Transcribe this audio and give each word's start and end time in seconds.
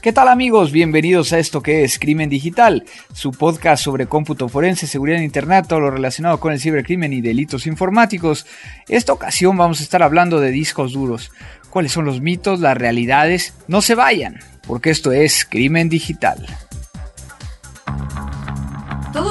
¿Qué 0.00 0.12
tal 0.12 0.28
amigos? 0.28 0.70
Bienvenidos 0.70 1.32
a 1.32 1.40
esto 1.40 1.60
que 1.60 1.82
es 1.82 1.98
Crimen 1.98 2.30
Digital, 2.30 2.84
su 3.12 3.32
podcast 3.32 3.82
sobre 3.82 4.06
cómputo 4.06 4.48
forense, 4.48 4.86
seguridad 4.86 5.18
en 5.18 5.24
Internet, 5.24 5.66
todo 5.68 5.80
lo 5.80 5.90
relacionado 5.90 6.38
con 6.38 6.52
el 6.52 6.60
cibercrimen 6.60 7.12
y 7.12 7.20
delitos 7.20 7.66
informáticos. 7.66 8.46
Esta 8.86 9.12
ocasión 9.12 9.56
vamos 9.56 9.80
a 9.80 9.82
estar 9.82 10.04
hablando 10.04 10.38
de 10.38 10.52
discos 10.52 10.92
duros. 10.92 11.32
¿Cuáles 11.68 11.90
son 11.90 12.04
los 12.04 12.20
mitos, 12.20 12.60
las 12.60 12.78
realidades? 12.78 13.54
No 13.66 13.82
se 13.82 13.96
vayan, 13.96 14.38
porque 14.68 14.90
esto 14.90 15.10
es 15.10 15.44
Crimen 15.44 15.88
Digital. 15.88 16.46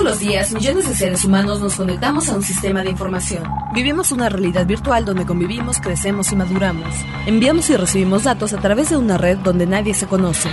Los 0.07 0.19
días, 0.19 0.53
millones 0.53 0.87
de 0.87 0.95
seres 0.95 1.25
humanos 1.25 1.59
nos 1.59 1.75
conectamos 1.75 2.29
a 2.29 2.35
un 2.37 2.41
sistema 2.41 2.81
de 2.81 2.91
información. 2.91 3.43
Vivimos 3.73 4.13
una 4.13 4.29
realidad 4.29 4.65
virtual 4.65 5.03
donde 5.03 5.25
convivimos, 5.25 5.79
crecemos 5.79 6.31
y 6.31 6.37
maduramos. 6.37 6.87
Enviamos 7.25 7.69
y 7.69 7.75
recibimos 7.75 8.23
datos 8.23 8.53
a 8.53 8.57
través 8.57 8.89
de 8.89 8.95
una 8.95 9.17
red 9.17 9.37
donde 9.39 9.67
nadie 9.67 9.93
se 9.93 10.07
conoce. 10.07 10.49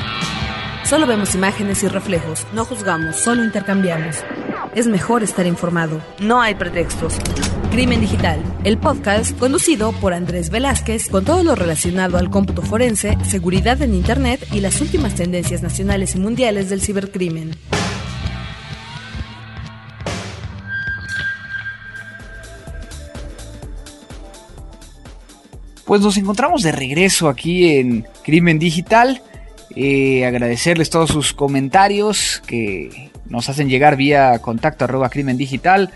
Solo 0.82 1.06
vemos 1.06 1.36
imágenes 1.36 1.84
y 1.84 1.88
reflejos, 1.88 2.48
no 2.52 2.64
juzgamos, 2.64 3.14
solo 3.14 3.44
intercambiamos. 3.44 4.16
Es 4.74 4.88
mejor 4.88 5.22
estar 5.22 5.46
informado. 5.46 6.00
No 6.18 6.42
hay 6.42 6.56
pretextos. 6.56 7.14
Crimen 7.70 8.00
Digital, 8.00 8.42
el 8.64 8.76
podcast 8.76 9.38
conducido 9.38 9.92
por 9.92 10.14
Andrés 10.14 10.50
Velázquez 10.50 11.08
con 11.08 11.24
todo 11.24 11.44
lo 11.44 11.54
relacionado 11.54 12.18
al 12.18 12.28
cómputo 12.28 12.60
forense, 12.62 13.16
seguridad 13.22 13.80
en 13.82 13.94
Internet 13.94 14.48
y 14.50 14.58
las 14.58 14.80
últimas 14.80 15.14
tendencias 15.14 15.62
nacionales 15.62 16.16
y 16.16 16.18
mundiales 16.18 16.70
del 16.70 16.82
cibercrimen. 16.82 17.52
Pues 25.86 26.00
nos 26.00 26.16
encontramos 26.16 26.62
de 26.62 26.72
regreso 26.72 27.28
aquí 27.28 27.76
en 27.76 28.06
Crimen 28.22 28.58
Digital. 28.58 29.20
Eh, 29.76 30.24
agradecerles 30.24 30.88
todos 30.88 31.10
sus 31.10 31.32
comentarios 31.34 32.42
que 32.46 33.10
nos 33.28 33.48
hacen 33.48 33.68
llegar 33.68 33.96
vía 33.96 34.38
contacto 34.38 34.84
arroba 34.84 35.08
crimen 35.08 35.36
digital, 35.36 35.90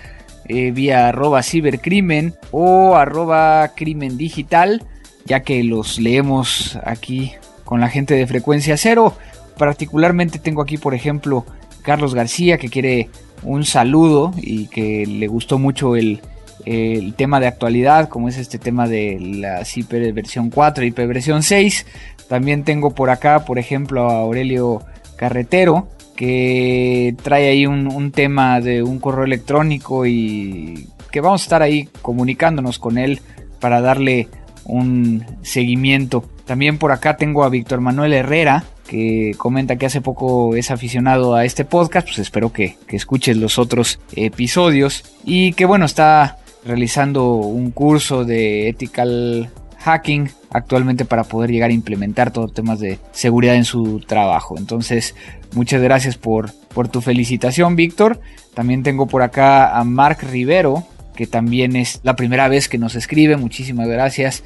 eh, 0.48 0.72
vía 0.72 1.08
arroba 1.08 1.42
cibercrimen 1.42 2.34
o 2.50 2.96
arroba 2.96 3.72
crimen 3.76 4.18
digital, 4.18 4.82
ya 5.24 5.40
que 5.40 5.62
los 5.62 6.00
leemos 6.00 6.78
aquí 6.84 7.32
con 7.64 7.80
la 7.80 7.88
gente 7.88 8.14
de 8.14 8.26
frecuencia 8.26 8.76
cero. 8.76 9.14
Particularmente 9.56 10.38
tengo 10.38 10.62
aquí, 10.62 10.76
por 10.76 10.94
ejemplo, 10.94 11.46
Carlos 11.82 12.14
García 12.14 12.58
que 12.58 12.68
quiere 12.68 13.08
un 13.42 13.64
saludo 13.64 14.32
y 14.36 14.66
que 14.66 15.06
le 15.06 15.28
gustó 15.28 15.58
mucho 15.58 15.94
el, 15.96 16.20
el 16.64 17.14
tema 17.14 17.40
de 17.40 17.46
actualidad, 17.46 18.08
como 18.08 18.28
es 18.28 18.36
este 18.38 18.58
tema 18.58 18.88
de 18.88 19.18
la 19.20 19.62
IP 19.62 20.12
versión 20.12 20.50
4 20.50 20.84
y 20.84 20.88
IP 20.88 20.98
versión 21.06 21.42
6. 21.42 21.86
También 22.28 22.64
tengo 22.64 22.94
por 22.94 23.10
acá, 23.10 23.44
por 23.44 23.58
ejemplo, 23.58 24.08
a 24.08 24.18
Aurelio 24.18 24.82
Carretero, 25.16 25.88
que 26.14 27.14
trae 27.22 27.48
ahí 27.48 27.66
un, 27.66 28.12
tema 28.12 28.60
de 28.60 28.82
un 28.82 28.98
correo 28.98 29.24
electrónico 29.24 30.04
y 30.04 30.88
que 31.10 31.20
vamos 31.20 31.42
a 31.42 31.44
estar 31.44 31.62
ahí 31.62 31.88
comunicándonos 32.02 32.78
con 32.78 32.98
él 32.98 33.20
para 33.60 33.80
darle 33.80 34.28
un 34.64 35.24
seguimiento. 35.42 36.24
También 36.44 36.78
por 36.78 36.92
acá 36.92 37.16
tengo 37.16 37.44
a 37.44 37.48
Víctor 37.48 37.80
Manuel 37.80 38.12
Herrera, 38.12 38.64
que 38.86 39.34
comenta 39.38 39.76
que 39.76 39.86
hace 39.86 40.00
poco 40.00 40.56
es 40.56 40.70
aficionado 40.70 41.34
a 41.34 41.44
este 41.44 41.64
podcast, 41.64 42.06
pues 42.08 42.18
espero 42.18 42.52
que, 42.52 42.76
que 42.86 42.96
escuches 42.96 43.36
los 43.36 43.58
otros 43.58 44.00
episodios 44.16 45.04
y 45.24 45.52
que 45.52 45.66
bueno, 45.66 45.86
está 45.86 46.38
realizando 46.64 47.34
un 47.34 47.70
curso 47.70 48.24
de 48.24 48.68
ethical 48.68 49.50
hacking 49.78 50.30
actualmente 50.50 51.04
para 51.04 51.24
poder 51.24 51.50
llegar 51.50 51.70
a 51.70 51.74
implementar 51.74 52.32
todos 52.32 52.52
temas 52.52 52.80
de 52.80 52.98
seguridad 53.12 53.54
en 53.54 53.64
su 53.64 54.00
trabajo. 54.00 54.56
Entonces, 54.58 55.14
muchas 55.52 55.80
gracias 55.80 56.16
por, 56.16 56.52
por 56.74 56.88
tu 56.88 57.00
felicitación, 57.00 57.76
Víctor. 57.76 58.20
También 58.54 58.82
tengo 58.82 59.06
por 59.06 59.22
acá 59.22 59.78
a 59.78 59.84
Mark 59.84 60.18
Rivero, 60.30 60.84
que 61.14 61.26
también 61.26 61.76
es 61.76 62.00
la 62.02 62.16
primera 62.16 62.48
vez 62.48 62.68
que 62.68 62.78
nos 62.78 62.94
escribe. 62.96 63.36
Muchísimas 63.36 63.88
gracias. 63.88 64.42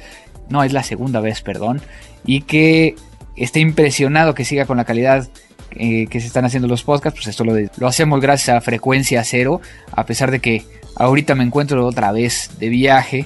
No, 0.49 0.63
es 0.63 0.73
la 0.73 0.83
segunda 0.83 1.19
vez, 1.19 1.41
perdón. 1.41 1.81
Y 2.25 2.41
que 2.41 2.95
está 3.35 3.59
impresionado 3.59 4.35
que 4.35 4.45
siga 4.45 4.65
con 4.65 4.77
la 4.77 4.85
calidad 4.85 5.27
eh, 5.71 6.05
que 6.07 6.19
se 6.19 6.27
están 6.27 6.45
haciendo 6.45 6.67
los 6.67 6.83
podcasts. 6.83 7.19
Pues 7.19 7.27
esto 7.27 7.43
lo, 7.43 7.55
lo 7.77 7.87
hacemos 7.87 8.21
gracias 8.21 8.55
a 8.55 8.61
frecuencia 8.61 9.23
cero, 9.23 9.61
a 9.91 10.05
pesar 10.05 10.29
de 10.29 10.39
que 10.39 10.63
Ahorita 10.95 11.35
me 11.35 11.43
encuentro 11.43 11.85
otra 11.85 12.11
vez 12.11 12.51
de 12.59 12.69
viaje, 12.69 13.25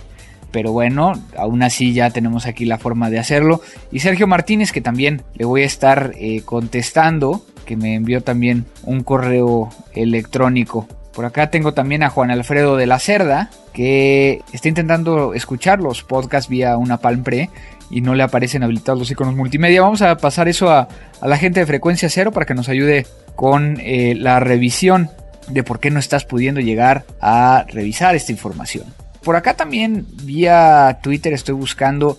pero 0.51 0.71
bueno, 0.71 1.13
aún 1.37 1.63
así 1.63 1.93
ya 1.93 2.09
tenemos 2.09 2.45
aquí 2.45 2.65
la 2.65 2.77
forma 2.77 3.09
de 3.09 3.19
hacerlo. 3.19 3.61
Y 3.91 3.99
Sergio 3.99 4.27
Martínez, 4.27 4.71
que 4.71 4.81
también 4.81 5.21
le 5.35 5.45
voy 5.45 5.63
a 5.63 5.65
estar 5.65 6.13
eh, 6.17 6.41
contestando, 6.45 7.45
que 7.65 7.75
me 7.75 7.95
envió 7.95 8.21
también 8.21 8.65
un 8.83 9.03
correo 9.03 9.69
electrónico. 9.93 10.87
Por 11.13 11.25
acá 11.25 11.49
tengo 11.49 11.73
también 11.73 12.03
a 12.03 12.09
Juan 12.09 12.31
Alfredo 12.31 12.77
de 12.77 12.85
la 12.85 12.99
Cerda, 12.99 13.49
que 13.73 14.41
está 14.53 14.69
intentando 14.69 15.33
escuchar 15.33 15.79
los 15.79 16.03
podcasts 16.03 16.49
vía 16.49 16.77
una 16.77 16.97
Palm 16.97 17.23
Pre 17.23 17.49
y 17.89 18.01
no 18.01 18.15
le 18.15 18.23
aparecen 18.23 18.63
habilitados 18.63 18.99
los 18.99 19.11
iconos 19.11 19.35
multimedia. 19.35 19.81
Vamos 19.81 20.01
a 20.01 20.17
pasar 20.17 20.47
eso 20.47 20.69
a, 20.69 20.87
la 21.21 21.37
gente 21.37 21.59
de 21.59 21.65
frecuencia 21.65 22.09
cero 22.09 22.31
para 22.31 22.45
que 22.45 22.53
nos 22.53 22.69
ayude 22.69 23.05
con 23.35 23.79
eh, 23.79 24.15
la 24.15 24.39
revisión 24.39 25.09
de 25.49 25.63
por 25.63 25.79
qué 25.79 25.91
no 25.91 25.99
estás 25.99 26.25
pudiendo 26.25 26.61
llegar 26.61 27.05
a 27.21 27.65
revisar 27.69 28.15
esta 28.15 28.31
información. 28.31 28.85
Por 29.23 29.35
acá 29.35 29.55
también 29.55 30.05
vía 30.23 30.99
Twitter 31.01 31.33
estoy 31.33 31.55
buscando 31.55 32.17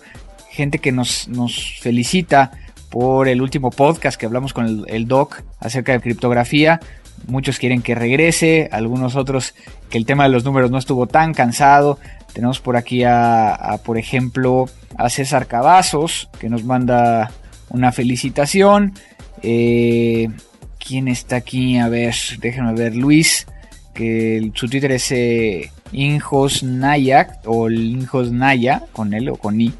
gente 0.49 0.79
que 0.79 0.91
nos, 0.91 1.27
nos 1.27 1.79
felicita 1.79 2.51
por 2.89 3.27
el 3.27 3.41
último 3.41 3.71
podcast 3.71 4.19
que 4.19 4.25
hablamos 4.25 4.53
con 4.53 4.85
el, 4.87 5.07
doc 5.07 5.41
acerca 5.59 5.91
de 5.91 6.01
criptografía. 6.01 6.79
Muchos 7.27 7.59
quieren 7.59 7.81
que 7.81 7.95
regrese, 7.95 8.69
algunos 8.71 9.15
otros 9.15 9.53
que 9.89 9.97
el 9.97 10.05
tema 10.05 10.23
de 10.23 10.29
los 10.29 10.43
números 10.43 10.71
no 10.71 10.77
estuvo 10.77 11.07
tan 11.07 11.33
cansado. 11.33 11.99
Tenemos 12.33 12.59
por 12.59 12.77
aquí 12.77 13.03
a, 13.03 13.79
por 13.83 13.97
ejemplo, 13.97 14.69
a 14.97 15.09
César 15.09 15.47
Cavazos, 15.47 16.29
que 16.39 16.49
nos 16.49 16.63
manda 16.63 17.31
una 17.69 17.91
felicitación. 17.91 18.93
Eh, 19.43 20.29
¿Quién 20.89 21.07
está 21.07 21.35
aquí? 21.35 21.77
A 21.77 21.87
ver, 21.87 22.15
déjenme 22.39 22.73
ver. 22.73 22.95
Luis, 22.95 23.45
que 23.93 24.49
su 24.55 24.67
Twitter 24.67 24.91
es 24.93 25.11
eh, 25.11 25.69
Injos 25.91 26.63
Nayak 26.63 27.41
o 27.45 27.69
Injos 27.69 28.31
Naya, 28.31 28.81
con 28.91 29.13
él 29.13 29.29
o 29.29 29.35
con 29.35 29.61
I. 29.61 29.71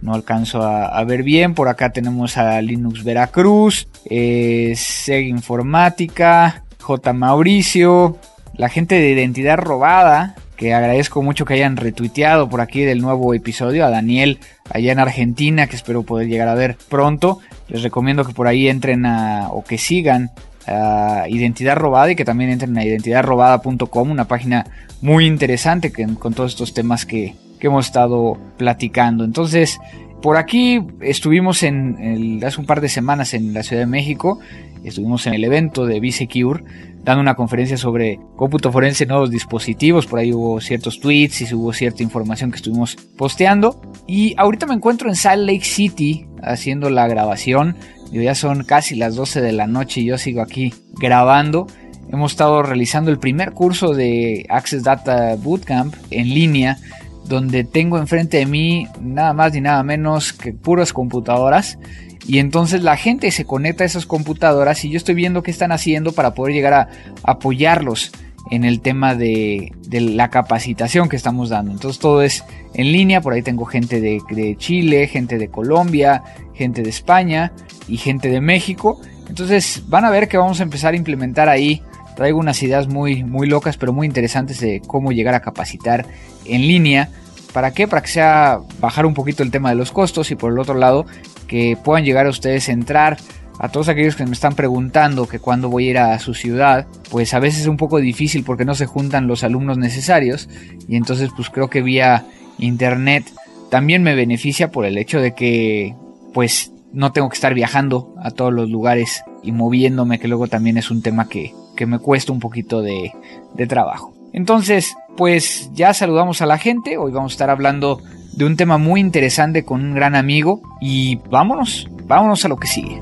No 0.00 0.14
alcanzo 0.14 0.62
a, 0.62 1.04
ver 1.04 1.22
bien. 1.22 1.52
Por 1.52 1.68
acá 1.68 1.92
tenemos 1.92 2.38
a 2.38 2.62
Linux 2.62 3.04
Veracruz, 3.04 3.88
eh, 4.08 4.72
Seg 4.74 5.26
Informática, 5.26 6.64
J. 6.80 7.12
Mauricio, 7.12 8.16
la 8.54 8.70
gente 8.70 8.94
de 8.94 9.10
Identidad 9.10 9.58
Robada, 9.58 10.34
que 10.56 10.72
agradezco 10.72 11.22
mucho 11.22 11.44
que 11.44 11.52
hayan 11.52 11.76
retuiteado 11.76 12.48
por 12.48 12.62
aquí 12.62 12.80
del 12.80 13.02
nuevo 13.02 13.34
episodio, 13.34 13.84
a 13.84 13.90
Daniel 13.90 14.38
allá 14.70 14.92
en 14.92 14.98
Argentina, 14.98 15.66
que 15.66 15.76
espero 15.76 16.04
poder 16.04 16.26
llegar 16.26 16.48
a 16.48 16.54
ver 16.54 16.78
pronto. 16.88 17.40
Les 17.68 17.82
recomiendo 17.82 18.24
que 18.24 18.32
por 18.32 18.46
ahí 18.46 18.68
entren 18.68 19.04
o 19.04 19.62
que 19.62 19.76
sigan 19.76 20.30
a 20.66 21.24
Identidad 21.28 21.76
Robada 21.76 22.12
y 22.12 22.16
que 22.16 22.24
también 22.24 22.50
entren 22.50 22.76
a 22.78 22.84
identidadrobada.com, 22.84 24.10
una 24.10 24.26
página 24.26 24.66
muy 25.02 25.26
interesante 25.26 25.92
con 26.18 26.34
todos 26.34 26.52
estos 26.52 26.74
temas 26.74 27.06
que, 27.06 27.34
hemos 27.60 27.86
estado 27.86 28.36
platicando. 28.58 29.24
Entonces, 29.24 29.80
por 30.20 30.36
aquí 30.36 30.86
estuvimos 31.00 31.62
en 31.62 32.38
hace 32.44 32.60
un 32.60 32.66
par 32.66 32.82
de 32.82 32.90
semanas 32.90 33.32
en 33.32 33.54
la 33.54 33.62
Ciudad 33.62 33.80
de 33.80 33.86
México, 33.86 34.38
estuvimos 34.84 35.26
en 35.26 35.32
el 35.32 35.44
evento 35.44 35.86
de 35.86 35.98
B-Secure 35.98 36.62
dando 37.04 37.20
una 37.20 37.34
conferencia 37.34 37.76
sobre 37.76 38.18
cómputo 38.36 38.72
forense 38.72 39.04
en 39.04 39.08
nuevos 39.08 39.30
dispositivos, 39.30 40.06
por 40.06 40.18
ahí 40.18 40.32
hubo 40.32 40.60
ciertos 40.60 41.00
tweets 41.00 41.42
y 41.42 41.54
hubo 41.54 41.72
cierta 41.72 42.02
información 42.02 42.50
que 42.50 42.56
estuvimos 42.56 42.96
posteando 43.16 43.80
y 44.06 44.34
ahorita 44.38 44.66
me 44.66 44.74
encuentro 44.74 45.08
en 45.08 45.14
Salt 45.14 45.42
Lake 45.42 45.64
City 45.64 46.26
haciendo 46.42 46.88
la 46.88 47.06
grabación, 47.06 47.76
ya 48.22 48.34
son 48.34 48.64
casi 48.64 48.94
las 48.94 49.14
12 49.14 49.40
de 49.40 49.52
la 49.52 49.66
noche 49.66 50.00
y 50.00 50.06
yo 50.06 50.18
sigo 50.18 50.42
aquí 50.42 50.72
grabando. 50.94 51.66
Hemos 52.10 52.32
estado 52.32 52.62
realizando 52.62 53.10
el 53.10 53.18
primer 53.18 53.52
curso 53.52 53.94
de 53.94 54.46
Access 54.48 54.82
Data 54.82 55.36
Bootcamp 55.36 55.94
en 56.10 56.28
línea 56.28 56.78
donde 57.26 57.64
tengo 57.64 57.98
enfrente 57.98 58.38
de 58.38 58.46
mí 58.46 58.86
nada 59.00 59.32
más 59.32 59.52
ni 59.54 59.60
nada 59.60 59.82
menos 59.82 60.32
que 60.32 60.52
puras 60.52 60.92
computadoras. 60.92 61.78
Y 62.26 62.38
entonces 62.38 62.82
la 62.82 62.96
gente 62.96 63.30
se 63.30 63.44
conecta 63.44 63.84
a 63.84 63.86
esas 63.86 64.06
computadoras 64.06 64.84
y 64.84 64.90
yo 64.90 64.96
estoy 64.96 65.14
viendo 65.14 65.42
qué 65.42 65.50
están 65.50 65.72
haciendo 65.72 66.12
para 66.12 66.34
poder 66.34 66.54
llegar 66.54 66.72
a 66.72 66.88
apoyarlos 67.22 68.12
en 68.50 68.64
el 68.64 68.80
tema 68.80 69.14
de, 69.14 69.72
la 69.90 70.30
capacitación 70.30 71.08
que 71.08 71.16
estamos 71.16 71.50
dando. 71.50 71.72
Entonces 71.72 71.98
todo 71.98 72.22
es 72.22 72.44
en 72.74 72.92
línea, 72.92 73.20
por 73.20 73.32
ahí 73.32 73.42
tengo 73.42 73.64
gente 73.64 74.00
de, 74.00 74.56
Chile, 74.58 75.06
gente 75.06 75.38
de 75.38 75.48
Colombia, 75.48 76.22
gente 76.54 76.82
de 76.82 76.90
España 76.90 77.52
y 77.88 77.96
gente 77.96 78.28
de 78.28 78.40
México. 78.40 79.00
Entonces 79.28 79.82
van 79.88 80.04
a 80.04 80.10
ver 80.10 80.28
que 80.28 80.38
vamos 80.38 80.60
a 80.60 80.62
empezar 80.62 80.94
a 80.94 80.96
implementar 80.96 81.48
ahí. 81.48 81.82
Traigo 82.16 82.38
unas 82.38 82.62
ideas 82.62 82.88
muy, 82.88 83.24
muy 83.24 83.48
locas 83.48 83.76
pero 83.76 83.92
muy 83.92 84.06
interesantes 84.06 84.60
de 84.60 84.80
cómo 84.86 85.12
llegar 85.12 85.34
a 85.34 85.40
capacitar 85.40 86.06
en 86.44 86.62
línea. 86.62 87.10
¿Para 87.52 87.72
qué? 87.72 87.86
Para 87.86 88.02
que 88.02 88.08
sea 88.08 88.60
bajar 88.80 89.06
un 89.06 89.14
poquito 89.14 89.42
el 89.42 89.50
tema 89.50 89.70
de 89.70 89.76
los 89.76 89.92
costos 89.92 90.30
y 90.30 90.36
por 90.36 90.52
el 90.52 90.58
otro 90.58 90.74
lado 90.74 91.06
que 91.46 91.76
puedan 91.82 92.04
llegar 92.04 92.26
a 92.26 92.30
ustedes 92.30 92.68
a 92.68 92.72
entrar 92.72 93.18
a 93.58 93.68
todos 93.68 93.88
aquellos 93.88 94.16
que 94.16 94.26
me 94.26 94.32
están 94.32 94.54
preguntando 94.54 95.28
que 95.28 95.38
cuándo 95.38 95.68
voy 95.68 95.86
a 95.86 95.90
ir 95.90 95.98
a 95.98 96.18
su 96.18 96.34
ciudad, 96.34 96.86
pues 97.10 97.34
a 97.34 97.38
veces 97.38 97.62
es 97.62 97.66
un 97.66 97.76
poco 97.76 97.98
difícil 97.98 98.42
porque 98.44 98.64
no 98.64 98.74
se 98.74 98.86
juntan 98.86 99.28
los 99.28 99.44
alumnos 99.44 99.78
necesarios 99.78 100.48
y 100.88 100.96
entonces 100.96 101.30
pues 101.36 101.50
creo 101.50 101.68
que 101.68 101.82
vía 101.82 102.26
internet 102.58 103.24
también 103.70 104.02
me 104.02 104.14
beneficia 104.14 104.70
por 104.70 104.84
el 104.84 104.98
hecho 104.98 105.20
de 105.20 105.34
que 105.34 105.94
pues 106.34 106.72
no 106.92 107.12
tengo 107.12 107.30
que 107.30 107.36
estar 107.36 107.54
viajando 107.54 108.14
a 108.22 108.30
todos 108.30 108.52
los 108.52 108.68
lugares 108.68 109.22
y 109.42 109.52
moviéndome, 109.52 110.18
que 110.18 110.28
luego 110.28 110.48
también 110.48 110.76
es 110.76 110.90
un 110.90 111.00
tema 111.00 111.28
que, 111.28 111.54
me 111.86 111.98
cuesta 111.98 112.32
un 112.32 112.40
poquito 112.40 112.82
de, 112.82 113.12
de 113.54 113.66
trabajo. 113.66 114.14
Entonces, 114.32 114.94
pues 115.16 115.70
ya 115.72 115.94
saludamos 115.94 116.42
a 116.42 116.46
la 116.46 116.58
gente, 116.58 116.98
hoy 116.98 117.12
vamos 117.12 117.32
a 117.32 117.34
estar 117.34 117.50
hablando 117.50 118.00
de 118.32 118.44
un 118.44 118.56
tema 118.56 118.78
muy 118.78 119.00
interesante 119.00 119.64
con 119.64 119.82
un 119.82 119.94
gran 119.94 120.14
amigo 120.14 120.60
y 120.80 121.16
vámonos, 121.30 121.88
vámonos 122.04 122.44
a 122.44 122.48
lo 122.48 122.56
que 122.56 122.66
sigue. 122.66 123.00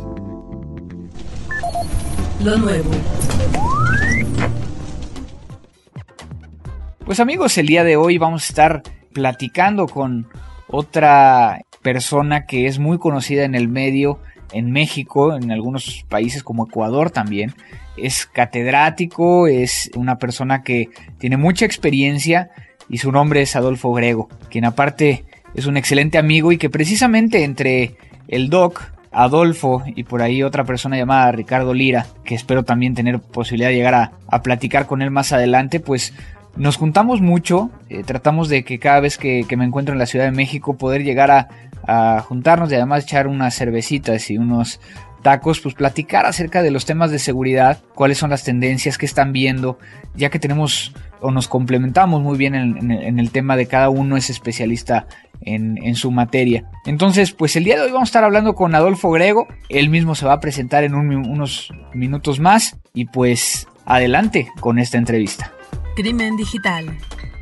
Lo 2.43 2.59
nuevo. 2.59 2.91
Pues 7.05 7.21
amigos, 7.21 7.57
el 7.59 7.67
día 7.67 7.85
de 7.85 7.97
hoy 7.97 8.19
vamos 8.19 8.43
a 8.45 8.49
estar 8.49 8.83
platicando 9.13 9.87
con 9.87 10.29
otra 10.69 11.61
persona 11.83 12.47
que 12.47 12.67
es 12.67 12.79
muy 12.79 12.99
conocida 12.99 13.45
en 13.45 13.55
el 13.55 13.69
medio, 13.69 14.19
en 14.53 14.71
México, 14.71 15.35
en 15.37 15.51
algunos 15.51 16.05
países 16.09 16.43
como 16.43 16.67
Ecuador 16.67 17.11
también. 17.11 17.55
Es 17.97 18.27
catedrático, 18.27 19.47
es 19.47 19.91
una 19.95 20.19
persona 20.19 20.63
que 20.63 20.89
tiene 21.19 21.37
mucha 21.37 21.67
experiencia 21.67 22.51
y 22.89 22.99
su 22.99 23.13
nombre 23.13 23.43
es 23.43 23.57
Adolfo 23.57 23.93
Grego, 23.93 24.29
quien 24.51 24.65
aparte 24.65 25.25
es 25.55 25.67
un 25.67 25.77
excelente 25.77 26.19
amigo 26.19 26.53
y 26.53 26.59
que 26.59 26.71
precisamente 26.71 27.45
entre 27.45 27.97
el 28.29 28.49
doc, 28.49 28.93
Adolfo 29.15 29.83
y 29.85 30.05
por 30.05 30.23
ahí 30.23 30.43
otra 30.43 30.65
persona 30.65 30.97
llamada 30.97 31.33
Ricardo 31.33 31.75
Lira, 31.75 32.07
que 32.25 32.35
espero 32.35 32.63
también 32.63 32.95
tener 32.95 33.21
posibilidad 33.21 33.69
de 33.69 33.75
llegar 33.75 33.95
a, 33.95 34.13
a 34.27 34.43
platicar 34.43 34.87
con 34.87 35.03
él 35.03 35.11
más 35.11 35.35
adelante, 35.35 35.81
pues 35.81 36.15
nos 36.57 36.77
juntamos 36.77 37.21
mucho, 37.21 37.71
eh, 37.89 38.03
tratamos 38.05 38.49
de 38.49 38.65
que 38.65 38.79
cada 38.79 39.01
vez 39.01 39.17
que, 39.19 39.47
me 39.57 39.65
encuentro 39.65 39.95
en 39.95 39.99
la 39.99 40.07
Ciudad 40.07 40.27
de 40.27 40.33
México 40.33 40.77
poder 40.77 41.03
llegar 41.03 41.31
a, 41.31 41.49
juntarnos 42.27 42.71
y 42.71 42.77
además 42.77 43.05
echar 43.05 43.27
unas 43.27 43.55
cervecitas 43.55 44.31
y 44.31 44.39
unos 44.39 44.81
tacos, 45.23 45.61
pues 45.61 45.75
platicar 45.75 46.27
acerca 46.27 46.63
de 46.63 46.71
los 46.71 46.85
temas 46.85 47.11
de 47.11 47.19
seguridad, 47.19 47.79
cuáles 47.95 48.19
son 48.19 48.31
las 48.31 48.45
tendencias 48.45 48.99
que 48.99 49.07
están 49.07 49.33
viendo, 49.33 49.79
ya 50.15 50.31
que 50.31 50.39
tenemos 50.39 50.93
o 51.21 51.31
nos 51.31 51.49
complementamos 51.49 52.21
muy 52.21 52.37
bien 52.37 52.55
en, 52.55 53.19
el 53.19 53.31
tema 53.31 53.57
de 53.57 53.67
cada 53.67 53.89
uno 53.89 54.17
es 54.17 54.29
especialista 54.29 55.07
en, 55.41 55.95
su 55.95 56.11
materia. 56.11 56.69
Entonces, 56.85 57.33
pues 57.33 57.57
el 57.57 57.65
día 57.65 57.77
de 57.77 57.83
hoy 57.83 57.93
vamos 57.93 58.09
a 58.09 58.11
estar 58.11 58.25
hablando 58.25 58.55
con 58.55 58.75
Adolfo 58.75 59.11
Grego, 59.11 59.47
él 59.69 59.89
mismo 59.89 60.15
se 60.15 60.27
va 60.27 60.35
a 60.35 60.41
presentar 60.41 60.85
en 60.85 60.95
unos 60.95 61.73
minutos 61.95 62.41
más 62.41 62.77
y 62.93 63.07
pues 63.07 63.69
adelante 63.85 64.49
con 64.61 64.79
esta 64.79 64.99
entrevista. 64.99 65.53
Crimen 65.95 66.37
Digital. 66.37 66.87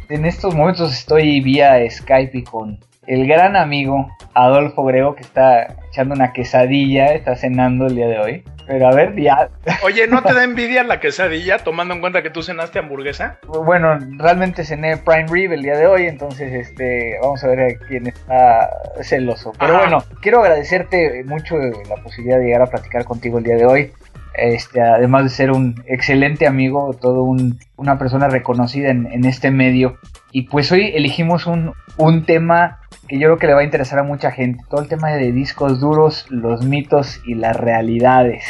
En 0.09 0.25
estos 0.25 0.55
momentos 0.55 0.93
estoy 0.93 1.41
vía 1.41 1.79
Skype 1.89 2.45
con 2.45 2.79
el 3.11 3.27
gran 3.27 3.57
amigo 3.57 4.09
Adolfo 4.35 4.85
Grego 4.85 5.17
que 5.17 5.23
está 5.23 5.75
echando 5.89 6.15
una 6.15 6.33
quesadilla, 6.33 7.07
está 7.07 7.35
cenando 7.35 7.87
el 7.89 7.97
día 7.97 8.07
de 8.07 8.19
hoy. 8.21 8.45
Pero 8.69 8.87
a 8.87 8.95
ver, 8.95 9.21
ya. 9.21 9.49
Oye, 9.83 10.07
¿no 10.07 10.23
te 10.23 10.33
da 10.35 10.45
envidia 10.45 10.85
la 10.85 11.01
quesadilla 11.01 11.59
tomando 11.59 11.93
en 11.93 12.01
cuenta 12.01 12.23
que 12.23 12.31
tú 12.31 12.45
cenaste 12.45 12.79
hamburguesa? 12.79 13.41
Bueno, 13.49 13.99
realmente 14.17 14.65
cené 14.65 14.97
Prime 14.99 15.27
Rib 15.29 15.53
el 15.53 15.63
día 15.63 15.77
de 15.77 15.89
hoy, 15.89 16.07
entonces 16.07 16.53
este, 16.53 17.19
vamos 17.21 17.43
a 17.43 17.49
ver 17.49 17.81
quién 17.89 18.07
está 18.07 18.71
celoso. 19.03 19.53
Pero 19.59 19.79
bueno, 19.79 20.05
quiero 20.23 20.43
agradecerte 20.43 21.25
mucho 21.25 21.57
la 21.59 21.97
posibilidad 22.05 22.39
de 22.39 22.45
llegar 22.45 22.63
a 22.63 22.67
platicar 22.67 23.05
contigo 23.05 23.39
el 23.39 23.45
día 23.45 23.57
de 23.57 23.67
hoy. 23.67 23.93
Este, 24.35 24.81
además 24.81 25.25
de 25.25 25.31
ser 25.31 25.51
un 25.51 25.83
excelente 25.89 26.47
amigo, 26.47 26.95
todo 26.95 27.25
un, 27.25 27.59
una 27.75 27.99
persona 27.99 28.29
reconocida 28.29 28.91
en, 28.91 29.25
este 29.25 29.51
medio. 29.51 29.99
Y 30.31 30.43
pues 30.43 30.71
hoy 30.71 30.93
elegimos 30.95 31.49
un, 31.49 31.75
un, 31.97 32.25
tema 32.25 32.80
que 33.11 33.19
yo 33.19 33.27
creo 33.27 33.39
que 33.39 33.47
le 33.49 33.55
va 33.55 33.61
a 33.63 33.65
interesar 33.65 33.99
a 33.99 34.05
mucha 34.05 34.31
gente, 34.31 34.63
todo 34.71 34.83
el 34.83 34.89
tema 34.89 35.11
de 35.11 35.33
discos 35.33 35.81
duros, 35.81 36.27
los 36.31 36.65
mitos 36.65 37.21
y 37.27 37.35
las 37.35 37.57
realidades. 37.57 38.45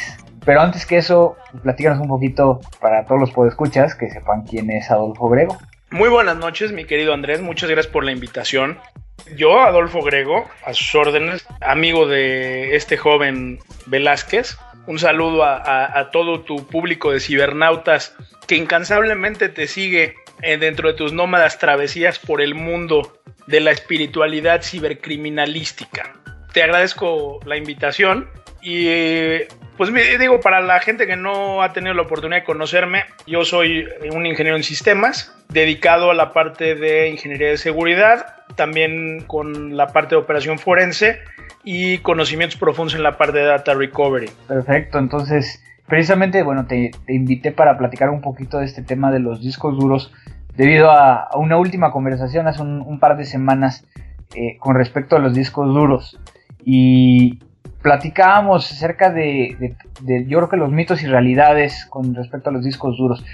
Pero 0.44 0.60
antes 0.60 0.84
que 0.84 0.98
eso, 0.98 1.38
platícanos 1.62 1.98
un 1.98 2.08
poquito 2.08 2.60
para 2.78 3.06
todos 3.06 3.18
los 3.18 3.30
podescuchas 3.30 3.94
que 3.94 4.10
sepan 4.10 4.42
quién 4.42 4.70
es 4.70 4.90
Adolfo 4.90 5.30
Grego. 5.30 5.56
Muy 5.90 6.10
buenas 6.10 6.36
noches, 6.36 6.72
mi 6.72 6.84
querido 6.84 7.14
Andrés, 7.14 7.40
muchas 7.40 7.70
gracias 7.70 7.90
por 7.90 8.04
la 8.04 8.12
invitación. 8.12 8.78
Yo, 9.34 9.62
Adolfo 9.62 10.02
Grego, 10.02 10.44
a 10.66 10.74
sus 10.74 10.94
órdenes, 10.94 11.46
amigo 11.62 12.06
de 12.06 12.76
este 12.76 12.98
joven 12.98 13.60
Velázquez, 13.86 14.58
un 14.86 14.98
saludo 14.98 15.44
a, 15.44 16.10
todo 16.12 16.42
tu 16.42 16.66
público 16.66 17.12
de 17.12 17.20
cibernautas 17.20 18.14
que 18.46 18.56
incansablemente 18.56 19.48
te 19.48 19.66
sigue 19.66 20.16
eh, 20.42 20.56
dentro 20.58 20.88
de 20.88 20.94
tus 20.94 21.12
nómadas 21.12 21.58
travesías 21.58 22.18
por 22.18 22.40
el 22.40 22.54
mundo 22.54 23.20
de 23.46 23.60
la 23.60 23.70
espiritualidad 23.70 24.62
cibercriminalística. 24.62 26.12
Te 26.52 26.62
agradezco 26.62 27.40
la 27.44 27.56
invitación 27.56 28.28
y 28.62 28.88
pues 29.76 29.90
digo, 30.18 30.40
para 30.40 30.60
la 30.60 30.78
gente 30.80 31.06
que 31.06 31.16
no 31.16 31.62
ha 31.62 31.72
tenido 31.72 31.94
la 31.94 32.02
oportunidad 32.02 32.40
de 32.40 32.44
conocerme, 32.44 33.04
yo 33.26 33.44
soy 33.44 33.88
un 34.12 34.26
ingeniero 34.26 34.56
en 34.56 34.62
sistemas, 34.62 35.34
dedicado 35.48 36.10
a 36.10 36.14
la 36.14 36.34
parte 36.34 36.74
de 36.74 37.08
ingeniería 37.08 37.48
de 37.48 37.56
seguridad, 37.56 38.36
también 38.56 39.24
con 39.26 39.78
la 39.78 39.86
parte 39.86 40.14
de 40.14 40.20
operación 40.20 40.58
forense 40.58 41.20
y 41.64 41.98
conocimientos 41.98 42.58
profundos 42.58 42.94
en 42.94 43.02
la 43.02 43.16
parte 43.16 43.38
de 43.38 43.44
data 43.44 43.72
recovery. 43.72 44.30
Perfecto, 44.48 44.98
entonces 44.98 45.62
precisamente, 45.90 46.42
bueno, 46.42 46.66
te, 46.66 46.92
invité 47.08 47.52
para 47.52 47.76
platicar 47.76 48.08
un 48.08 48.22
poquito 48.22 48.58
de 48.58 48.64
este 48.64 48.82
tema 48.82 49.10
de 49.10 49.18
los 49.18 49.42
discos 49.42 49.76
duros 49.76 50.12
debido 50.56 50.90
a, 50.90 51.28
una 51.34 51.58
última 51.58 51.90
conversación 51.90 52.46
hace 52.48 52.62
un, 52.62 52.98
par 52.98 53.16
de 53.18 53.24
semanas 53.24 53.84
eh, 54.34 54.56
con 54.58 54.76
respecto 54.76 55.16
a 55.16 55.18
los 55.18 55.34
discos 55.34 55.66
duros 55.74 56.18
y 56.64 57.40
platicábamos 57.82 58.70
acerca 58.70 59.10
de, 59.10 59.74
de, 60.00 60.26
yo 60.26 60.38
creo 60.38 60.48
que 60.48 60.56
los 60.56 60.70
mitos 60.70 61.02
y 61.02 61.06
realidades 61.06 61.86
con 61.86 62.14
respecto 62.14 62.50
a 62.50 62.52
los 62.52 62.64
discos 62.64 62.96
duros. 62.96 63.24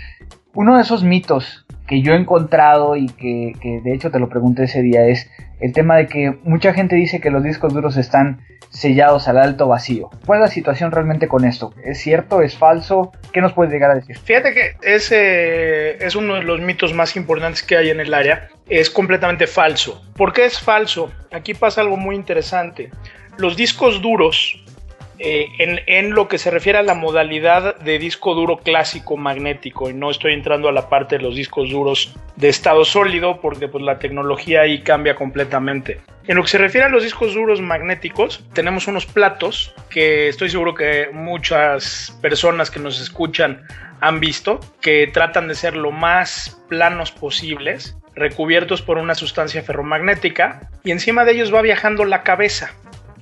Uno 0.56 0.76
de 0.76 0.82
esos 0.82 1.04
mitos 1.04 1.66
que 1.86 2.00
yo 2.00 2.14
he 2.14 2.16
encontrado 2.16 2.96
y 2.96 3.08
que, 3.08 3.52
de 3.84 3.92
hecho 3.92 4.10
te 4.10 4.18
lo 4.18 4.30
pregunté 4.30 4.64
ese 4.64 4.80
día 4.80 5.06
es 5.06 5.30
el 5.60 5.74
tema 5.74 5.96
de 5.96 6.06
que 6.06 6.38
mucha 6.44 6.72
gente 6.72 6.96
dice 6.96 7.20
que 7.20 7.30
los 7.30 7.42
discos 7.42 7.74
duros 7.74 7.98
están 7.98 8.40
sellados 8.70 9.28
al 9.28 9.36
alto 9.36 9.68
vacío. 9.68 10.08
¿Cuál 10.24 10.38
es 10.38 10.48
la 10.48 10.54
situación 10.54 10.92
realmente 10.92 11.28
con 11.28 11.44
esto? 11.44 11.74
¿Es 11.84 11.98
cierto? 11.98 12.40
¿Es 12.40 12.56
falso? 12.56 13.12
¿Qué 13.34 13.42
nos 13.42 13.52
puedes 13.52 13.70
llegar 13.70 13.90
a 13.90 13.96
decir? 13.96 14.16
Fíjate 14.16 14.54
que 14.54 14.76
ese 14.80 16.02
es 16.02 16.16
uno 16.16 16.36
de 16.36 16.42
los 16.42 16.58
mitos 16.62 16.94
más 16.94 17.16
importantes 17.16 17.62
que 17.62 17.76
hay 17.76 17.90
en 17.90 18.00
el 18.00 18.14
área. 18.14 18.48
Es 18.66 18.88
completamente 18.88 19.46
falso. 19.46 20.02
¿Por 20.16 20.32
qué 20.32 20.46
es 20.46 20.58
falso? 20.58 21.12
Aquí 21.32 21.52
pasa 21.52 21.82
algo 21.82 21.98
muy 21.98 22.16
interesante. 22.16 22.90
Los 23.36 23.58
discos 23.58 24.00
duros 24.00 24.64
eh, 25.18 25.48
en, 25.86 26.10
lo 26.10 26.28
que 26.28 26.38
se 26.38 26.50
refiere 26.50 26.78
a 26.78 26.82
la 26.82 26.94
modalidad 26.94 27.76
de 27.78 27.98
disco 27.98 28.34
duro 28.34 28.58
clásico 28.58 29.16
magnético, 29.16 29.88
y 29.88 29.94
no 29.94 30.10
estoy 30.10 30.34
entrando 30.34 30.68
a 30.68 30.72
la 30.72 30.88
parte 30.88 31.16
de 31.16 31.22
los 31.22 31.34
discos 31.34 31.70
duros 31.70 32.14
de 32.36 32.48
estado 32.48 32.84
sólido, 32.84 33.40
porque 33.40 33.68
pues 33.68 33.82
la 33.82 33.98
tecnología 33.98 34.62
ahí 34.62 34.82
cambia 34.82 35.14
completamente. 35.14 36.00
En 36.26 36.36
lo 36.36 36.42
que 36.42 36.48
se 36.48 36.58
refiere 36.58 36.86
a 36.86 36.90
los 36.90 37.02
discos 37.02 37.34
duros 37.34 37.62
magnéticos, 37.62 38.44
tenemos 38.52 38.88
unos 38.88 39.06
platos 39.06 39.74
que 39.88 40.28
estoy 40.28 40.50
seguro 40.50 40.74
que 40.74 41.08
muchas 41.12 42.18
personas 42.20 42.70
que 42.70 42.80
nos 42.80 43.00
escuchan 43.00 43.62
han 44.00 44.20
visto, 44.20 44.60
que 44.82 45.06
tratan 45.06 45.48
de 45.48 45.54
ser 45.54 45.76
lo 45.76 45.92
más 45.92 46.62
planos 46.68 47.10
posibles, 47.10 47.96
recubiertos 48.14 48.82
por 48.82 48.98
una 48.98 49.14
sustancia 49.14 49.62
ferromagnética, 49.62 50.68
y 50.84 50.90
encima 50.90 51.24
de 51.24 51.32
ellos 51.32 51.54
va 51.54 51.62
viajando 51.62 52.04
la 52.04 52.22
cabeza 52.22 52.74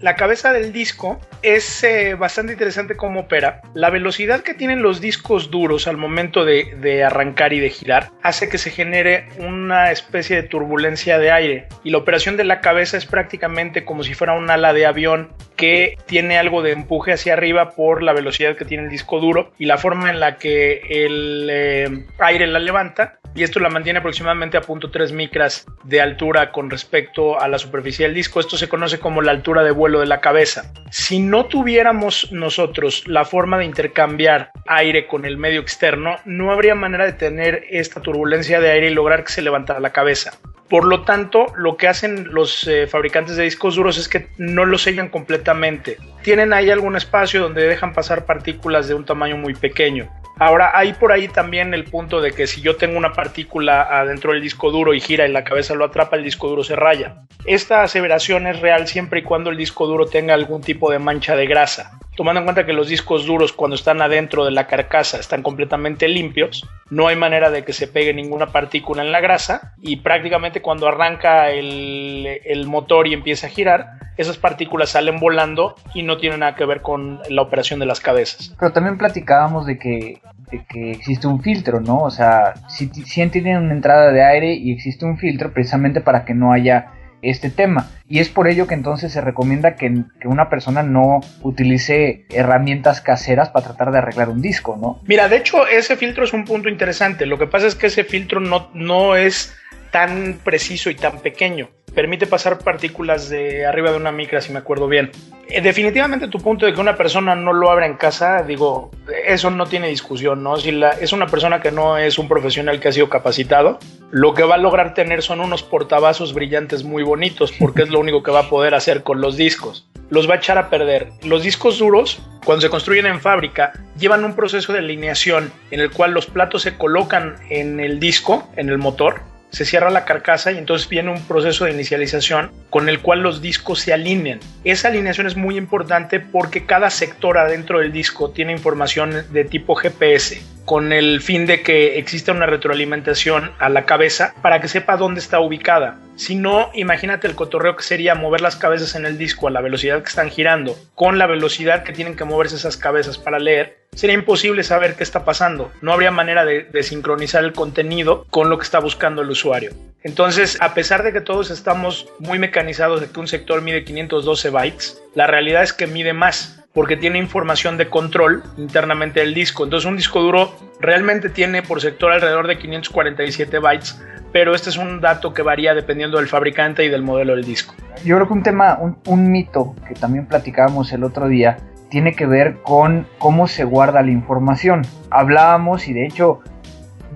la 0.04 0.16
cabeza 0.16 0.52
del 0.52 0.70
disco 0.70 1.18
es 1.40 1.82
eh, 1.82 2.14
bastante 2.14 2.52
interesante 2.52 2.94
cómo 2.94 3.20
opera. 3.20 3.62
La 3.73 3.88
velocidad 3.88 4.42
que 4.42 4.52
tienen 4.52 4.82
los 4.82 5.00
discos 5.00 5.50
duros 5.50 5.88
al 5.88 5.96
momento 5.96 6.44
de, 6.44 7.02
arrancar 7.02 7.54
y 7.54 7.61
de 7.61 7.70
girar 7.70 8.11
hace 8.23 8.50
que 8.50 8.58
se 8.58 8.70
genere 8.70 9.30
una 9.38 9.90
especie 9.92 10.37
de 10.37 10.42
turbulencia 10.42 11.18
de 11.18 11.30
aire. 11.30 11.68
Y 11.84 11.90
la 11.90 11.96
operación 11.96 12.37
de 12.37 12.44
la 12.44 12.61
cabeza 12.61 12.99
es 12.99 13.06
prácticamente 13.06 13.87
como 13.87 14.02
si 14.02 14.12
fuera 14.12 14.34
un 14.34 14.50
ala 14.50 14.75
de 14.75 14.84
avión 14.84 15.32
que 15.56 15.96
tiene 16.06 16.38
algo 16.38 16.62
de 16.62 16.73
empuje 16.73 17.12
hacia 17.12 17.34
arriba 17.34 17.70
por 17.70 18.02
la 18.02 18.12
velocidad 18.12 18.56
que 18.56 18.64
tiene 18.64 18.84
el 18.84 18.90
disco 18.90 19.20
duro 19.20 19.52
y 19.58 19.66
la 19.66 19.78
forma 19.78 20.11
en 20.11 20.20
la 20.20 20.37
que 20.37 20.80
el 20.88 21.49
eh, 21.50 22.04
aire 22.18 22.46
la 22.46 22.58
levanta 22.58 23.18
y 23.34 23.42
esto 23.42 23.58
la 23.58 23.68
mantiene 23.68 23.99
aproximadamente 23.99 24.56
a 24.56 24.62
0.3 24.62 25.12
micras 25.12 25.66
de 25.82 26.00
altura 26.00 26.52
con 26.52 26.70
respecto 26.70 27.40
a 27.40 27.49
la 27.49 27.58
superficie 27.58 28.06
del 28.06 28.14
disco. 28.14 28.38
Esto 28.38 28.56
se 28.56 28.68
conoce 28.68 29.00
como 29.00 29.23
la 29.23 29.32
altura 29.32 29.64
de 29.64 29.73
vuelo 29.73 30.00
de 30.00 30.06
la 30.06 30.20
cabeza. 30.20 30.73
Si 30.90 31.18
no 31.18 31.46
tuviéramos 31.46 32.30
nosotros 32.30 33.02
la 33.08 33.25
forma 33.25 33.58
de 33.58 33.64
intercambiar 33.64 34.52
aire 34.66 35.06
con 35.08 35.25
el 35.25 35.37
medio 35.37 35.61
externo, 35.61 36.16
no 36.25 36.52
habría 36.52 36.76
manera 36.76 37.06
de 37.06 37.12
tener 37.12 37.64
esta 37.70 38.00
turbulencia 38.00 38.61
de 38.61 38.70
aire 38.70 38.90
y 38.90 38.94
lograr 38.94 39.25
que 39.25 39.32
se 39.32 39.42
levantara 39.42 39.80
la 39.80 39.90
cabeza. 39.90 40.38
Por 40.68 40.87
lo 40.87 41.02
tanto, 41.02 41.47
lo 41.56 41.76
que 41.76 41.88
hacen 41.88 42.33
los 42.33 42.66
eh, 42.66 42.87
fabricantes 42.87 43.37
de 43.37 43.44
discos 43.44 43.76
duros 43.76 43.99
es 43.99 44.09
que 44.09 44.28
no 44.38 44.64
los 44.64 44.83
sellan 44.83 45.09
completamente. 45.09 45.99
Tienen 46.23 46.52
ahí 46.52 46.71
algún 46.71 46.97
espacio 46.97 47.42
donde 47.42 47.66
dejan 47.66 47.92
pasar 47.92 48.25
partículas 48.25 48.88
de 48.88 48.94
un 48.94 49.04
tamaño 49.04 49.37
muy 49.37 49.54
pequeño. 49.54 50.11
Ahora, 50.38 50.72
hay 50.74 50.92
por 50.94 51.12
ahí 51.12 51.28
también 51.28 51.74
el 51.74 51.84
punto 51.84 52.20
de 52.20 52.32
que 52.32 52.46
si 52.46 52.60
yo 52.60 52.76
tengo 52.76 52.98
una 52.98 53.12
partícula 53.12 53.82
adentro 53.82 54.32
del 54.32 54.42
disco 54.42 54.70
duro 54.70 54.92
y 54.92 55.00
gira 55.00 55.26
y 55.26 55.32
la 55.32 55.44
cabeza 55.44 55.74
lo 55.74 55.84
atrapa, 55.84 56.16
el 56.16 56.24
disco 56.24 56.48
duro 56.48 56.64
se 56.64 56.76
raya. 56.76 57.22
Esta 57.46 57.82
aseveración 57.82 58.46
es 58.46 58.60
real 58.60 58.86
siempre 58.88 59.20
y 59.20 59.22
cuando 59.22 59.50
el 59.50 59.56
disco 59.56 59.86
duro 59.86 60.06
tenga 60.06 60.34
algún 60.34 60.62
tipo 60.62 60.90
de 60.90 60.98
mancha 60.98 61.36
de 61.36 61.46
grasa. 61.46 61.98
Tomando 62.16 62.40
en 62.40 62.46
cuenta 62.46 62.64
que 62.64 62.72
los 62.72 62.88
discos 62.88 63.26
duros 63.26 63.52
cuando 63.52 63.74
están 63.74 64.00
adentro 64.00 64.44
de 64.44 64.52
la 64.52 64.68
carcasa 64.68 65.18
están 65.18 65.42
completamente 65.42 66.06
limpios, 66.08 66.64
no 66.88 67.08
hay 67.08 67.16
manera 67.16 67.50
de 67.50 67.64
que 67.64 67.72
se 67.72 67.88
pegue 67.88 68.14
ninguna 68.14 68.46
partícula 68.46 69.02
en 69.02 69.10
la 69.10 69.20
grasa 69.20 69.74
y 69.82 69.96
prácticamente 69.96 70.62
cuando 70.62 70.86
arranca 70.86 71.50
el, 71.50 72.64
motor 72.66 73.08
y 73.08 73.14
empieza 73.14 73.48
a 73.48 73.50
girar, 73.50 73.86
esas 74.16 74.38
partículas 74.38 74.90
salen 74.90 75.18
volando 75.18 75.74
y 75.92 76.02
no 76.02 76.18
tienen 76.18 76.40
nada 76.40 76.54
que 76.54 76.64
ver 76.64 76.82
con 76.82 77.20
la 77.28 77.42
operación 77.42 77.80
de 77.80 77.86
las 77.86 78.00
cabezas. 78.00 78.54
Pero 78.58 78.72
también 78.72 78.96
platicábamos 78.96 79.66
de 79.66 79.78
que, 79.78 80.20
de 80.50 80.64
que 80.68 80.92
existe 80.92 81.26
un 81.26 81.42
filtro, 81.42 81.80
¿no? 81.80 81.98
O 81.98 82.10
sea, 82.10 82.54
si, 82.68 82.88
si 82.88 83.26
tienen 83.28 83.58
una 83.58 83.74
entrada 83.74 84.12
de 84.12 84.22
aire 84.22 84.54
y 84.54 84.72
existe 84.72 85.04
un 85.04 85.18
filtro 85.18 85.52
precisamente 85.52 86.00
para 86.00 86.24
que 86.24 86.34
no 86.34 86.52
haya 86.52 86.92
este 87.22 87.50
tema. 87.50 87.90
Y 88.06 88.18
es 88.18 88.28
por 88.28 88.48
ello 88.48 88.66
que 88.66 88.74
entonces 88.74 89.12
se 89.12 89.20
recomienda 89.20 89.76
que, 89.76 90.04
que, 90.20 90.28
una 90.28 90.50
persona 90.50 90.82
no 90.82 91.20
utilice 91.42 92.26
herramientas 92.30 93.00
caseras 93.00 93.48
para 93.48 93.66
tratar 93.66 93.92
de 93.92 93.98
arreglar 93.98 94.28
un 94.28 94.42
disco, 94.42 94.76
¿no? 94.80 95.00
Mira, 95.06 95.28
de 95.28 95.38
hecho 95.38 95.66
ese 95.66 95.96
filtro 95.96 96.24
es 96.24 96.32
un 96.32 96.44
punto 96.44 96.68
interesante. 96.68 97.26
Lo 97.26 97.38
que 97.38 97.46
pasa 97.46 97.66
es 97.66 97.74
que 97.74 97.86
ese 97.86 98.04
filtro 98.04 98.40
no, 98.40 98.70
no 98.74 99.16
es 99.16 99.54
tan 99.90 100.38
preciso 100.44 100.90
y 100.90 100.96
tan 100.96 101.20
pequeño. 101.20 101.70
Permite 101.94 102.26
pasar 102.26 102.58
partículas 102.58 103.28
de 103.28 103.64
arriba 103.66 103.92
de 103.92 103.96
una 103.96 104.10
micra, 104.10 104.40
si 104.40 104.52
me 104.52 104.58
acuerdo 104.58 104.88
bien. 104.88 105.12
Eh, 105.48 105.60
definitivamente 105.60 106.28
tu 106.28 106.38
punto 106.40 106.66
de 106.66 106.72
que 106.72 106.80
una 106.80 106.96
persona 106.96 107.34
no 107.36 107.52
lo 107.52 107.70
abra 107.70 107.86
en 107.86 107.94
casa, 107.94 108.42
digo, 108.42 108.90
eso 109.26 109.50
no 109.50 109.66
tiene 109.66 109.88
discusión, 109.88 110.42
¿no? 110.42 110.56
Si 110.56 110.72
es 111.00 111.12
una 111.12 111.26
persona 111.26 111.60
que 111.60 111.70
no 111.70 111.96
es 111.98 112.18
un 112.18 112.26
profesional 112.26 112.80
que 112.80 112.88
ha 112.88 112.92
sido 112.92 113.08
capacitado, 113.08 113.78
lo 114.10 114.34
que 114.34 114.42
va 114.42 114.56
a 114.56 114.58
lograr 114.58 114.94
tener 114.94 115.22
son 115.22 115.40
unos 115.40 115.62
portavasos 115.62 116.34
brillantes 116.34 116.82
muy 116.82 117.02
bonitos, 117.02 117.52
porque 117.52 117.82
es 117.82 117.90
lo 117.90 118.00
único 118.00 118.22
que 118.22 118.30
va 118.30 118.40
a 118.40 118.48
poder 118.48 118.74
hacer 118.74 119.02
con 119.02 119.20
los 119.20 119.36
discos. 119.36 119.86
Los 120.10 120.28
va 120.28 120.34
a 120.34 120.36
echar 120.38 120.58
a 120.58 120.70
perder. 120.70 121.10
Los 121.22 121.42
discos 121.42 121.78
duros, 121.78 122.20
cuando 122.44 122.62
se 122.62 122.70
construyen 122.70 123.06
en 123.06 123.20
fábrica, 123.20 123.72
llevan 123.98 124.24
un 124.24 124.34
proceso 124.34 124.72
de 124.72 124.80
alineación 124.80 125.52
en 125.70 125.80
el 125.80 125.90
cual 125.90 126.12
los 126.12 126.26
platos 126.26 126.62
se 126.62 126.76
colocan 126.76 127.36
en 127.50 127.80
el 127.80 128.00
disco, 128.00 128.48
en 128.56 128.68
el 128.68 128.78
motor, 128.78 129.22
se 129.54 129.64
cierra 129.64 129.90
la 129.90 130.04
carcasa 130.04 130.50
y 130.52 130.58
entonces 130.58 130.88
viene 130.88 131.12
un 131.12 131.23
proceso 131.23 131.64
de 131.64 131.73
inicialización 131.73 132.50
con 132.70 132.88
el 132.88 133.00
cual 133.00 133.20
los 133.20 133.40
discos 133.40 133.80
se 133.80 133.92
alinean. 133.92 134.40
Esa 134.64 134.88
alineación 134.88 135.26
es 135.26 135.37
muy 135.37 135.56
importante 135.56 136.18
porque 136.18 136.66
cada 136.66 136.90
sector 136.90 137.38
adentro 137.38 137.78
del 137.78 137.92
disco 137.92 138.30
tiene 138.30 138.52
información 138.52 139.25
de 139.30 139.44
tipo 139.44 139.75
GPS 139.75 140.53
con 140.64 140.92
el 140.92 141.21
fin 141.21 141.47
de 141.47 141.62
que 141.62 141.99
exista 141.99 142.33
una 142.33 142.47
retroalimentación 142.47 143.52
a 143.59 143.68
la 143.68 143.85
cabeza 143.85 144.35
para 144.42 144.61
que 144.61 144.68
sepa 144.68 144.97
dónde 144.97 145.21
está 145.21 145.40
ubicada. 145.40 145.99
Si 146.16 146.37
no, 146.37 146.71
imagínate 146.75 147.26
el 147.26 147.35
cotorreo 147.35 147.76
que 147.76 147.83
sería 147.83 148.14
mover 148.14 148.40
las 148.40 148.56
cabezas 148.56 148.94
en 148.94 149.04
el 149.04 149.18
disco 149.18 149.49
a 149.49 149.50
la 149.50 149.61
velocidad 149.61 150.02
que 150.02 150.09
están 150.09 150.30
girando, 150.30 150.76
con 150.94 151.18
la 151.18 151.26
velocidad 151.26 151.83
que 151.83 151.92
tienen 151.92 152.16
que 152.16 152.25
moverse 152.25 152.56
esas 152.56 152.76
cabezas 152.76 153.18
para 153.18 153.38
leer, 153.38 153.78
sería 153.94 154.14
imposible 154.14 154.62
saber 154.62 154.94
qué 154.94 155.02
está 155.02 155.25
pasando. 155.25 155.73
No 155.83 155.92
habría 155.92 156.11
manera 156.11 156.44
de, 156.44 156.64
de, 156.64 156.83
sincronizar 156.83 157.44
el 157.44 157.52
contenido 157.52 158.26
con 158.30 158.49
lo 158.49 158.59
que 158.59 158.64
está 158.64 158.78
buscando 158.78 159.23
el 159.23 159.30
usuario. 159.30 159.73
Entonces, 160.02 160.56
a 160.61 160.75
pesar 160.75 161.02
de 161.02 161.12
que 161.12 161.21
todos 161.21 161.50
estamos 161.50 162.06
muy 162.18 162.38
mecanizados 162.38 163.00
de 163.00 163.09
que 163.09 163.21
un 163.21 163.28
sector 163.28 163.62
mide 163.62 163.85
512 163.85 164.50
bytes, 164.50 165.02
la 165.14 165.26
realidad 165.26 165.62
es 165.62 165.73
que 165.73 165.87
mide 165.87 166.12
más 166.12 166.63
porque 166.74 166.96
tiene 166.96 167.18
información 167.18 167.78
de 167.78 167.88
control 167.88 168.42
internamente 168.58 169.20
del 169.20 169.32
disco. 169.32 169.64
Entonces 169.64 169.88
un 169.88 169.96
disco 169.96 170.20
duro 170.20 170.52
realmente 170.80 171.30
tiene 171.30 171.62
por 171.62 171.80
sector 171.80 172.12
alrededor 172.12 172.48
de 172.48 172.58
547 172.58 173.60
bytes, 173.60 174.04
pero 174.32 174.54
este 174.54 174.70
es 174.70 174.76
un 174.76 175.00
dato 175.00 175.32
que 175.32 175.42
varía 175.42 175.72
dependiendo 175.72 176.18
del 176.18 176.26
fabricante 176.26 176.84
y 176.84 176.88
del 176.88 177.02
modelo 177.02 177.36
del 177.36 177.44
disco. 177.44 177.74
Yo 178.04 178.16
creo 178.16 178.26
que 178.26 178.32
un 178.34 178.42
tema, 178.42 178.78
un, 179.06 179.30
mito 179.30 179.76
que 179.86 179.94
también 179.94 180.26
platicábamos 180.26 180.92
el 180.92 181.04
otro 181.04 181.28
día, 181.28 181.58
tiene 181.90 182.16
que 182.16 182.26
ver 182.26 182.56
con 182.62 183.06
cómo 183.18 183.46
se 183.46 183.62
guarda 183.62 184.02
la 184.02 184.10
información. 184.10 184.82
Hablábamos 185.10 185.86
y 185.86 185.92
de 185.92 186.06
hecho 186.06 186.40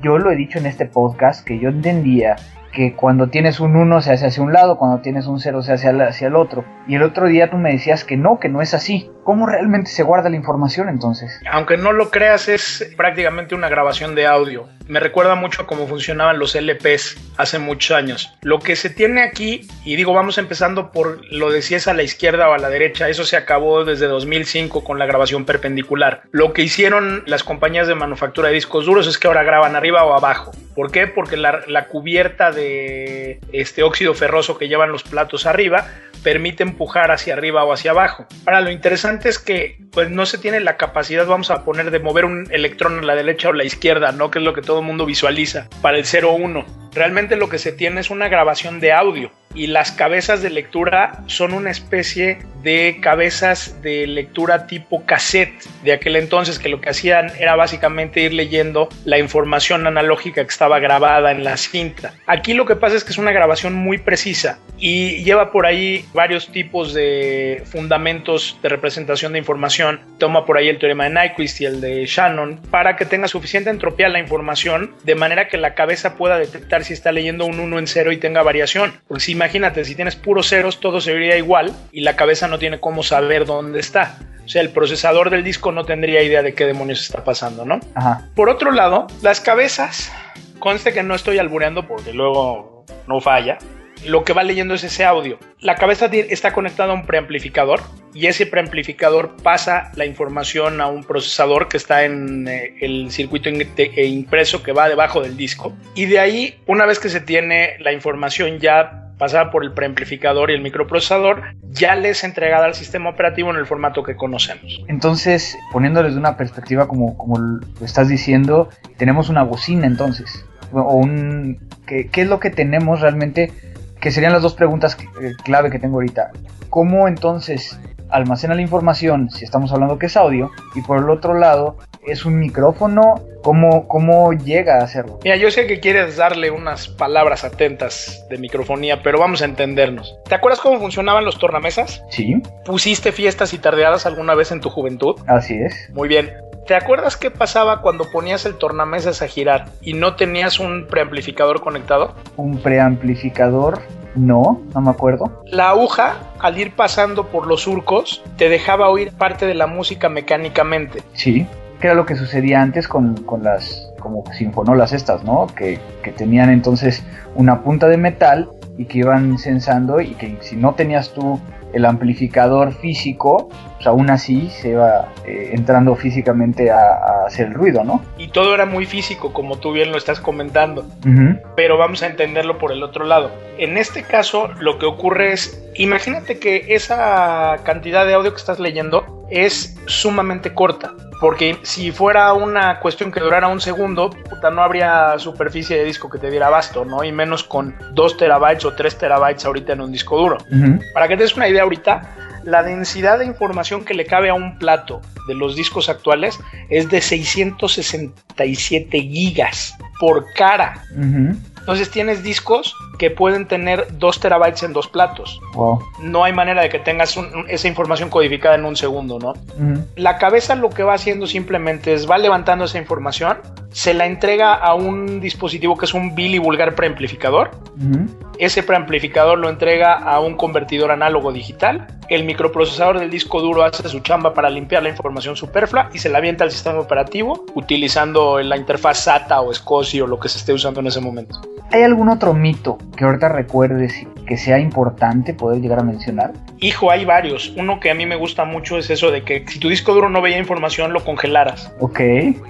yo 0.00 0.18
lo 0.18 0.30
he 0.30 0.36
dicho 0.36 0.58
en 0.58 0.66
este 0.66 0.86
podcast 0.86 1.44
que 1.44 1.58
yo 1.58 1.68
entendía 1.68 2.36
que 2.72 2.94
cuando 2.94 3.28
tienes 3.28 3.60
un 3.60 3.76
1 3.76 4.02
se 4.02 4.12
hace 4.12 4.26
hacia 4.26 4.42
un 4.42 4.52
lado, 4.52 4.78
cuando 4.78 5.00
tienes 5.00 5.26
un 5.26 5.40
0 5.40 5.62
se 5.62 5.72
hace 5.72 5.88
hacia 5.88 6.26
el 6.28 6.36
otro. 6.36 6.64
Y 6.86 6.94
el 6.94 7.02
otro 7.02 7.26
día 7.26 7.50
tú 7.50 7.56
me 7.56 7.72
decías 7.72 8.04
que 8.04 8.16
no, 8.16 8.38
que 8.38 8.48
no 8.48 8.60
es 8.62 8.74
así. 8.74 9.10
¿Cómo 9.24 9.46
realmente 9.46 9.90
se 9.90 10.02
guarda 10.02 10.30
la 10.30 10.36
información 10.36 10.88
entonces? 10.88 11.40
Aunque 11.50 11.76
no 11.76 11.92
lo 11.92 12.10
creas, 12.10 12.48
es 12.48 12.94
prácticamente 12.96 13.54
una 13.54 13.68
grabación 13.68 14.14
de 14.14 14.26
audio. 14.26 14.68
Me 14.88 15.00
recuerda 15.00 15.34
mucho 15.34 15.62
a 15.62 15.66
cómo 15.66 15.86
funcionaban 15.86 16.38
los 16.38 16.54
LPs 16.54 17.16
hace 17.36 17.58
muchos 17.58 17.94
años. 17.94 18.32
Lo 18.40 18.58
que 18.58 18.74
se 18.74 18.88
tiene 18.88 19.22
aquí, 19.22 19.68
y 19.84 19.96
digo, 19.96 20.14
vamos 20.14 20.38
empezando 20.38 20.92
por 20.92 21.20
lo 21.30 21.50
de 21.50 21.60
si 21.60 21.74
es 21.74 21.88
a 21.88 21.94
la 21.94 22.02
izquierda 22.02 22.48
o 22.48 22.54
a 22.54 22.58
la 22.58 22.70
derecha, 22.70 23.10
eso 23.10 23.24
se 23.24 23.36
acabó 23.36 23.84
desde 23.84 24.06
2005 24.06 24.82
con 24.82 24.98
la 24.98 25.04
grabación 25.04 25.44
perpendicular. 25.44 26.22
Lo 26.30 26.54
que 26.54 26.62
hicieron 26.62 27.22
las 27.26 27.44
compañías 27.44 27.86
de 27.86 27.94
manufactura 27.94 28.48
de 28.48 28.54
discos 28.54 28.86
duros 28.86 29.06
es 29.06 29.18
que 29.18 29.28
ahora 29.28 29.42
graban 29.42 29.76
arriba 29.76 30.04
o 30.04 30.14
abajo. 30.14 30.52
¿Por 30.74 30.90
qué? 30.90 31.06
Porque 31.06 31.36
la, 31.36 31.86
cubierta 31.88 32.52
de 32.52 33.40
este 33.52 33.82
óxido 33.82 34.14
ferroso 34.14 34.58
que 34.58 34.68
llevan 34.68 34.92
los 34.92 35.02
platos 35.02 35.44
arriba 35.44 35.86
permite 36.22 36.62
empujar 36.62 37.10
hacia 37.10 37.34
arriba 37.34 37.64
o 37.64 37.72
hacia 37.72 37.90
abajo. 37.90 38.26
Ahora, 38.46 38.60
lo 38.60 38.70
interesante 38.70 39.28
es 39.28 39.38
que 39.38 39.76
pues 39.92 40.10
no 40.10 40.24
se 40.26 40.38
tiene 40.38 40.60
la 40.60 40.76
capacidad, 40.76 41.26
vamos 41.26 41.50
a 41.50 41.64
poner, 41.64 41.90
de 41.90 41.98
mover 41.98 42.24
un 42.24 42.46
electrón 42.50 42.98
a 42.98 43.02
la 43.02 43.14
derecha 43.14 43.48
o 43.48 43.52
a 43.52 43.56
la 43.56 43.64
izquierda, 43.64 44.12
¿no? 44.12 44.30
Que 44.30 44.38
es 44.38 44.44
lo 44.44 44.54
que 44.54 44.62
todo 44.62 44.77
el 44.80 44.86
mundo 44.86 45.06
visualiza 45.06 45.68
para 45.82 45.98
el 45.98 46.04
0-1. 46.04 46.64
Realmente 46.92 47.36
lo 47.36 47.48
que 47.48 47.58
se 47.58 47.72
tiene 47.72 48.00
es 48.00 48.10
una 48.10 48.28
grabación 48.28 48.80
de 48.80 48.92
audio 48.92 49.30
y 49.54 49.66
las 49.66 49.92
cabezas 49.92 50.42
de 50.42 50.50
lectura 50.50 51.22
son 51.26 51.52
una 51.52 51.70
especie 51.70 52.38
de 52.62 52.98
cabezas 53.00 53.80
de 53.82 54.06
lectura 54.06 54.66
tipo 54.66 55.04
cassette 55.06 55.64
de 55.84 55.92
aquel 55.92 56.16
entonces 56.16 56.58
que 56.58 56.68
lo 56.68 56.80
que 56.80 56.90
hacían 56.90 57.30
era 57.38 57.54
básicamente 57.56 58.20
ir 58.20 58.32
leyendo 58.32 58.88
la 59.04 59.18
información 59.18 59.86
analógica 59.86 60.42
que 60.42 60.50
estaba 60.50 60.78
grabada 60.80 61.30
en 61.30 61.44
la 61.44 61.56
cinta. 61.56 62.14
Aquí 62.26 62.54
lo 62.54 62.66
que 62.66 62.76
pasa 62.76 62.96
es 62.96 63.04
que 63.04 63.12
es 63.12 63.18
una 63.18 63.32
grabación 63.32 63.74
muy 63.74 63.98
precisa 63.98 64.58
y 64.76 65.22
lleva 65.24 65.50
por 65.52 65.66
ahí 65.66 66.04
varios 66.12 66.50
tipos 66.50 66.94
de 66.94 67.62
fundamentos 67.66 68.58
de 68.62 68.68
representación 68.68 69.32
de 69.32 69.38
información. 69.38 70.00
Toma 70.18 70.44
por 70.44 70.58
ahí 70.58 70.68
el 70.68 70.78
teorema 70.78 71.08
de 71.08 71.10
Nyquist 71.10 71.60
y 71.60 71.64
el 71.66 71.80
de 71.80 72.06
Shannon 72.06 72.60
para 72.70 72.96
que 72.96 73.04
tenga 73.04 73.28
suficiente 73.28 73.70
entropía 73.70 74.08
la 74.08 74.18
información 74.18 74.94
de 75.04 75.14
manera 75.14 75.48
que 75.48 75.56
la 75.56 75.74
cabeza 75.74 76.16
pueda 76.16 76.38
detectar 76.38 76.84
si 76.84 76.92
está 76.92 77.12
leyendo 77.12 77.44
un 77.44 77.60
1 77.60 77.78
en 77.78 77.86
0 77.86 78.12
y 78.12 78.16
tenga 78.18 78.42
variación. 78.42 78.92
Porque 79.06 79.22
si 79.22 79.34
imagínate, 79.38 79.84
si 79.84 79.94
tienes 79.94 80.16
puros 80.16 80.48
ceros, 80.48 80.80
todo 80.80 81.00
se 81.00 81.14
vería 81.14 81.36
igual 81.36 81.72
y 81.92 82.00
la 82.00 82.16
cabeza 82.16 82.48
no 82.48 82.58
tiene 82.58 82.80
cómo 82.80 83.04
saber 83.04 83.46
dónde 83.46 83.78
está. 83.78 84.18
O 84.44 84.48
sea, 84.48 84.62
el 84.62 84.70
procesador 84.70 85.30
del 85.30 85.44
disco 85.44 85.70
no 85.70 85.84
tendría 85.84 86.22
idea 86.22 86.42
de 86.42 86.54
qué 86.54 86.66
demonios 86.66 87.02
está 87.02 87.22
pasando, 87.22 87.64
¿no? 87.64 87.78
Ajá. 87.94 88.28
Por 88.34 88.48
otro 88.48 88.72
lado, 88.72 89.06
las 89.22 89.40
cabezas, 89.40 90.10
conste 90.58 90.92
que 90.92 91.04
no 91.04 91.14
estoy 91.14 91.38
albureando 91.38 91.86
porque 91.86 92.12
luego 92.12 92.84
no 93.06 93.20
falla. 93.20 93.58
Lo 94.04 94.24
que 94.24 94.32
va 94.32 94.42
leyendo 94.42 94.74
es 94.74 94.82
ese 94.82 95.04
audio. 95.04 95.38
La 95.60 95.76
cabeza 95.76 96.06
está 96.06 96.52
conectada 96.52 96.92
a 96.92 96.94
un 96.94 97.06
preamplificador 97.06 97.80
y 98.14 98.26
ese 98.26 98.46
preamplificador 98.46 99.36
pasa 99.42 99.92
la 99.94 100.04
información 100.04 100.80
a 100.80 100.88
un 100.88 101.04
procesador 101.04 101.68
que 101.68 101.76
está 101.76 102.04
en 102.04 102.48
eh, 102.48 102.74
el 102.80 103.10
circuito 103.12 103.48
impreso 103.48 104.62
que 104.62 104.72
va 104.72 104.88
debajo 104.88 105.20
del 105.20 105.36
disco. 105.36 105.76
Y 105.94 106.06
de 106.06 106.18
ahí, 106.18 106.58
una 106.66 106.86
vez 106.86 106.98
que 106.98 107.08
se 107.08 107.20
tiene 107.20 107.76
la 107.80 107.92
información 107.92 108.58
ya 108.58 109.07
pasada 109.18 109.50
por 109.50 109.64
el 109.64 109.72
preamplificador 109.72 110.50
y 110.50 110.54
el 110.54 110.62
microprocesador, 110.62 111.42
ya 111.70 111.94
les 111.96 112.24
entregada 112.24 112.66
al 112.66 112.74
sistema 112.74 113.10
operativo 113.10 113.50
en 113.50 113.56
el 113.56 113.66
formato 113.66 114.02
que 114.02 114.16
conocemos. 114.16 114.82
Entonces, 114.88 115.56
poniéndoles 115.72 116.14
de 116.14 116.20
una 116.20 116.36
perspectiva 116.36 116.88
como, 116.88 117.16
como 117.16 117.38
lo 117.38 117.84
estás 117.84 118.08
diciendo, 118.08 118.68
tenemos 118.96 119.28
una 119.28 119.42
bocina 119.42 119.86
entonces. 119.86 120.44
O 120.72 120.94
un, 120.94 121.58
¿qué, 121.86 122.08
¿Qué 122.08 122.22
es 122.22 122.28
lo 122.28 122.40
que 122.40 122.50
tenemos 122.50 123.00
realmente? 123.00 123.52
Que 124.00 124.10
serían 124.10 124.32
las 124.32 124.42
dos 124.42 124.54
preguntas 124.54 124.96
clave 125.44 125.70
que 125.70 125.78
tengo 125.78 125.96
ahorita. 125.96 126.30
¿Cómo 126.70 127.08
entonces 127.08 127.78
almacena 128.10 128.54
la 128.54 128.62
información 128.62 129.30
si 129.30 129.44
estamos 129.44 129.72
hablando 129.72 129.98
que 129.98 130.06
es 130.06 130.16
audio? 130.16 130.50
Y 130.74 130.82
por 130.82 130.98
el 130.98 131.10
otro 131.10 131.34
lado, 131.34 131.76
¿es 132.06 132.24
un 132.24 132.38
micrófono? 132.38 133.16
¿Cómo, 133.42 133.86
¿Cómo 133.88 134.32
llega 134.32 134.80
a 134.80 134.84
hacerlo? 134.84 135.20
Mira, 135.24 135.36
yo 135.36 135.50
sé 135.50 135.66
que 135.66 135.80
quieres 135.80 136.16
darle 136.16 136.50
unas 136.50 136.88
palabras 136.88 137.44
atentas 137.44 138.26
de 138.28 138.36
microfonía, 138.36 139.02
pero 139.02 139.18
vamos 139.18 139.42
a 139.42 139.44
entendernos. 139.44 140.18
¿Te 140.28 140.34
acuerdas 140.34 140.60
cómo 140.60 140.78
funcionaban 140.78 141.24
los 141.24 141.38
tornamesas? 141.38 142.02
Sí. 142.10 142.42
¿Pusiste 142.64 143.12
fiestas 143.12 143.54
y 143.54 143.58
tardeadas 143.58 144.06
alguna 144.06 144.34
vez 144.34 144.52
en 144.52 144.60
tu 144.60 144.70
juventud? 144.70 145.16
Así 145.26 145.54
es. 145.54 145.88
Muy 145.94 146.08
bien. 146.08 146.30
¿Te 146.68 146.74
acuerdas 146.74 147.16
qué 147.16 147.30
pasaba 147.30 147.80
cuando 147.80 148.10
ponías 148.10 148.44
el 148.44 148.56
tornamesas 148.56 149.22
a 149.22 149.26
girar 149.26 149.70
y 149.80 149.94
no 149.94 150.16
tenías 150.16 150.60
un 150.60 150.86
preamplificador 150.86 151.62
conectado? 151.62 152.14
Un 152.36 152.58
preamplificador, 152.58 153.80
no, 154.14 154.60
no 154.74 154.80
me 154.80 154.90
acuerdo. 154.90 155.42
La 155.46 155.70
aguja, 155.70 156.16
al 156.38 156.58
ir 156.58 156.74
pasando 156.74 157.26
por 157.26 157.46
los 157.46 157.62
surcos, 157.62 158.22
te 158.36 158.48
dejaba 158.48 158.88
oír 158.88 159.12
parte 159.12 159.46
de 159.46 159.54
la 159.54 159.66
música 159.66 160.08
mecánicamente. 160.08 161.02
Sí, 161.12 161.46
que 161.80 161.86
era 161.86 161.94
lo 161.94 162.06
que 162.06 162.16
sucedía 162.16 162.60
antes 162.60 162.88
con, 162.88 163.22
con 163.24 163.42
las 163.42 163.90
como 164.00 164.24
sinfonolas 164.32 164.92
estas, 164.92 165.24
¿no? 165.24 165.46
Que, 165.48 165.78
que, 166.02 166.12
tenían 166.12 166.50
entonces 166.50 167.02
una 167.34 167.62
punta 167.62 167.88
de 167.88 167.96
metal 167.96 168.48
y 168.76 168.84
que 168.84 168.98
iban 168.98 169.38
censando 169.38 170.00
y 170.00 170.14
que 170.14 170.38
si 170.40 170.56
no 170.56 170.74
tenías 170.74 171.10
tú 171.10 171.40
el 171.72 171.84
amplificador 171.84 172.72
físico, 172.72 173.48
pues 173.74 173.86
aún 173.86 174.10
así 174.10 174.48
se 174.50 174.70
iba 174.70 175.12
eh, 175.24 175.50
entrando 175.52 175.94
físicamente 175.94 176.70
a, 176.70 176.78
a, 176.78 177.26
hacer 177.26 177.48
el 177.48 177.54
ruido, 177.54 177.84
¿no? 177.84 178.02
Y 178.16 178.28
todo 178.28 178.54
era 178.54 178.66
muy 178.66 178.86
físico, 178.86 179.32
como 179.32 179.58
tú 179.58 179.72
bien 179.72 179.92
lo 179.92 179.98
estás 179.98 180.20
comentando. 180.20 180.82
Uh 181.04 181.08
-huh. 181.08 181.42
Pero 181.56 181.76
vamos 181.76 182.02
a 182.02 182.06
entenderlo 182.06 182.58
por 182.58 182.72
el 182.72 182.82
otro 182.82 183.04
lado. 183.04 183.30
En 183.58 183.76
este 183.76 184.02
caso, 184.02 184.48
lo 184.60 184.78
que 184.78 184.86
ocurre 184.86 185.32
es, 185.32 185.62
imagínate 185.74 186.38
que 186.38 186.74
esa 186.74 187.56
cantidad 187.64 188.06
de 188.06 188.14
audio 188.14 188.30
que 188.30 188.38
estás 188.38 188.58
leyendo 188.58 189.26
es 189.30 189.76
sumamente 189.86 190.54
corta. 190.54 190.92
Porque 191.20 191.58
si 191.62 191.90
fuera 191.90 192.32
una 192.32 192.78
cuestión 192.78 193.10
que 193.10 193.20
durara 193.20 193.48
un 193.48 193.60
segundo, 193.60 194.10
puta, 194.10 194.50
no 194.50 194.62
habría 194.62 195.18
superficie 195.18 195.76
de 195.76 195.84
disco 195.84 196.08
que 196.08 196.18
te 196.18 196.30
diera 196.30 196.46
abasto, 196.46 196.84
¿no? 196.84 197.02
Y 197.02 197.10
menos 197.10 197.42
con 197.42 197.74
2 197.92 198.16
terabytes 198.16 198.64
o 198.64 198.74
3 198.74 198.98
terabytes 198.98 199.44
ahorita 199.44 199.72
en 199.72 199.80
un 199.80 199.92
disco 199.92 200.16
duro. 200.16 200.38
Uh 200.50 200.54
-huh. 200.54 200.80
Para 200.94 201.08
que 201.08 201.16
te 201.16 201.24
des 201.24 201.36
una 201.36 201.48
idea 201.48 201.64
ahorita, 201.64 202.02
la 202.44 202.62
densidad 202.62 203.18
de 203.18 203.26
información 203.26 203.84
que 203.84 203.94
le 203.94 204.06
cabe 204.06 204.30
a 204.30 204.34
un 204.34 204.58
plato 204.58 205.00
de 205.26 205.34
los 205.34 205.56
discos 205.56 205.88
actuales 205.88 206.38
es 206.70 206.88
de 206.88 207.00
667 207.00 209.00
gigas 209.00 209.76
por 210.00 210.24
cara. 210.34 210.84
Uh 210.96 211.00
-huh. 211.00 211.36
Entonces 211.68 211.90
tienes 211.90 212.22
discos 212.22 212.74
que 212.98 213.10
pueden 213.10 213.46
tener 213.46 213.86
2 213.98 214.20
terabytes 214.20 214.62
en 214.62 214.72
dos 214.72 214.88
platos. 214.88 215.38
Wow. 215.52 215.78
No 216.00 216.24
hay 216.24 216.32
manera 216.32 216.62
de 216.62 216.70
que 216.70 216.78
tengas 216.78 217.14
un, 217.18 217.44
esa 217.46 217.68
información 217.68 218.08
codificada 218.08 218.54
en 218.54 218.64
un 218.64 218.74
segundo, 218.74 219.18
¿no? 219.18 219.32
Uh 219.32 219.34
-huh. 219.60 219.84
La 219.96 220.16
cabeza 220.16 220.54
lo 220.54 220.70
que 220.70 220.82
va 220.82 220.94
haciendo 220.94 221.26
simplemente 221.26 221.92
es 221.92 222.10
va 222.10 222.16
levantando 222.16 222.64
esa 222.64 222.78
información, 222.78 223.36
se 223.70 223.92
la 223.92 224.06
entrega 224.06 224.54
a 224.54 224.72
un 224.72 225.20
dispositivo 225.20 225.76
que 225.76 225.84
es 225.84 225.92
un 225.92 226.14
Billy 226.14 226.38
vulgar 226.38 226.74
preamplificador. 226.74 227.50
Uh 227.76 227.82
-huh. 227.82 228.08
Ese 228.38 228.62
preamplificador 228.62 229.38
lo 229.38 229.50
entrega 229.50 229.92
a 229.92 230.20
un 230.20 230.36
convertidor 230.36 230.90
análogo 230.90 231.32
digital. 231.32 231.86
El 232.08 232.24
microprocesador 232.24 232.98
del 232.98 233.10
disco 233.10 233.42
duro 233.42 233.62
hace 233.62 233.86
su 233.90 234.00
chamba 234.00 234.32
para 234.32 234.48
limpiar 234.48 234.82
la 234.82 234.88
información 234.88 235.36
superflua 235.36 235.90
y 235.92 235.98
se 235.98 236.08
la 236.08 236.16
avienta 236.16 236.44
al 236.44 236.50
sistema 236.50 236.78
operativo 236.78 237.44
utilizando 237.54 238.40
la 238.40 238.56
interfaz 238.56 239.00
SATA 239.04 239.42
o 239.42 239.52
SCSI 239.52 240.00
o 240.00 240.06
lo 240.06 240.18
que 240.18 240.30
se 240.30 240.38
esté 240.38 240.54
usando 240.54 240.80
en 240.80 240.86
ese 240.86 241.00
momento. 241.00 241.38
¿Hay 241.72 241.82
algún 241.82 242.08
otro 242.08 242.34
mito 242.34 242.78
que 242.96 243.04
ahorita 243.04 243.28
recuerdes 243.28 244.06
que 244.26 244.36
sea 244.36 244.58
importante 244.58 245.34
poder 245.34 245.60
llegar 245.60 245.80
a 245.80 245.82
mencionar? 245.82 246.32
Hijo, 246.58 246.90
hay 246.90 247.04
varios. 247.04 247.52
Uno 247.56 247.80
que 247.80 247.90
a 247.90 247.94
mí 247.94 248.06
me 248.06 248.16
gusta 248.16 248.44
mucho 248.44 248.78
es 248.78 248.90
eso 248.90 249.10
de 249.10 249.22
que 249.22 249.44
si 249.48 249.58
tu 249.58 249.68
disco 249.68 249.94
duro 249.94 250.08
no 250.08 250.20
veía 250.20 250.38
información, 250.38 250.92
lo 250.92 251.04
congelaras. 251.04 251.72
Ok, 251.80 252.00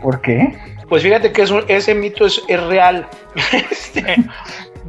¿por 0.03 0.21
qué? 0.21 0.57
Pues 0.89 1.03
fíjate 1.03 1.33
que 1.33 1.43
eso, 1.43 1.67
ese 1.69 1.95
mito 1.95 2.27
es, 2.27 2.43
es 2.49 2.63
real. 2.65 3.07
este, 3.71 4.17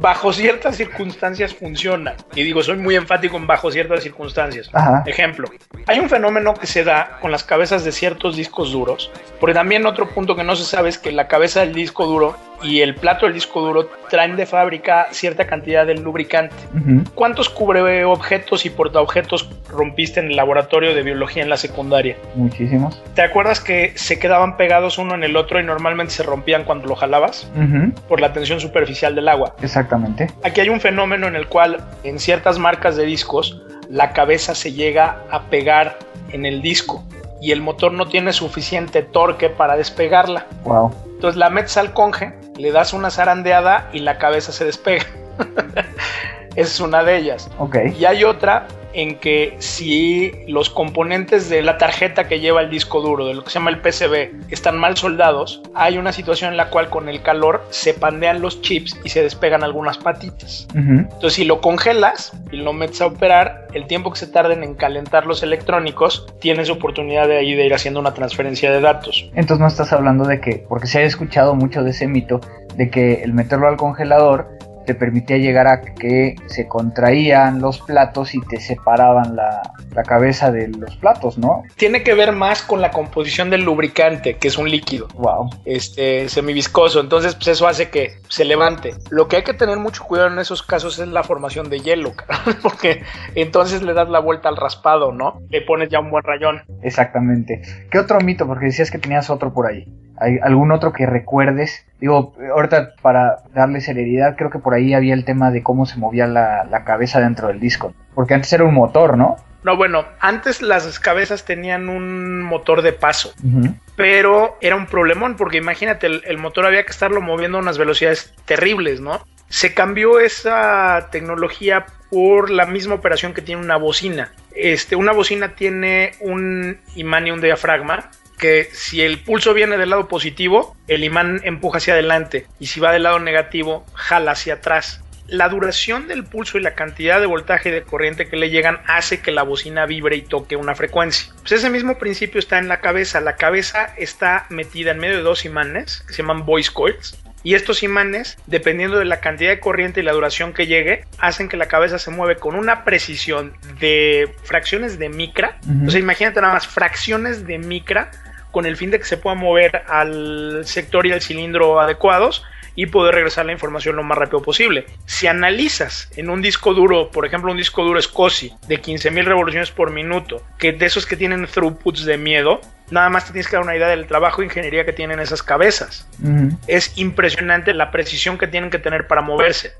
bajo 0.00 0.32
ciertas 0.32 0.76
circunstancias 0.76 1.54
funciona. 1.54 2.14
Y 2.34 2.42
digo, 2.42 2.62
soy 2.62 2.76
muy 2.76 2.96
enfático 2.96 3.36
en 3.36 3.46
bajo 3.46 3.70
ciertas 3.70 4.02
circunstancias. 4.02 4.70
Ajá. 4.72 5.02
Ejemplo, 5.06 5.48
hay 5.86 5.98
un 5.98 6.08
fenómeno 6.08 6.54
que 6.54 6.66
se 6.66 6.84
da 6.84 7.18
con 7.20 7.30
las 7.30 7.44
cabezas 7.44 7.84
de 7.84 7.92
ciertos 7.92 8.36
discos 8.36 8.72
duros, 8.72 9.10
porque 9.38 9.54
también 9.54 9.86
otro 9.86 10.08
punto 10.08 10.34
que 10.36 10.44
no 10.44 10.56
se 10.56 10.64
sabe 10.64 10.88
es 10.88 10.98
que 10.98 11.12
la 11.12 11.28
cabeza 11.28 11.60
del 11.60 11.74
disco 11.74 12.06
duro 12.06 12.36
y 12.62 12.80
el 12.80 12.94
plato 12.94 13.26
del 13.26 13.34
disco 13.34 13.60
duro 13.60 13.88
traen 14.08 14.36
de 14.36 14.46
fábrica 14.46 15.08
cierta 15.12 15.46
cantidad 15.46 15.86
de 15.86 15.94
lubricante. 15.94 16.54
Uh 16.74 16.78
-huh. 16.78 17.10
¿Cuántos 17.14 17.48
cubre 17.48 18.04
objetos 18.04 18.66
y 18.66 18.70
portaobjetos 18.70 19.48
rompiste 19.68 20.20
en 20.20 20.26
el 20.26 20.36
laboratorio 20.36 20.94
de 20.94 21.02
biología 21.02 21.42
en 21.42 21.50
la 21.50 21.56
secundaria? 21.56 22.16
Muchísimos. 22.34 23.02
¿Te 23.14 23.22
acuerdas 23.22 23.60
que 23.60 23.92
se 23.96 24.18
quedaban 24.18 24.56
pegados 24.56 24.98
uno 24.98 25.14
en 25.14 25.24
el 25.24 25.36
otro 25.36 25.60
y 25.60 25.64
normalmente 25.64 26.12
se 26.12 26.22
rompían 26.22 26.64
cuando 26.64 26.86
lo 26.86 26.96
jalabas? 26.96 27.50
Uh 27.56 27.60
-huh. 27.60 27.92
Por 28.08 28.20
la 28.20 28.32
tensión 28.32 28.60
superficial 28.60 29.14
del 29.14 29.28
agua. 29.28 29.54
Exactamente. 29.62 30.28
Aquí 30.42 30.60
hay 30.60 30.68
un 30.68 30.80
fenómeno 30.80 31.26
en 31.26 31.36
el 31.36 31.46
cual 31.46 31.78
en 32.04 32.18
ciertas 32.18 32.58
marcas 32.58 32.96
de 32.96 33.04
discos 33.04 33.62
la 33.88 34.12
cabeza 34.12 34.54
se 34.54 34.72
llega 34.72 35.16
a 35.30 35.42
pegar 35.50 35.98
en 36.32 36.46
el 36.46 36.62
disco 36.62 37.04
y 37.40 37.52
el 37.52 37.62
motor 37.62 37.92
no 37.92 38.06
tiene 38.06 38.32
suficiente 38.32 39.02
torque 39.02 39.48
para 39.48 39.76
despegarla. 39.76 40.46
Wow. 40.64 40.92
Entonces 41.06 41.36
la 41.36 41.50
metes 41.50 41.76
al 41.76 41.92
conge, 41.92 42.34
le 42.56 42.72
das 42.72 42.92
una 42.92 43.10
zarandeada 43.10 43.88
y 43.92 44.00
la 44.00 44.18
cabeza 44.18 44.52
se 44.52 44.64
despega. 44.64 45.04
Esa 46.56 46.72
es 46.72 46.80
una 46.80 47.02
de 47.02 47.16
ellas. 47.16 47.50
Okay. 47.58 47.96
Y 47.98 48.04
hay 48.04 48.24
otra 48.24 48.66
en 48.92 49.16
que 49.16 49.54
si 49.58 50.32
los 50.46 50.70
componentes 50.70 51.48
de 51.48 51.62
la 51.62 51.78
tarjeta 51.78 52.28
que 52.28 52.40
lleva 52.40 52.60
el 52.62 52.70
disco 52.70 53.00
duro, 53.00 53.26
de 53.26 53.34
lo 53.34 53.44
que 53.44 53.50
se 53.50 53.58
llama 53.58 53.70
el 53.70 53.80
PCB, 53.80 54.52
están 54.52 54.78
mal 54.78 54.96
soldados, 54.96 55.62
hay 55.74 55.98
una 55.98 56.12
situación 56.12 56.50
en 56.50 56.56
la 56.56 56.70
cual 56.70 56.88
con 56.90 57.08
el 57.08 57.22
calor 57.22 57.64
se 57.70 57.94
pandean 57.94 58.40
los 58.40 58.62
chips 58.62 58.98
y 59.04 59.08
se 59.08 59.22
despegan 59.22 59.62
algunas 59.62 59.98
patitas. 59.98 60.66
Uh 60.74 60.78
-huh. 60.78 60.98
Entonces 61.00 61.34
si 61.34 61.44
lo 61.44 61.60
congelas 61.60 62.32
y 62.50 62.56
lo 62.56 62.72
metes 62.72 63.00
a 63.00 63.06
operar, 63.06 63.66
el 63.74 63.86
tiempo 63.86 64.10
que 64.10 64.18
se 64.18 64.26
tarden 64.26 64.62
en 64.62 64.74
calentar 64.74 65.26
los 65.26 65.42
electrónicos, 65.42 66.26
tienes 66.40 66.70
oportunidad 66.70 67.28
de 67.28 67.38
ahí 67.38 67.54
de 67.54 67.66
ir 67.66 67.74
haciendo 67.74 68.00
una 68.00 68.14
transferencia 68.14 68.70
de 68.70 68.80
datos. 68.80 69.30
Entonces 69.34 69.60
no 69.60 69.66
estás 69.66 69.92
hablando 69.92 70.24
de 70.24 70.40
que, 70.40 70.64
porque 70.68 70.86
se 70.86 70.98
ha 70.98 71.02
escuchado 71.02 71.54
mucho 71.54 71.82
de 71.82 71.90
ese 71.90 72.06
mito, 72.08 72.40
de 72.76 72.90
que 72.90 73.22
el 73.22 73.32
meterlo 73.32 73.68
al 73.68 73.76
congelador 73.76 74.48
te 74.90 74.96
permitía 74.96 75.36
llegar 75.36 75.68
a 75.68 75.82
que 75.82 76.34
se 76.46 76.66
contraían 76.66 77.60
los 77.60 77.80
platos 77.80 78.34
y 78.34 78.40
te 78.40 78.58
separaban 78.58 79.36
la, 79.36 79.62
la, 79.94 80.02
cabeza 80.02 80.50
de 80.50 80.66
los 80.66 80.96
platos, 80.96 81.38
¿no? 81.38 81.62
Tiene 81.76 82.02
que 82.02 82.12
ver 82.14 82.32
más 82.32 82.62
con 82.62 82.80
la 82.80 82.90
composición 82.90 83.50
del 83.50 83.62
lubricante, 83.62 84.34
que 84.34 84.48
es 84.48 84.58
un 84.58 84.68
líquido. 84.68 85.06
Wow. 85.14 85.48
Este, 85.64 86.28
semiviscoso. 86.28 86.98
Entonces, 86.98 87.36
pues 87.36 87.46
eso 87.46 87.68
hace 87.68 87.88
que 87.88 88.14
se 88.26 88.44
levante. 88.44 88.94
Lo 89.10 89.28
que 89.28 89.36
hay 89.36 89.44
que 89.44 89.54
tener 89.54 89.78
mucho 89.78 90.02
cuidado 90.02 90.28
en 90.28 90.40
esos 90.40 90.64
casos 90.64 90.98
es 90.98 91.06
la 91.06 91.22
formación 91.22 91.70
de 91.70 91.78
hielo, 91.78 92.14
porque 92.62 93.04
entonces 93.36 93.82
le 93.82 93.94
das 93.94 94.08
la 94.08 94.18
vuelta 94.18 94.48
al 94.48 94.56
raspado, 94.56 95.12
¿no? 95.12 95.40
Le 95.50 95.62
pones 95.62 95.88
ya 95.88 96.00
un 96.00 96.10
buen 96.10 96.24
rayón. 96.24 96.62
Exactamente. 96.82 97.62
¿Qué 97.92 97.98
otro 98.00 98.18
mito? 98.18 98.44
Porque 98.48 98.66
decías 98.66 98.90
que 98.90 98.98
tenías 98.98 99.30
otro 99.30 99.54
por 99.54 99.68
ahí. 99.68 99.86
¿Hay 100.18 100.38
algún 100.42 100.72
otro 100.72 100.92
que 100.92 101.06
recuerdes? 101.06 101.86
Digo, 102.00 102.34
ahorita 102.54 102.94
para 103.02 103.38
darle 103.54 103.80
celeridad, 103.80 104.36
creo 104.36 104.50
que 104.50 104.58
por 104.58 104.74
ahí 104.74 104.94
había 104.94 105.14
el 105.14 105.24
tema 105.24 105.50
de 105.50 105.62
cómo 105.62 105.84
se 105.86 105.98
movía 105.98 106.26
la, 106.26 106.64
la 106.64 106.84
cabeza 106.84 107.20
dentro 107.20 107.48
del 107.48 107.60
disco. 107.60 107.92
Porque 108.14 108.34
antes 108.34 108.52
era 108.52 108.64
un 108.64 108.74
motor, 108.74 109.18
¿no? 109.18 109.36
No, 109.62 109.76
bueno, 109.76 110.06
antes 110.20 110.62
las 110.62 110.98
cabezas 110.98 111.44
tenían 111.44 111.90
un 111.90 112.42
motor 112.42 112.80
de 112.80 112.94
paso, 112.94 113.34
uh 113.42 113.46
-huh. 113.46 113.74
pero 113.94 114.56
era 114.62 114.74
un 114.74 114.86
problemón 114.86 115.36
porque 115.36 115.58
imagínate, 115.58 116.06
el, 116.06 116.22
el, 116.26 116.38
motor 116.38 116.64
había 116.64 116.84
que 116.84 116.92
estarlo 116.92 117.20
moviendo 117.20 117.58
a 117.58 117.60
unas 117.60 117.76
velocidades 117.76 118.32
terribles, 118.46 119.00
¿no? 119.00 119.26
Se 119.48 119.74
cambió 119.74 120.18
esa 120.18 121.08
tecnología 121.10 121.84
por 122.10 122.50
la 122.50 122.64
misma 122.64 122.94
operación 122.94 123.34
que 123.34 123.42
tiene 123.42 123.60
una 123.60 123.76
bocina. 123.76 124.32
Este, 124.54 124.96
una 124.96 125.12
bocina 125.12 125.54
tiene 125.54 126.12
un 126.20 126.78
imán 126.96 127.26
y 127.26 127.30
un 127.30 127.40
diafragma 127.40 128.10
que 128.40 128.70
si 128.72 129.02
el 129.02 129.20
pulso 129.20 129.54
viene 129.54 129.76
del 129.76 129.90
lado 129.90 130.08
positivo, 130.08 130.76
el 130.88 131.04
imán 131.04 131.40
empuja 131.44 131.78
hacia 131.78 131.92
adelante 131.92 132.46
y 132.58 132.66
si 132.66 132.80
va 132.80 132.92
del 132.92 133.04
lado 133.04 133.20
negativo, 133.20 133.84
jala 133.94 134.32
hacia 134.32 134.54
atrás. 134.54 135.04
La 135.28 135.48
duración 135.48 136.08
del 136.08 136.24
pulso 136.24 136.58
y 136.58 136.60
la 136.60 136.74
cantidad 136.74 137.20
de 137.20 137.26
voltaje 137.26 137.68
y 137.68 137.72
de 137.72 137.82
corriente 137.82 138.26
que 138.26 138.36
le 138.36 138.50
llegan 138.50 138.80
hace 138.88 139.20
que 139.20 139.30
la 139.30 139.44
bocina 139.44 139.86
vibre 139.86 140.16
y 140.16 140.22
toque 140.22 140.56
una 140.56 140.74
frecuencia. 140.74 141.32
Pues 141.42 141.52
ese 141.52 141.70
mismo 141.70 141.98
principio 141.98 142.40
está 142.40 142.58
en 142.58 142.66
la 142.66 142.80
cabeza. 142.80 143.20
La 143.20 143.36
cabeza 143.36 143.94
está 143.96 144.46
metida 144.48 144.90
en 144.90 144.98
medio 144.98 145.18
de 145.18 145.22
dos 145.22 145.44
imanes 145.44 146.02
que 146.08 146.14
se 146.14 146.22
llaman 146.22 146.44
voice 146.44 146.72
coils. 146.72 147.16
Y 147.42 147.54
estos 147.54 147.82
imanes, 147.82 148.36
dependiendo 148.46 148.98
de 148.98 149.04
la 149.04 149.20
cantidad 149.20 149.50
de 149.50 149.60
corriente 149.60 150.00
y 150.00 150.02
la 150.02 150.12
duración 150.12 150.52
que 150.52 150.66
llegue, 150.66 151.04
hacen 151.18 151.48
que 151.48 151.56
la 151.56 151.68
cabeza 151.68 151.98
se 151.98 152.10
mueve 152.10 152.36
con 152.36 152.54
una 152.54 152.84
precisión 152.84 153.54
de 153.78 154.34
fracciones 154.42 154.98
de 154.98 155.08
micra. 155.08 155.58
Uh 155.64 155.70
-huh. 155.70 155.88
O 155.88 155.90
sea, 155.90 156.00
imagínate 156.00 156.40
nada 156.40 156.54
más 156.54 156.66
fracciones 156.66 157.46
de 157.46 157.58
micra 157.58 158.10
con 158.50 158.66
el 158.66 158.76
fin 158.76 158.90
de 158.90 158.98
que 158.98 159.04
se 159.04 159.16
pueda 159.16 159.36
mover 159.36 159.82
al 159.88 160.62
sector 160.64 161.06
y 161.06 161.12
al 161.12 161.20
cilindro 161.20 161.80
adecuados 161.80 162.44
y 162.74 162.86
poder 162.86 163.14
regresar 163.14 163.46
la 163.46 163.52
información 163.52 163.96
lo 163.96 164.02
más 164.02 164.16
rápido 164.16 164.42
posible. 164.42 164.86
Si 165.04 165.26
analizas 165.26 166.10
en 166.16 166.30
un 166.30 166.40
disco 166.40 166.72
duro, 166.72 167.10
por 167.10 167.26
ejemplo 167.26 167.50
un 167.50 167.58
disco 167.58 167.84
duro 167.84 168.00
SCSI 168.00 168.54
de 168.68 168.80
15.000 168.80 169.24
revoluciones 169.24 169.70
por 169.70 169.90
minuto, 169.90 170.42
que 170.58 170.72
de 170.72 170.86
esos 170.86 171.06
que 171.06 171.16
tienen 171.16 171.46
throughputs 171.46 172.04
de 172.04 172.16
miedo, 172.16 172.60
nada 172.90 173.10
más 173.10 173.26
te 173.26 173.32
tienes 173.32 173.48
que 173.48 173.56
dar 173.56 173.64
una 173.64 173.76
idea 173.76 173.88
del 173.88 174.06
trabajo 174.06 174.40
de 174.40 174.46
ingeniería 174.46 174.84
que 174.84 174.92
tienen 174.92 175.20
esas 175.20 175.42
cabezas. 175.42 176.08
Uh 176.22 176.26
-huh. 176.26 176.58
Es 176.66 176.96
impresionante 176.96 177.74
la 177.74 177.90
precisión 177.90 178.38
que 178.38 178.46
tienen 178.46 178.70
que 178.70 178.78
tener 178.78 179.06
para 179.06 179.20
moverse. 179.20 179.72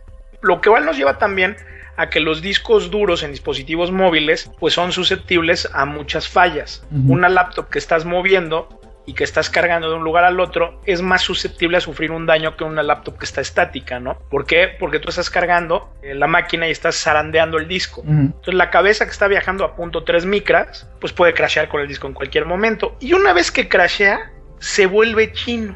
Lo 0.43 0.61
que 0.61 0.69
igual 0.69 0.85
nos 0.85 0.97
lleva 0.97 1.19
también 1.19 1.57
a 2.01 2.09
que 2.09 2.19
los 2.19 2.41
discos 2.41 2.91
duros 2.91 3.23
en 3.23 3.31
dispositivos 3.31 3.93
móviles 3.93 4.51
pues 4.59 4.73
son 4.73 4.91
susceptibles 4.91 5.69
a 5.75 5.85
muchas 5.85 6.27
fallas. 6.27 6.83
Uh 6.91 6.97
-huh. 6.97 7.11
Una 7.11 7.29
laptop 7.29 7.69
que 7.69 7.79
estás 7.79 8.07
moviendo 8.07 8.81
y 9.05 9.13
que 9.13 9.23
estás 9.25 9.51
cargando 9.51 9.91
de 9.91 9.97
un 9.97 10.03
lugar 10.03 10.25
al 10.25 10.41
otro 10.41 10.81
es 10.87 11.03
más 11.03 11.21
susceptible 11.21 11.77
a 11.77 11.81
sufrir 11.81 12.11
un 12.11 12.25
daño 12.25 12.57
que 12.57 12.65
una 12.65 12.83
laptop 12.83 13.19
que 13.19 13.27
está 13.27 13.43
estática, 13.43 14.01
¿no? 14.01 14.17
¿Por 14.31 14.47
qué? 14.47 14.69
Porque 14.79 14.99
tú 14.99 15.11
estás 15.11 15.29
cargando 15.29 15.93
eh, 16.03 16.15
la 16.15 16.27
máquina 16.27 16.69
y 16.69 16.71
estás 16.71 16.97
zarandeando 16.97 17.59
el 17.59 17.69
disco. 17.69 18.03
Entonces 18.07 18.55
la 18.55 18.71
cabeza 18.71 19.05
que 19.05 19.11
está 19.11 19.29
viajando 19.29 19.65
a 19.65 19.77
punto 19.77 20.03
3 20.03 20.25
micras, 20.25 20.89
pues 21.01 21.13
puede 21.13 21.35
crashear 21.35 21.69
con 21.69 21.83
el 21.83 21.89
disco 21.89 22.07
en 22.07 22.15
cualquier 22.15 22.47
momento. 22.47 22.97
Y 22.99 23.13
una 23.13 23.35
vez 23.35 23.51
que 23.51 23.69
crashea, 23.69 24.31
se 24.59 24.87
vuelve 24.87 25.33
chino. 25.33 25.75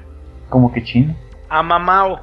¿Cómo 0.48 0.72
que 0.72 0.82
chino? 0.82 1.14
A 1.50 1.62
mamao. 1.62 2.20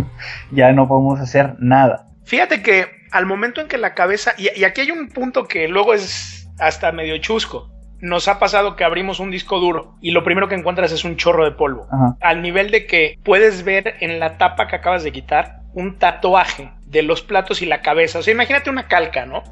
ya 0.52 0.72
no 0.72 0.88
podemos 0.88 1.20
hacer 1.20 1.54
nada. 1.58 2.08
Fíjate 2.24 2.62
que 2.62 3.01
al 3.12 3.26
momento 3.26 3.60
en 3.60 3.68
que 3.68 3.78
la 3.78 3.94
cabeza, 3.94 4.34
y, 4.36 4.48
y 4.58 4.64
aquí 4.64 4.80
hay 4.80 4.90
un 4.90 5.08
punto 5.08 5.46
que 5.46 5.68
luego 5.68 5.94
es 5.94 6.48
hasta 6.58 6.92
medio 6.92 7.16
chusco 7.18 7.72
nos 8.02 8.26
ha 8.26 8.40
pasado 8.40 8.74
que 8.74 8.82
abrimos 8.82 9.20
un 9.20 9.30
disco 9.30 9.60
duro 9.60 9.94
y 10.00 10.10
lo 10.10 10.24
primero 10.24 10.48
que 10.48 10.56
encuentras 10.56 10.90
es 10.90 11.04
un 11.04 11.16
chorro 11.16 11.44
de 11.44 11.52
polvo. 11.52 11.86
Al 12.20 12.42
nivel 12.42 12.72
de 12.72 12.84
que 12.84 13.16
puedes 13.22 13.62
ver 13.62 13.94
en 14.00 14.18
la 14.18 14.38
tapa 14.38 14.66
que 14.66 14.74
acabas 14.76 15.04
de 15.04 15.12
quitar 15.12 15.60
un 15.72 15.98
tatuaje 15.98 16.72
de 16.84 17.02
los 17.02 17.22
platos 17.22 17.62
y 17.62 17.66
la 17.66 17.80
cabeza. 17.80 18.18
O 18.18 18.22
sea, 18.22 18.34
imagínate 18.34 18.70
una 18.70 18.88
calca, 18.88 19.24
¿no? 19.24 19.44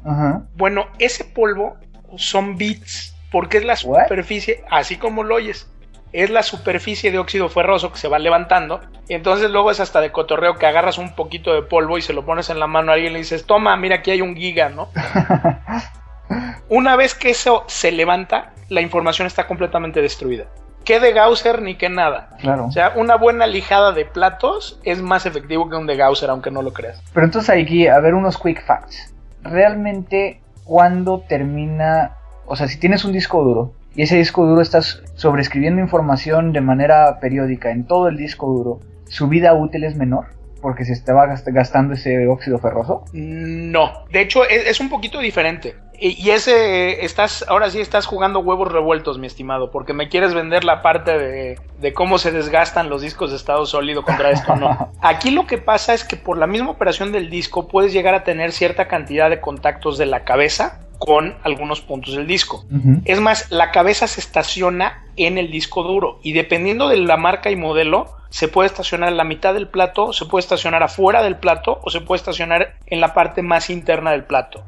Bueno, 0.55 0.87
ese 0.99 1.23
polvo 1.23 1.77
son 2.17 2.57
bits 2.57 3.15
porque 3.31 3.57
es 3.57 3.63
la 3.63 3.77
superficie, 3.77 4.65
así 4.69 4.97
como 4.97 5.23
lo 5.23 5.35
oyes. 5.35 5.71
Es 6.13 6.29
la 6.29 6.43
superficie 6.43 7.11
de 7.11 7.19
óxido 7.19 7.47
ferroso 7.49 7.91
que 7.91 7.97
se 7.97 8.07
va 8.07 8.19
levantando. 8.19 8.81
Y 9.07 9.13
entonces 9.13 9.49
luego 9.49 9.71
es 9.71 9.79
hasta 9.79 10.01
de 10.01 10.11
cotorreo 10.11 10.57
que 10.57 10.65
agarras 10.65 10.97
un 10.97 11.15
poquito 11.15 11.53
de 11.53 11.61
polvo 11.61 11.97
y 11.97 12.01
se 12.01 12.13
lo 12.13 12.25
pones 12.25 12.49
en 12.49 12.59
la 12.59 12.67
mano 12.67 12.91
a 12.91 12.95
alguien 12.95 13.11
y 13.11 13.13
le 13.13 13.19
dices, 13.19 13.45
toma, 13.45 13.75
mira, 13.77 13.97
aquí 13.97 14.11
hay 14.11 14.21
un 14.21 14.35
giga, 14.35 14.69
¿no? 14.69 14.89
Una 16.69 16.95
vez 16.95 17.15
que 17.15 17.29
eso 17.29 17.63
se 17.67 17.91
levanta, 17.91 18.53
la 18.69 18.81
información 18.81 19.27
está 19.27 19.47
completamente 19.47 20.01
destruida. 20.01 20.45
¿Qué 20.85 20.99
de 20.99 21.13
Gausser 21.13 21.61
ni 21.61 21.75
qué 21.75 21.89
nada? 21.89 22.29
Claro. 22.39 22.65
O 22.65 22.71
sea, 22.71 22.93
una 22.95 23.15
buena 23.15 23.45
lijada 23.45 23.91
de 23.91 24.05
platos 24.05 24.79
es 24.83 25.01
más 25.01 25.25
efectivo 25.25 25.69
que 25.69 25.75
un 25.75 25.85
de 25.85 25.95
Gausser, 25.95 26.29
aunque 26.29 26.49
no 26.49 26.61
lo 26.61 26.73
creas. 26.73 27.01
Pero 27.13 27.25
entonces 27.25 27.49
aquí, 27.49 27.87
a 27.87 27.99
ver 27.99 28.15
unos 28.15 28.37
quick 28.37 28.65
facts. 28.65 29.13
Realmente, 29.43 30.41
¿cuándo 30.63 31.23
termina? 31.27 32.15
O 32.45 32.55
sea, 32.55 32.67
si 32.67 32.79
tienes 32.79 33.05
un 33.05 33.11
disco 33.11 33.43
duro 33.43 33.73
y 33.95 34.03
ese 34.03 34.17
disco 34.17 34.45
duro 34.45 34.61
estás 34.61 35.03
sobreescribiendo 35.15 35.81
información 35.81 36.53
de 36.53 36.61
manera 36.61 37.19
periódica 37.19 37.71
en 37.71 37.85
todo 37.85 38.07
el 38.07 38.17
disco 38.17 38.47
duro, 38.47 38.79
¿su 39.07 39.27
vida 39.27 39.53
útil 39.53 39.83
es 39.83 39.95
menor? 39.95 40.27
porque 40.61 40.85
se 40.85 40.93
estaba 40.93 41.25
gastando 41.47 41.95
ese 41.95 42.27
óxido 42.27 42.59
ferroso? 42.59 43.03
No, 43.13 44.05
de 44.11 44.21
hecho 44.21 44.47
es, 44.47 44.79
un 44.79 44.89
poquito 44.89 45.19
diferente. 45.19 45.75
Y, 46.03 46.31
ese, 46.31 47.05
estás, 47.05 47.45
ahora 47.47 47.69
sí 47.69 47.79
estás 47.79 48.07
jugando 48.07 48.39
huevos 48.39 48.71
revueltos, 48.71 49.19
mi 49.19 49.27
estimado, 49.27 49.69
porque 49.69 49.93
me 49.93 50.09
quieres 50.09 50.33
vender 50.33 50.63
la 50.63 50.81
parte 50.81 51.15
de, 51.15 51.59
de 51.79 51.93
cómo 51.93 52.17
se 52.17 52.31
desgastan 52.31 52.89
los 52.89 53.03
discos 53.03 53.29
de 53.29 53.37
estado 53.37 53.67
sólido 53.67 54.01
contra 54.01 54.31
esto, 54.31 54.55
no. 54.55 54.91
Aquí 55.01 55.29
lo 55.29 55.45
que 55.45 55.59
pasa 55.59 55.93
es 55.93 56.03
que 56.03 56.17
por 56.17 56.39
la 56.39 56.47
misma 56.47 56.71
operación 56.71 57.11
del 57.11 57.29
disco 57.29 57.67
puedes 57.67 57.93
llegar 57.93 58.15
a 58.15 58.23
tener 58.23 58.51
cierta 58.51 58.87
cantidad 58.87 59.29
de 59.29 59.41
contactos 59.41 59.99
de 59.99 60.07
la 60.07 60.23
cabeza 60.23 60.79
con 61.01 61.33
algunos 61.41 61.81
puntos 61.81 62.13
del 62.13 62.27
disco. 62.27 62.63
Es 63.05 63.19
más, 63.19 63.49
la 63.49 63.71
cabeza 63.71 64.05
se 64.05 64.19
estaciona 64.19 65.03
en 65.17 65.39
el 65.39 65.49
disco 65.49 65.81
duro 65.81 66.19
y 66.21 66.33
dependiendo 66.33 66.89
de 66.89 66.97
la 66.97 67.17
marca 67.17 67.49
y 67.49 67.55
modelo, 67.55 68.05
se 68.29 68.47
puede 68.47 68.67
estacionar 68.67 69.09
en 69.09 69.17
la 69.17 69.23
mitad 69.23 69.55
del 69.55 69.67
plato, 69.67 70.13
se 70.13 70.25
puede 70.25 70.41
estacionar 70.41 70.83
afuera 70.83 71.23
del 71.23 71.37
plato 71.37 71.79
o 71.81 71.89
se 71.89 72.01
puede 72.01 72.19
estacionar 72.19 72.75
en 72.85 73.01
la 73.01 73.15
parte 73.15 73.41
más 73.41 73.71
interna 73.71 74.11
del 74.11 74.25
plato. 74.25 74.63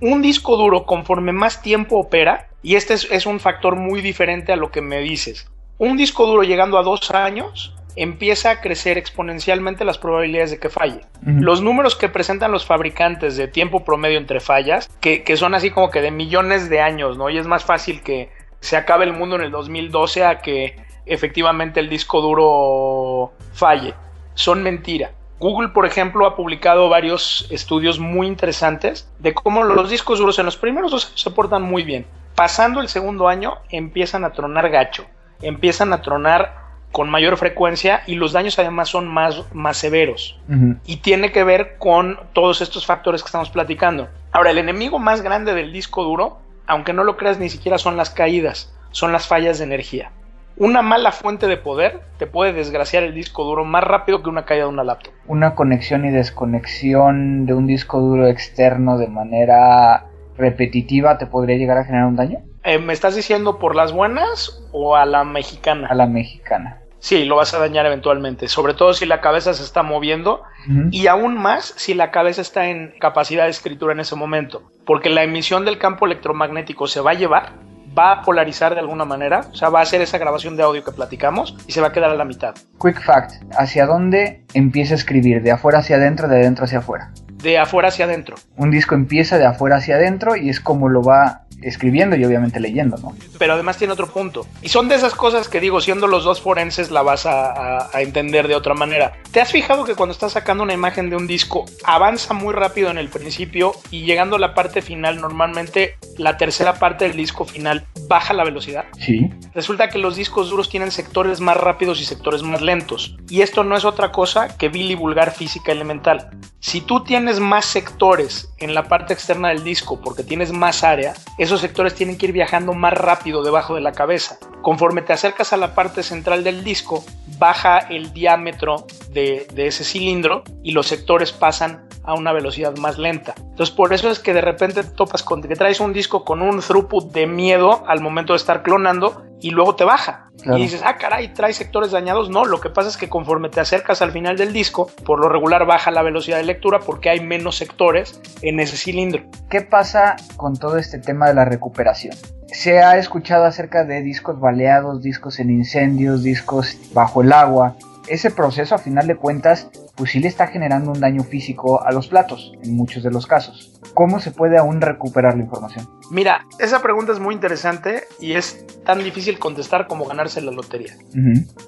Un 0.00 0.22
disco 0.22 0.56
duro, 0.56 0.86
conforme 0.86 1.32
más 1.32 1.60
tiempo 1.60 1.98
opera, 1.98 2.48
y 2.62 2.76
este 2.76 2.94
es, 2.94 3.06
es 3.10 3.26
un 3.26 3.38
factor 3.38 3.76
muy 3.76 4.00
diferente 4.00 4.54
a 4.54 4.56
lo 4.56 4.70
que 4.70 4.80
me 4.80 5.00
dices, 5.00 5.50
un 5.76 5.98
disco 5.98 6.26
duro 6.26 6.44
llegando 6.44 6.78
a 6.78 6.82
dos 6.82 7.10
años 7.10 7.74
empieza 7.96 8.50
a 8.50 8.60
crecer 8.60 8.98
exponencialmente 8.98 9.84
las 9.84 9.98
probabilidades 9.98 10.50
de 10.50 10.58
que 10.58 10.68
falle. 10.68 11.00
Los 11.22 11.62
números 11.62 11.96
que 11.96 12.08
presentan 12.08 12.52
los 12.52 12.66
fabricantes 12.66 13.36
de 13.36 13.48
tiempo 13.48 13.84
promedio 13.84 14.18
entre 14.18 14.40
fallas, 14.40 14.90
que, 15.00 15.22
son 15.36 15.54
así 15.54 15.70
como 15.70 15.90
que 15.90 16.00
de 16.00 16.10
millones 16.10 16.68
de 16.68 16.80
años, 16.80 17.16
¿no? 17.16 17.30
Y 17.30 17.38
es 17.38 17.46
más 17.46 17.64
fácil 17.64 18.02
que 18.02 18.30
se 18.60 18.76
acabe 18.76 19.04
el 19.04 19.12
mundo 19.12 19.36
en 19.36 19.42
el 19.42 19.50
2012 19.50 20.24
a 20.24 20.38
que 20.40 20.76
efectivamente 21.06 21.80
el 21.80 21.88
disco 21.88 22.20
duro 22.20 23.32
falle. 23.52 23.94
Son 24.34 24.62
mentira. 24.62 25.12
Google, 25.38 25.68
por 25.68 25.84
ejemplo, 25.84 26.26
ha 26.26 26.36
publicado 26.36 26.88
varios 26.88 27.46
estudios 27.50 27.98
muy 27.98 28.26
interesantes 28.26 29.10
de 29.18 29.34
cómo 29.34 29.62
los 29.64 29.90
discos 29.90 30.18
duros 30.18 30.38
en 30.38 30.46
los 30.46 30.56
primeros 30.56 30.90
dos 30.90 31.06
años 31.06 31.20
se 31.20 31.30
portan 31.30 31.62
muy 31.62 31.82
bien. 31.82 32.06
Pasando 32.34 32.80
el 32.80 32.88
segundo 32.88 33.28
año 33.28 33.58
empiezan 33.70 34.24
a 34.24 34.32
tronar 34.32 34.70
gacho, 34.70 35.04
empiezan 35.42 35.92
a 35.92 36.02
tronar 36.02 36.63
con 36.94 37.10
mayor 37.10 37.36
frecuencia 37.36 38.02
y 38.06 38.14
los 38.14 38.32
daños 38.32 38.56
además 38.60 38.88
son 38.88 39.08
más, 39.08 39.52
más 39.52 39.78
severos. 39.78 40.38
Y 40.86 40.98
tiene 40.98 41.32
que 41.32 41.42
ver 41.42 41.74
con 41.76 42.20
todos 42.32 42.60
estos 42.60 42.86
factores 42.86 43.20
que 43.20 43.26
estamos 43.26 43.50
platicando. 43.50 44.06
Ahora, 44.30 44.52
el 44.52 44.58
enemigo 44.58 45.00
más 45.00 45.20
grande 45.20 45.54
del 45.54 45.72
disco 45.72 46.04
duro, 46.04 46.38
aunque 46.68 46.92
no 46.92 47.02
lo 47.02 47.16
creas 47.16 47.40
ni 47.40 47.48
siquiera 47.48 47.78
son 47.78 47.96
las 47.96 48.10
caídas, 48.10 48.72
son 48.92 49.10
las 49.10 49.26
fallas 49.26 49.58
de 49.58 49.64
energía. 49.64 50.12
Una 50.56 50.82
mala 50.82 51.10
fuente 51.10 51.48
de 51.48 51.56
poder 51.56 52.00
te 52.16 52.28
puede 52.28 52.52
desgraciar 52.52 53.02
el 53.02 53.12
disco 53.12 53.42
duro 53.42 53.64
más 53.64 53.82
rápido 53.82 54.22
que 54.22 54.28
una 54.28 54.44
caída 54.44 54.66
de 54.66 54.70
una 54.70 54.84
laptop. 54.84 55.12
Una 55.26 55.56
conexión 55.56 56.04
y 56.04 56.12
desconexión 56.12 57.44
de 57.44 57.54
un 57.54 57.66
disco 57.66 57.98
duro 57.98 58.28
externo 58.28 58.98
de 58.98 59.08
manera 59.08 60.06
repetitiva 60.38 61.18
te 61.18 61.26
podría 61.26 61.56
llegar 61.56 61.76
a 61.76 61.84
generar 61.84 62.06
un 62.06 62.14
daño. 62.14 62.38
Eh, 62.62 62.78
¿Me 62.78 62.92
estás 62.92 63.16
diciendo 63.16 63.58
por 63.58 63.74
las 63.74 63.92
buenas 63.92 64.64
o 64.70 64.94
a 64.94 65.04
la 65.06 65.24
mexicana? 65.24 65.88
A 65.88 65.94
la 65.94 66.06
mexicana 66.06 66.83
sí, 67.04 67.26
lo 67.26 67.36
vas 67.36 67.52
a 67.52 67.58
dañar 67.58 67.84
eventualmente, 67.84 68.48
sobre 68.48 68.72
todo 68.72 68.94
si 68.94 69.04
la 69.04 69.20
cabeza 69.20 69.52
se 69.52 69.62
está 69.62 69.82
moviendo 69.82 70.42
y 70.90 71.06
aún 71.06 71.36
más 71.36 71.74
si 71.76 71.92
la 71.92 72.10
cabeza 72.10 72.40
está 72.40 72.70
en 72.70 72.94
capacidad 72.98 73.44
de 73.44 73.50
escritura 73.50 73.92
en 73.92 74.00
ese 74.00 74.16
momento, 74.16 74.62
porque 74.86 75.10
la 75.10 75.22
emisión 75.22 75.66
del 75.66 75.76
campo 75.76 76.06
electromagnético 76.06 76.86
se 76.86 77.02
va 77.02 77.10
a 77.10 77.14
llevar, 77.14 77.52
va 77.96 78.12
a 78.12 78.22
polarizar 78.22 78.72
de 78.72 78.80
alguna 78.80 79.04
manera, 79.04 79.40
o 79.52 79.54
sea, 79.54 79.68
va 79.68 79.80
a 79.80 79.82
hacer 79.82 80.00
esa 80.00 80.16
grabación 80.16 80.56
de 80.56 80.62
audio 80.62 80.82
que 80.82 80.92
platicamos 80.92 81.54
y 81.66 81.72
se 81.72 81.82
va 81.82 81.88
a 81.88 81.92
quedar 81.92 82.10
a 82.10 82.14
la 82.14 82.24
mitad. 82.24 82.54
Quick 82.80 83.02
fact, 83.02 83.32
¿hacia 83.58 83.84
dónde 83.84 84.42
empieza 84.54 84.94
a 84.94 84.96
escribir? 84.96 85.42
¿De 85.42 85.52
afuera 85.52 85.80
hacia 85.80 85.96
adentro, 85.96 86.26
de 86.26 86.36
adentro 86.36 86.64
hacia 86.64 86.78
afuera? 86.78 87.10
De 87.42 87.58
afuera 87.58 87.88
hacia 87.88 88.06
adentro. 88.06 88.36
Un 88.56 88.70
disco 88.70 88.94
empieza 88.94 89.36
de 89.36 89.44
afuera 89.44 89.76
hacia 89.76 89.96
adentro 89.96 90.36
y 90.36 90.48
es 90.48 90.58
como 90.58 90.88
lo 90.88 91.02
va 91.02 91.42
escribiendo 91.64 92.16
y 92.16 92.24
obviamente 92.24 92.60
leyendo, 92.60 92.96
¿no? 92.98 93.14
Pero 93.38 93.54
además 93.54 93.76
tiene 93.76 93.92
otro 93.92 94.06
punto. 94.06 94.46
Y 94.62 94.68
son 94.68 94.88
de 94.88 94.94
esas 94.94 95.14
cosas 95.14 95.48
que 95.48 95.60
digo, 95.60 95.80
siendo 95.80 96.06
los 96.06 96.24
dos 96.24 96.40
forenses 96.40 96.90
la 96.90 97.02
vas 97.02 97.26
a, 97.26 97.90
entender 97.94 98.48
de 98.48 98.54
otra 98.54 98.74
manera. 98.74 99.14
¿Te 99.30 99.40
has 99.40 99.50
fijado 99.50 99.84
que 99.84 99.94
cuando 99.94 100.12
estás 100.12 100.32
sacando 100.32 100.62
una 100.62 100.74
imagen 100.74 101.10
de 101.10 101.16
un 101.16 101.26
disco 101.26 101.64
avanza 101.84 102.34
muy 102.34 102.52
rápido 102.52 102.90
en 102.90 102.98
el 102.98 103.08
principio 103.08 103.72
y 103.90 104.04
llegando 104.04 104.36
a 104.36 104.38
la 104.38 104.54
parte 104.54 104.82
final, 104.82 105.20
normalmente 105.20 105.96
la 106.18 106.36
tercera 106.36 106.74
parte 106.74 107.06
del 107.06 107.16
disco 107.16 107.44
final 107.44 107.86
baja 108.08 108.34
la 108.34 108.44
velocidad? 108.44 108.84
Sí. 108.98 109.30
Resulta 109.54 109.88
que 109.88 109.98
los 109.98 110.16
discos 110.16 110.50
duros 110.50 110.68
tienen 110.68 110.90
sectores 110.90 111.40
más 111.40 111.56
rápidos 111.56 112.00
y 112.00 112.04
sectores 112.04 112.42
más 112.42 112.60
lentos. 112.60 113.16
Y 113.28 113.42
esto 113.42 113.64
no 113.64 113.76
es 113.76 113.84
otra 113.84 114.12
cosa 114.12 114.56
que 114.56 114.68
Billy 114.68 114.94
Vulgar 114.94 115.32
física 115.32 115.72
elemental. 115.72 116.30
Si 116.60 116.80
tú 116.80 117.04
tienes 117.04 117.40
más 117.40 117.66
sectores 117.66 118.52
en 118.58 118.74
la 118.74 118.84
parte 118.84 119.12
externa 119.12 119.48
del 119.48 119.64
disco 119.64 120.00
porque 120.00 120.22
tienes 120.22 120.52
más 120.52 120.82
área, 120.82 121.14
esos 121.54 121.60
sectores 121.60 121.94
tienen 121.94 122.18
que 122.18 122.26
ir 122.26 122.32
viajando 122.32 122.72
más 122.72 122.92
rápido 122.94 123.44
debajo 123.44 123.76
de 123.76 123.80
la 123.80 123.92
cabeza. 123.92 124.38
Conforme 124.60 125.02
te 125.02 125.12
acercas 125.12 125.52
a 125.52 125.56
la 125.56 125.72
parte 125.72 126.02
central 126.02 126.42
del 126.42 126.64
disco, 126.64 127.04
baja 127.38 127.78
el 127.78 128.12
diámetro 128.12 128.88
de, 129.10 129.46
ese 129.54 129.84
cilindro 129.84 130.42
y 130.64 130.72
los 130.72 130.88
sectores 130.88 131.30
pasan 131.30 131.83
a 132.04 132.14
una 132.14 132.32
velocidad 132.32 132.76
más 132.76 132.98
lenta. 132.98 133.34
Entonces 133.38 133.74
por 133.74 133.92
eso 133.92 134.10
es 134.10 134.18
que 134.18 134.34
de 134.34 134.40
repente 134.40 134.82
te 134.82 134.90
topas 134.90 135.22
con 135.22 135.42
que 135.42 135.56
traes 135.56 135.80
un 135.80 135.92
disco 135.92 136.24
con 136.24 136.42
un 136.42 136.60
throughput 136.60 137.12
de 137.12 137.26
miedo 137.26 137.84
al 137.86 138.00
momento 138.00 138.32
de 138.32 138.38
estar 138.38 138.62
clonando 138.62 139.22
y 139.40 139.50
luego 139.50 139.76
te 139.76 139.84
baja. 139.84 140.30
Y 140.42 140.56
dices, 140.56 140.82
ah, 140.84 140.96
caray, 140.96 141.32
trae 141.32 141.52
sectores 141.52 141.90
dañados. 141.90 142.28
No, 142.28 142.44
lo 142.44 142.60
que 142.60 142.70
pasa 142.70 142.88
es 142.88 142.96
que 142.96 143.08
conforme 143.08 143.48
te 143.48 143.60
acercas 143.60 144.02
al 144.02 144.10
final 144.10 144.36
del 144.36 144.52
disco, 144.52 144.90
por 145.04 145.20
lo 145.20 145.28
regular 145.28 145.66
baja 145.66 145.90
la 145.90 146.02
velocidad 146.02 146.38
de 146.38 146.44
lectura 146.44 146.80
porque 146.80 147.10
hay 147.10 147.20
menos 147.20 147.56
sectores 147.56 148.20
en 148.42 148.60
ese 148.60 148.76
cilindro. 148.76 149.24
¿Qué 149.48 149.60
pasa 149.60 150.16
con 150.36 150.56
todo 150.56 150.76
este 150.76 150.98
tema 150.98 151.26
de 151.28 151.34
la 151.34 151.44
recuperación? 151.44 152.16
Se 152.46 152.80
ha 152.80 152.98
escuchado 152.98 153.44
acerca 153.44 153.84
de 153.84 154.02
discos 154.02 154.38
baleados, 154.38 155.02
discos 155.02 155.38
en 155.40 155.50
incendios, 155.50 156.22
discos 156.22 156.76
bajo 156.92 157.22
el 157.22 157.32
agua. 157.32 157.76
Ese 158.08 158.30
proceso, 158.30 158.74
a 158.74 158.78
final 158.78 159.06
de 159.06 159.16
cuentas, 159.16 159.68
pues 159.96 160.10
sí 160.10 160.20
le 160.20 160.28
está 160.28 160.48
generando 160.48 160.90
un 160.90 161.00
daño 161.00 161.22
físico 161.22 161.84
a 161.84 161.92
los 161.92 162.08
platos, 162.08 162.52
en 162.62 162.76
muchos 162.76 163.02
de 163.02 163.10
los 163.10 163.26
casos. 163.26 163.72
¿Cómo 163.94 164.18
se 164.18 164.32
puede 164.32 164.58
aún 164.58 164.80
recuperar 164.80 165.36
la 165.36 165.44
información? 165.44 165.88
Mira, 166.10 166.46
esa 166.58 166.82
pregunta 166.82 167.12
es 167.12 167.20
muy 167.20 167.34
interesante 167.34 168.04
y 168.20 168.32
es 168.32 168.66
tan 168.84 169.02
difícil 169.02 169.38
contestar 169.38 169.86
como 169.86 170.04
ganarse 170.04 170.40
la 170.40 170.50
lotería. 170.50 170.94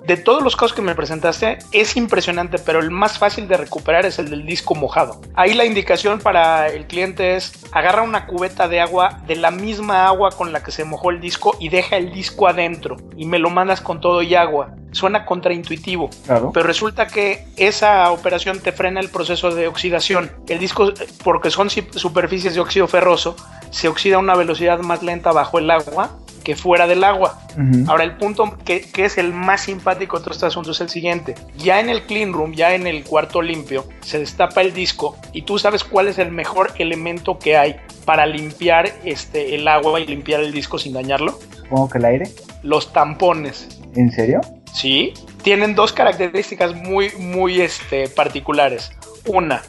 De 0.06 0.16
todos 0.16 0.42
los 0.42 0.56
casos 0.56 0.74
que 0.74 0.82
me 0.82 0.94
presentaste, 0.94 1.58
es 1.72 1.96
impresionante, 1.96 2.58
pero 2.58 2.80
el 2.80 2.90
más 2.90 3.18
fácil 3.18 3.48
de 3.48 3.56
recuperar 3.56 4.06
es 4.06 4.18
el 4.18 4.28
del 4.28 4.44
disco 4.44 4.74
mojado. 4.74 5.20
Ahí 5.34 5.54
la 5.54 5.64
indicación 5.64 6.18
para 6.18 6.68
el 6.68 6.86
cliente 6.86 7.36
es 7.36 7.64
agarra 7.72 8.02
una 8.02 8.26
cubeta 8.26 8.68
de 8.68 8.80
agua 8.80 9.22
de 9.26 9.36
la 9.36 9.50
misma 9.50 10.06
agua 10.06 10.30
con 10.30 10.52
la 10.52 10.62
que 10.62 10.72
se 10.72 10.84
mojó 10.84 11.10
el 11.10 11.20
disco 11.20 11.56
y 11.60 11.68
deja 11.68 11.96
el 11.96 12.12
disco 12.12 12.48
adentro 12.48 12.96
y 13.16 13.26
me 13.26 13.38
lo 13.38 13.50
mandas 13.50 13.80
con 13.80 14.00
todo 14.00 14.22
y 14.22 14.34
agua. 14.34 14.74
Suena 14.92 15.26
contraintuitivo, 15.26 16.08
pero 16.54 16.66
resulta 16.66 17.06
que 17.06 17.46
esa 17.56 18.10
operación 18.16 18.60
te 18.60 18.72
frena 18.72 19.00
el 19.00 19.08
proceso 19.08 19.54
de 19.54 19.68
oxidación. 19.68 20.30
El 20.48 20.58
disco, 20.58 20.92
porque 21.22 21.50
son 21.50 21.70
superficies 21.70 22.54
de 22.54 22.60
óxido 22.60 22.88
ferroso, 22.88 23.36
se 23.70 23.88
oxida 23.88 24.16
a 24.16 24.18
una 24.18 24.34
velocidad 24.34 24.80
más 24.80 25.02
lenta 25.02 25.32
bajo 25.32 25.58
el 25.58 25.70
agua 25.70 26.18
que 26.46 26.54
fuera 26.54 26.86
del 26.86 27.02
agua. 27.02 27.40
Ahora, 27.88 28.04
el 28.04 28.18
punto 28.18 28.56
que, 28.64 28.88
es 28.96 29.18
el 29.18 29.32
más 29.32 29.62
simpático 29.62 30.16
de 30.16 30.22
todo 30.22 30.32
este 30.32 30.46
asunto 30.46 30.70
es 30.70 30.80
el 30.80 30.88
siguiente. 30.88 31.34
Ya 31.58 31.80
en 31.80 31.88
el 31.88 32.02
clean 32.06 32.32
room, 32.32 32.52
ya 32.52 32.76
en 32.76 32.86
el 32.86 33.02
cuarto 33.02 33.42
limpio, 33.42 33.84
se 34.00 34.20
destapa 34.20 34.60
el 34.60 34.72
disco 34.72 35.16
y 35.32 35.42
tú 35.42 35.58
sabes 35.58 35.82
cuál 35.82 36.06
es 36.06 36.18
el 36.18 36.30
mejor 36.30 36.72
elemento 36.78 37.40
que 37.40 37.56
hay 37.56 37.74
para 38.04 38.26
limpiar 38.26 38.92
este, 39.04 39.56
el 39.56 39.66
agua 39.66 39.98
y 39.98 40.06
limpiar 40.06 40.40
el 40.40 40.52
disco 40.52 40.78
sin 40.78 40.92
dañarlo. 40.92 41.36
Supongo 41.50 41.88
que 41.88 41.98
el 41.98 42.04
aire. 42.04 42.30
Los 42.62 42.92
tampones. 42.92 43.80
¿En 43.96 44.12
serio? 44.12 44.40
Sí. 44.72 45.14
Tienen 45.46 45.76
dos 45.76 45.92
características 45.92 46.74
muy, 46.74 47.12
muy 47.20 47.60
este, 47.60 48.08
particulares. 48.08 48.90
Una, 49.26 49.62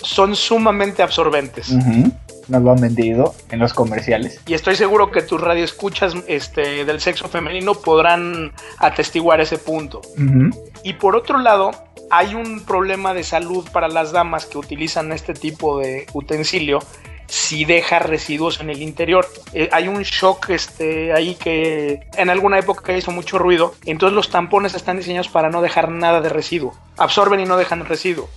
son 0.00 0.36
sumamente 0.36 1.02
absorbentes 1.02 1.74
nos 2.48 2.62
lo 2.62 2.70
han 2.70 2.80
vendido 2.80 3.34
en 3.50 3.58
los 3.58 3.72
comerciales. 3.72 4.40
Y 4.46 4.54
estoy 4.54 4.76
seguro 4.76 5.10
que 5.10 5.22
tus 5.22 5.40
radioescuchas 5.40 6.14
este, 6.28 6.84
del 6.84 7.00
sexo 7.00 7.26
femenino 7.26 7.74
podrán 7.74 8.52
atestiguar 8.78 9.40
ese 9.40 9.58
punto. 9.58 10.02
Y 10.82 10.92
por 10.92 11.16
otro 11.16 11.38
lado, 11.38 11.70
hay 12.10 12.34
un 12.34 12.60
problema 12.60 13.14
de 13.14 13.24
salud 13.24 13.66
para 13.72 13.88
las 13.88 14.12
damas 14.12 14.46
que 14.46 14.58
utilizan 14.58 15.10
este 15.10 15.34
tipo 15.34 15.78
de 15.78 16.06
utensilio 16.12 16.80
si 17.34 17.64
deja 17.64 17.98
residuos 17.98 18.60
en 18.60 18.70
el 18.70 18.80
interior. 18.80 19.26
Eh, 19.52 19.68
hay 19.72 19.88
un 19.88 20.00
shock 20.02 20.50
este, 20.50 21.12
ahí 21.12 21.34
que 21.34 22.06
en 22.16 22.30
alguna 22.30 22.60
época 22.60 22.96
hizo 22.96 23.10
mucho 23.10 23.38
ruido. 23.38 23.74
Entonces 23.84 24.14
los 24.14 24.30
tampones 24.30 24.74
están 24.74 24.98
diseñados 24.98 25.28
para 25.28 25.50
no 25.50 25.60
dejar 25.60 25.90
nada 25.90 26.20
de 26.20 26.28
residuo. 26.28 26.74
Absorben 26.96 27.40
y 27.40 27.44
no 27.44 27.56
dejan 27.56 27.84
residuo. 27.86 28.30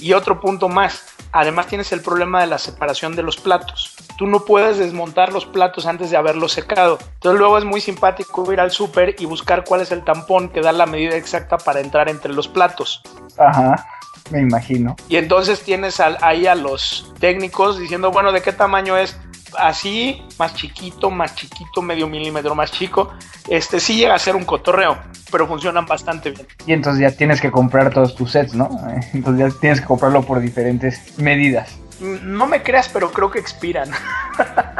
Y 0.00 0.14
otro 0.14 0.40
punto 0.40 0.68
más. 0.68 1.04
Además 1.30 1.68
tienes 1.68 1.92
el 1.92 2.00
problema 2.00 2.40
de 2.40 2.48
la 2.48 2.58
separación 2.58 3.14
de 3.14 3.22
los 3.22 3.36
platos. 3.36 3.94
Tú 4.18 4.26
no 4.26 4.44
puedes 4.44 4.76
desmontar 4.76 5.32
los 5.32 5.46
platos 5.46 5.86
antes 5.86 6.10
de 6.10 6.16
haberlos 6.16 6.50
secado. 6.50 6.98
Entonces 7.14 7.38
luego 7.38 7.58
es 7.58 7.64
muy 7.64 7.80
simpático 7.80 8.52
ir 8.52 8.58
al 8.58 8.72
súper 8.72 9.14
y 9.20 9.24
buscar 9.24 9.62
cuál 9.62 9.82
es 9.82 9.92
el 9.92 10.02
tampón 10.02 10.48
que 10.48 10.62
da 10.62 10.72
la 10.72 10.86
medida 10.86 11.14
exacta 11.14 11.58
para 11.58 11.78
entrar 11.78 12.08
entre 12.08 12.32
los 12.32 12.48
platos. 12.48 13.02
Ajá. 13.38 13.86
Me 14.30 14.40
imagino. 14.40 14.96
Y 15.08 15.16
entonces 15.16 15.62
tienes 15.62 16.00
ahí 16.00 16.46
a 16.46 16.54
los 16.54 17.12
técnicos 17.18 17.78
diciendo, 17.78 18.10
bueno, 18.10 18.32
¿de 18.32 18.40
qué 18.40 18.52
tamaño 18.52 18.96
es? 18.96 19.18
Así, 19.58 20.22
más 20.38 20.54
chiquito, 20.54 21.10
más 21.10 21.34
chiquito, 21.34 21.82
medio 21.82 22.08
milímetro 22.08 22.54
más 22.54 22.72
chico. 22.72 23.12
Este 23.48 23.80
sí 23.80 23.96
llega 23.96 24.14
a 24.14 24.18
ser 24.18 24.34
un 24.34 24.44
cotorreo, 24.44 24.96
pero 25.30 25.46
funcionan 25.46 25.84
bastante 25.84 26.30
bien. 26.30 26.46
Y 26.66 26.72
entonces 26.72 27.02
ya 27.02 27.14
tienes 27.14 27.40
que 27.40 27.50
comprar 27.50 27.92
todos 27.92 28.14
tus 28.14 28.32
sets, 28.32 28.54
¿no? 28.54 28.70
Entonces 29.12 29.52
ya 29.52 29.60
tienes 29.60 29.80
que 29.80 29.86
comprarlo 29.86 30.22
por 30.22 30.40
diferentes 30.40 31.18
medidas. 31.18 31.81
No 32.02 32.46
me 32.46 32.62
creas, 32.62 32.88
pero 32.88 33.10
creo 33.12 33.30
que 33.30 33.38
expiran. 33.38 33.90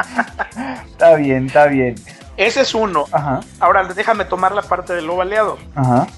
está 0.91 1.15
bien, 1.15 1.47
está 1.47 1.67
bien. 1.67 1.95
Ese 2.35 2.61
es 2.61 2.73
uno. 2.73 3.05
Ahora 3.59 3.83
déjame 3.93 4.25
tomar 4.25 4.53
la 4.53 4.63
parte 4.63 4.93
del 4.93 5.09
ovaleado. 5.09 5.57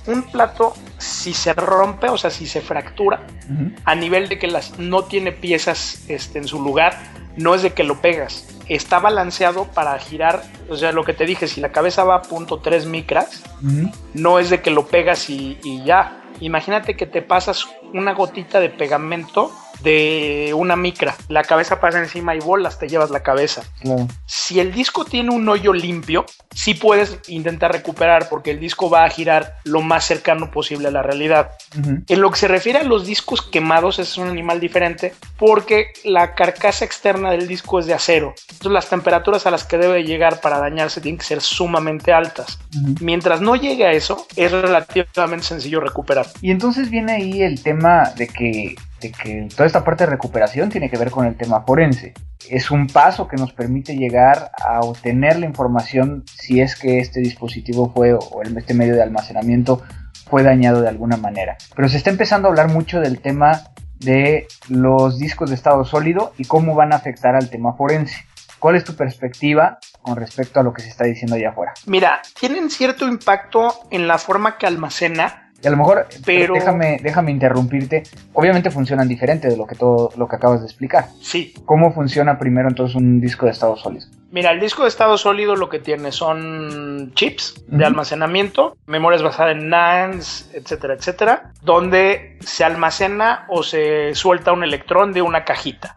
Un 0.07 0.23
plato, 0.23 0.73
si 0.97 1.33
se 1.33 1.53
rompe, 1.53 2.09
o 2.09 2.17
sea, 2.17 2.29
si 2.29 2.47
se 2.47 2.61
fractura, 2.61 3.21
a 3.83 3.95
nivel 3.95 4.29
de 4.29 4.39
que 4.39 4.47
las, 4.47 4.79
no 4.79 5.03
tiene 5.03 5.31
piezas 5.31 6.05
este, 6.07 6.39
en 6.39 6.47
su 6.47 6.61
lugar, 6.61 6.97
no 7.35 7.53
es 7.53 7.63
de 7.63 7.73
que 7.73 7.83
lo 7.83 8.01
pegas. 8.01 8.47
Está 8.67 8.99
balanceado 8.99 9.65
para 9.65 9.97
girar, 9.99 10.41
o 10.69 10.75
sea, 10.75 10.91
lo 10.91 11.03
que 11.03 11.13
te 11.13 11.25
dije, 11.25 11.47
si 11.47 11.61
la 11.61 11.71
cabeza 11.71 12.03
va 12.03 12.15
a 12.15 12.21
punto 12.21 12.59
3 12.59 12.85
micras, 12.85 13.43
no 14.13 14.39
es 14.39 14.49
de 14.49 14.61
que 14.61 14.71
lo 14.71 14.87
pegas 14.87 15.29
y, 15.29 15.59
y 15.63 15.83
ya. 15.83 16.21
Imagínate 16.39 16.95
que 16.95 17.05
te 17.05 17.21
pasas 17.21 17.65
una 17.93 18.13
gotita 18.13 18.59
de 18.59 18.69
pegamento 18.69 19.51
de 19.81 20.53
una 20.55 20.75
micra. 20.75 21.15
La 21.27 21.43
cabeza 21.43 21.79
pasa 21.79 21.99
encima 21.99 22.35
y 22.35 22.39
bolas, 22.39 22.79
te 22.79 22.87
llevas 22.87 23.09
la 23.11 23.23
cabeza. 23.23 23.63
Si 24.25 24.59
el 24.59 24.73
disco 24.73 25.05
tiene 25.05 25.31
un 25.31 25.47
hoyo 25.47 25.73
limpio, 25.73 26.25
sí 26.53 26.73
puedes 26.73 27.19
intentar 27.27 27.71
recuperar 27.71 28.29
porque 28.29 28.51
el 28.51 28.59
disco 28.59 28.89
va 28.89 29.03
a 29.03 29.09
girar 29.09 29.57
lo 29.63 29.81
más 29.81 30.05
cercano 30.05 30.51
posible 30.51 30.87
a 30.87 30.91
la 30.91 31.03
realidad. 31.03 31.51
En 32.07 32.21
lo 32.21 32.31
que 32.31 32.37
se 32.37 32.47
refiere 32.47 32.79
a 32.79 32.83
los 32.83 33.05
discos 33.05 33.41
quemados, 33.41 33.99
es 33.99 34.17
un 34.17 34.27
animal 34.27 34.59
diferente 34.59 35.13
porque 35.37 35.93
la 36.03 36.35
carcasa 36.35 36.85
externa 36.85 37.31
del 37.31 37.47
disco 37.47 37.79
es 37.79 37.85
de 37.85 37.93
acero. 37.93 38.33
Entonces 38.49 38.71
las 38.71 38.89
temperaturas 38.89 39.45
a 39.45 39.51
las 39.51 39.63
que 39.63 39.77
debe 39.77 40.03
llegar 40.03 40.41
para 40.41 40.59
dañarse 40.59 41.01
tienen 41.01 41.19
que 41.19 41.25
ser 41.25 41.41
sumamente 41.41 42.13
altas. 42.13 42.59
Mientras 43.01 43.41
no 43.41 43.55
llegue 43.55 43.85
a 43.85 43.91
eso, 43.91 44.25
es 44.35 44.51
relativamente 44.51 45.45
sencillo 45.45 45.79
recuperar. 45.79 46.27
Y 46.41 46.51
entonces 46.51 46.89
viene 46.89 47.13
ahí 47.13 47.41
el 47.41 47.61
tema 47.61 48.11
de 48.15 48.27
que 48.27 48.75
que 48.99 49.47
toda 49.55 49.65
esta 49.65 49.83
parte 49.83 50.05
de 50.05 50.11
recuperación 50.11 50.69
tiene 50.69 50.89
que 50.89 50.97
ver 50.97 51.11
con 51.11 51.25
el 51.25 51.35
tema 51.35 51.61
forense. 51.61 52.13
Es 52.49 52.71
un 52.71 52.87
paso 52.87 53.27
que 53.27 53.37
nos 53.37 53.53
permite 53.53 53.95
llegar 53.95 54.51
a 54.63 54.81
obtener 54.81 55.39
la 55.39 55.45
información 55.45 56.23
si 56.25 56.61
es 56.61 56.75
que 56.75 56.99
este 56.99 57.19
dispositivo 57.19 57.91
fue 57.93 58.13
o 58.13 58.41
este 58.43 58.73
medio 58.73 58.95
de 58.95 59.03
almacenamiento 59.03 59.81
fue 60.29 60.43
dañado 60.43 60.81
de 60.81 60.89
alguna 60.89 61.17
manera. 61.17 61.57
Pero 61.75 61.89
se 61.89 61.97
está 61.97 62.09
empezando 62.09 62.47
a 62.47 62.51
hablar 62.51 62.69
mucho 62.69 62.99
del 62.99 63.19
tema 63.19 63.63
de 63.99 64.47
los 64.69 65.17
discos 65.19 65.49
de 65.49 65.55
estado 65.55 65.85
sólido 65.85 66.33
y 66.37 66.45
cómo 66.45 66.75
van 66.75 66.93
a 66.93 66.97
afectar 66.97 67.35
al 67.35 67.49
tema 67.49 67.73
forense. 67.73 68.25
¿Cuál 68.59 68.75
es 68.75 68.83
tu 68.83 68.95
perspectiva 68.95 69.77
con 70.01 70.15
respecto 70.15 70.59
a 70.59 70.63
lo 70.63 70.73
que 70.73 70.81
se 70.81 70.89
está 70.89 71.05
diciendo 71.05 71.35
allá 71.35 71.49
afuera? 71.49 71.73
Mira, 71.85 72.21
tienen 72.39 72.69
cierto 72.69 73.07
impacto 73.07 73.73
en 73.91 74.07
la 74.07 74.17
forma 74.17 74.57
que 74.57 74.65
almacena 74.65 75.44
y 75.65 75.67
a 75.67 75.71
lo 75.71 75.77
mejor, 75.77 76.05
pero 76.23 76.53
déjame, 76.53 76.99
déjame 77.01 77.31
interrumpirte. 77.31 78.03
Obviamente 78.33 78.69
funcionan 78.69 79.07
diferente 79.07 79.47
de 79.47 79.57
lo 79.57 79.65
que 79.65 79.73
todo 79.73 80.11
lo 80.15 80.27
que 80.27 80.35
acabas 80.35 80.59
de 80.59 80.67
explicar. 80.67 81.07
Sí. 81.19 81.55
¿Cómo 81.65 81.91
funciona 81.91 82.37
primero 82.37 82.69
entonces 82.69 82.95
un 82.95 83.19
disco 83.19 83.47
de 83.47 83.53
estado 83.53 83.75
sólido? 83.75 84.05
Mira, 84.29 84.51
el 84.51 84.59
disco 84.59 84.83
de 84.83 84.89
estado 84.89 85.17
sólido 85.17 85.55
lo 85.55 85.69
que 85.69 85.79
tiene 85.79 86.11
son 86.11 87.13
chips 87.15 87.63
de 87.67 87.83
almacenamiento, 87.83 88.77
memorias 88.85 89.23
basadas 89.23 89.55
en 89.55 89.69
NAND, 89.69 90.21
etcétera, 90.53 90.93
etcétera, 90.93 91.51
donde 91.63 92.37
se 92.41 92.63
almacena 92.63 93.45
o 93.49 93.63
se 93.63 94.13
suelta 94.13 94.51
un 94.51 94.63
electrón 94.63 95.13
de 95.13 95.23
una 95.23 95.45
cajita. 95.45 95.95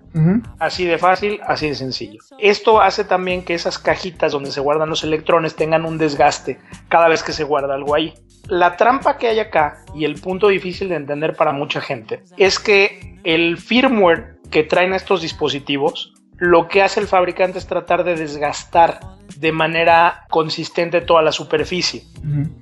Así 0.58 0.84
de 0.84 0.98
fácil, 0.98 1.40
así 1.46 1.68
de 1.68 1.74
sencillo. 1.74 2.20
Esto 2.38 2.80
hace 2.80 3.04
también 3.04 3.44
que 3.44 3.54
esas 3.54 3.78
cajitas 3.78 4.32
donde 4.32 4.50
se 4.50 4.60
guardan 4.60 4.88
los 4.88 5.04
electrones 5.04 5.54
tengan 5.54 5.84
un 5.84 5.98
desgaste 5.98 6.58
cada 6.88 7.08
vez 7.08 7.22
que 7.22 7.32
se 7.32 7.44
guarda 7.44 7.74
algo 7.74 7.94
ahí. 7.94 8.14
La 8.48 8.76
trampa 8.76 9.18
que 9.18 9.28
hay 9.28 9.40
acá 9.40 9.84
y 9.94 10.04
el 10.04 10.20
punto 10.20 10.48
difícil 10.48 10.88
de 10.88 10.96
entender 10.96 11.36
para 11.36 11.52
mucha 11.52 11.80
gente 11.80 12.22
es 12.36 12.58
que 12.58 13.18
el 13.24 13.58
firmware 13.58 14.38
que 14.50 14.64
traen 14.64 14.94
estos 14.94 15.22
dispositivos 15.22 16.14
lo 16.38 16.68
que 16.68 16.82
hace 16.82 17.00
el 17.00 17.06
fabricante 17.08 17.58
es 17.58 17.66
tratar 17.66 18.04
de 18.04 18.14
desgastar 18.14 19.00
de 19.36 19.52
manera 19.52 20.24
consistente 20.30 21.00
toda 21.00 21.20
la 21.20 21.32
superficie. 21.32 22.04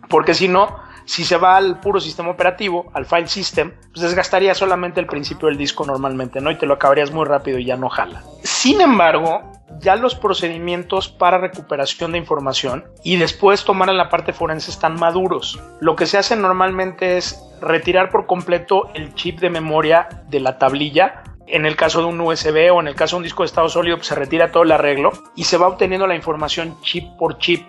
Porque 0.09 0.35
si 0.35 0.49
no, 0.49 0.79
si 1.05 1.25
se 1.25 1.37
va 1.37 1.57
al 1.57 1.79
puro 1.81 2.01
sistema 2.01 2.31
operativo, 2.31 2.91
al 2.95 3.07
file 3.07 3.29
system, 3.29 3.73
pues 3.93 4.01
desgastaría 4.01 4.55
solamente 4.55 4.99
el 4.99 5.07
principio 5.07 5.49
del 5.49 5.59
disco 5.59 5.85
normalmente, 5.85 6.41
¿no? 6.41 6.51
Y 6.51 6.57
te 6.57 6.67
lo 6.67 6.75
acabarías 6.75 7.13
muy 7.13 7.27
rápido 7.27 7.59
y 7.59 7.67
ya 7.67 7.77
no 7.77 7.89
jala. 7.89 8.23
Sin 8.43 8.81
embargo, 8.81 9.53
ya 9.81 9.97
los 9.97 10.15
procedimientos 10.15 11.09
para 11.09 11.39
recuperación 11.39 12.13
de 12.13 12.19
información 12.19 12.85
y 13.03 13.17
después 13.17 13.65
tomar 13.65 13.89
en 13.89 13.97
la 13.97 14.09
parte 14.09 14.33
forense 14.33 14.71
están 14.71 14.99
maduros. 14.99 15.61
Lo 15.81 15.97
que 15.97 16.07
se 16.07 16.19
hace 16.19 16.37
normalmente 16.37 17.17
es 17.17 17.43
retirar 17.61 18.11
por 18.11 18.27
completo 18.27 18.91
el 18.95 19.15
chip 19.15 19.41
de 19.41 19.51
memoria 19.51 20.09
de 20.29 20.41
la 20.41 20.59
tablilla 20.59 21.23
en 21.47 21.65
el 21.65 21.77
caso 21.77 22.01
de 22.01 22.07
un 22.07 22.21
USB 22.21 22.73
o 22.73 22.81
en 22.81 22.89
el 22.89 22.95
caso 22.95 23.17
de 23.17 23.19
un 23.19 23.23
disco 23.25 23.43
de 23.43 23.47
estado 23.47 23.69
sólido, 23.69 23.97
pues 23.97 24.09
se 24.09 24.15
retira 24.15 24.51
todo 24.51 24.65
el 24.65 24.73
arreglo 24.73 25.13
y 25.37 25.45
se 25.45 25.57
va 25.57 25.69
obteniendo 25.69 26.07
la 26.07 26.17
información 26.17 26.77
chip 26.83 27.05
por 27.19 27.39
chip. 27.39 27.65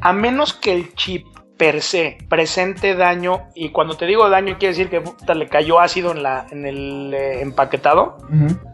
A 0.00 0.12
menos 0.12 0.52
que 0.52 0.72
el 0.72 0.94
chip 0.94 1.26
per 1.56 1.80
se 1.80 2.18
presente 2.28 2.94
daño, 2.94 3.48
y 3.54 3.70
cuando 3.70 3.96
te 3.96 4.06
digo 4.06 4.28
daño 4.28 4.56
quiere 4.58 4.76
decir 4.76 4.90
que 4.90 5.34
le 5.34 5.48
cayó 5.48 5.80
ácido 5.80 6.12
en, 6.12 6.22
la, 6.22 6.46
en 6.50 6.66
el 6.66 7.14
eh, 7.14 7.40
empaquetado, 7.40 8.18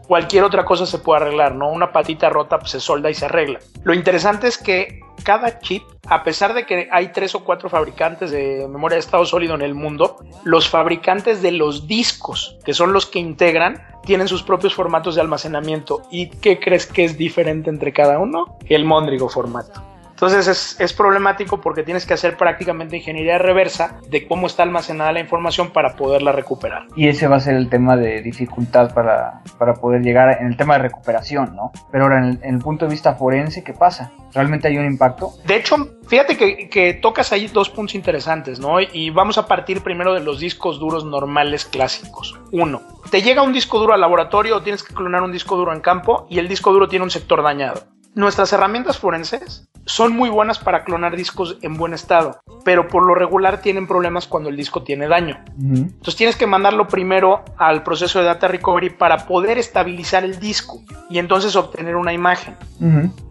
cualquier 0.07 0.43
otra 0.43 0.65
cosa 0.65 0.85
se 0.85 0.99
puede 0.99 1.21
arreglar, 1.21 1.55
¿no? 1.55 1.71
Una 1.71 1.91
patita 1.91 2.29
rota 2.29 2.59
pues, 2.59 2.71
se 2.71 2.79
solda 2.79 3.09
y 3.09 3.13
se 3.13 3.25
arregla. 3.25 3.59
Lo 3.83 3.93
interesante 3.93 4.47
es 4.47 4.57
que 4.57 4.99
cada 5.23 5.59
chip, 5.59 5.83
a 6.07 6.23
pesar 6.23 6.53
de 6.53 6.65
que 6.65 6.89
hay 6.91 7.13
tres 7.13 7.35
o 7.35 7.43
cuatro 7.43 7.69
fabricantes 7.69 8.31
de 8.31 8.67
memoria 8.69 8.95
de 8.95 8.99
estado 8.99 9.25
sólido 9.25 9.55
en 9.55 9.61
el 9.61 9.75
mundo, 9.75 10.17
los 10.43 10.69
fabricantes 10.69 11.41
de 11.41 11.51
los 11.51 11.87
discos, 11.87 12.57
que 12.65 12.73
son 12.73 12.91
los 12.91 13.05
que 13.05 13.19
integran, 13.19 13.81
tienen 14.05 14.27
sus 14.27 14.43
propios 14.43 14.73
formatos 14.73 15.15
de 15.15 15.21
almacenamiento. 15.21 16.01
¿Y 16.11 16.29
qué 16.29 16.59
crees 16.59 16.85
que 16.85 17.05
es 17.05 17.17
diferente 17.17 17.69
entre 17.69 17.93
cada 17.93 18.19
uno? 18.19 18.57
El 18.67 18.83
Mondrigo 18.83 19.29
formato. 19.29 19.92
Entonces 20.25 20.77
es, 20.79 20.93
problemático 20.93 21.59
porque 21.59 21.83
tienes 21.83 22.05
que 22.05 22.13
hacer 22.13 22.37
prácticamente 22.37 22.95
ingeniería 22.95 23.37
reversa 23.39 23.99
de 24.07 24.25
cómo 24.25 24.47
está 24.47 24.63
almacenada 24.63 25.11
la 25.11 25.19
información 25.19 25.71
para 25.71 25.97
poderla 25.97 26.31
recuperar. 26.31 26.87
Y 26.95 27.09
ese 27.09 27.27
va 27.27 27.35
a 27.35 27.39
ser 27.41 27.55
el 27.55 27.67
tema 27.67 27.97
de 27.97 28.21
dificultad 28.21 28.93
para, 28.93 29.41
para 29.57 29.73
poder 29.73 30.01
llegar 30.01 30.37
en 30.39 30.47
el 30.47 30.55
tema 30.55 30.75
de 30.75 30.83
recuperación, 30.83 31.57
¿no? 31.57 31.73
Pero 31.91 32.05
ahora 32.05 32.19
en 32.19 32.39
el, 32.41 32.59
punto 32.59 32.85
de 32.85 32.91
vista 32.91 33.15
forense, 33.15 33.65
¿qué 33.65 33.73
pasa? 33.73 34.13
¿Realmente 34.33 34.69
hay 34.69 34.77
un 34.77 34.85
impacto? 34.85 35.33
De 35.45 35.57
hecho, 35.57 35.75
fíjate 36.07 36.37
que, 36.37 36.69
que 36.69 36.93
tocas 36.93 37.33
ahí 37.33 37.47
dos 37.47 37.69
puntos 37.69 37.95
interesantes, 37.95 38.61
¿no? 38.61 38.79
Y 38.79 39.09
vamos 39.09 39.37
a 39.37 39.45
partir 39.45 39.81
primero 39.81 40.13
de 40.13 40.21
los 40.21 40.39
discos 40.39 40.79
duros 40.79 41.03
normales 41.03 41.65
clásicos. 41.65 42.39
Uno, 42.53 42.81
te 43.11 43.21
llega 43.21 43.41
un 43.41 43.51
disco 43.51 43.77
duro 43.77 43.93
al 43.93 43.99
laboratorio 43.99 44.55
o 44.55 44.61
tienes 44.61 44.83
que 44.83 44.93
clonar 44.93 45.23
un 45.23 45.33
disco 45.33 45.57
duro 45.57 45.73
en 45.73 45.81
campo 45.81 46.27
y 46.29 46.39
el 46.39 46.47
disco 46.47 46.71
duro 46.71 46.87
tiene 46.87 47.03
un 47.03 47.11
sector 47.11 47.43
dañado. 47.43 47.92
Nuestras 48.15 48.53
herramientas 48.53 48.99
forenses 48.99 49.67
son 49.85 50.15
muy 50.15 50.29
buenas 50.29 50.59
para 50.59 50.83
clonar 50.83 51.15
discos 51.15 51.57
en 51.61 51.75
buen 51.75 51.93
estado, 51.93 52.39
pero 52.63 52.87
por 52.87 53.05
lo 53.05 53.15
regular 53.15 53.61
tienen 53.61 53.87
problemas 53.87 54.27
cuando 54.27 54.49
el 54.49 54.55
disco 54.55 54.83
tiene 54.83 55.07
daño. 55.07 55.43
Entonces 55.59 56.15
tienes 56.15 56.35
que 56.35 56.45
mandarlo 56.45 56.87
primero 56.87 57.43
al 57.57 57.81
proceso 57.83 58.19
de 58.19 58.25
data 58.25 58.47
recovery 58.47 58.91
para 58.91 59.25
poder 59.25 59.57
estabilizar 59.57 60.23
el 60.23 60.39
disco 60.39 60.81
y 61.09 61.17
entonces 61.17 61.55
obtener 61.55 61.95
una 61.95 62.13
imagen. 62.13 62.55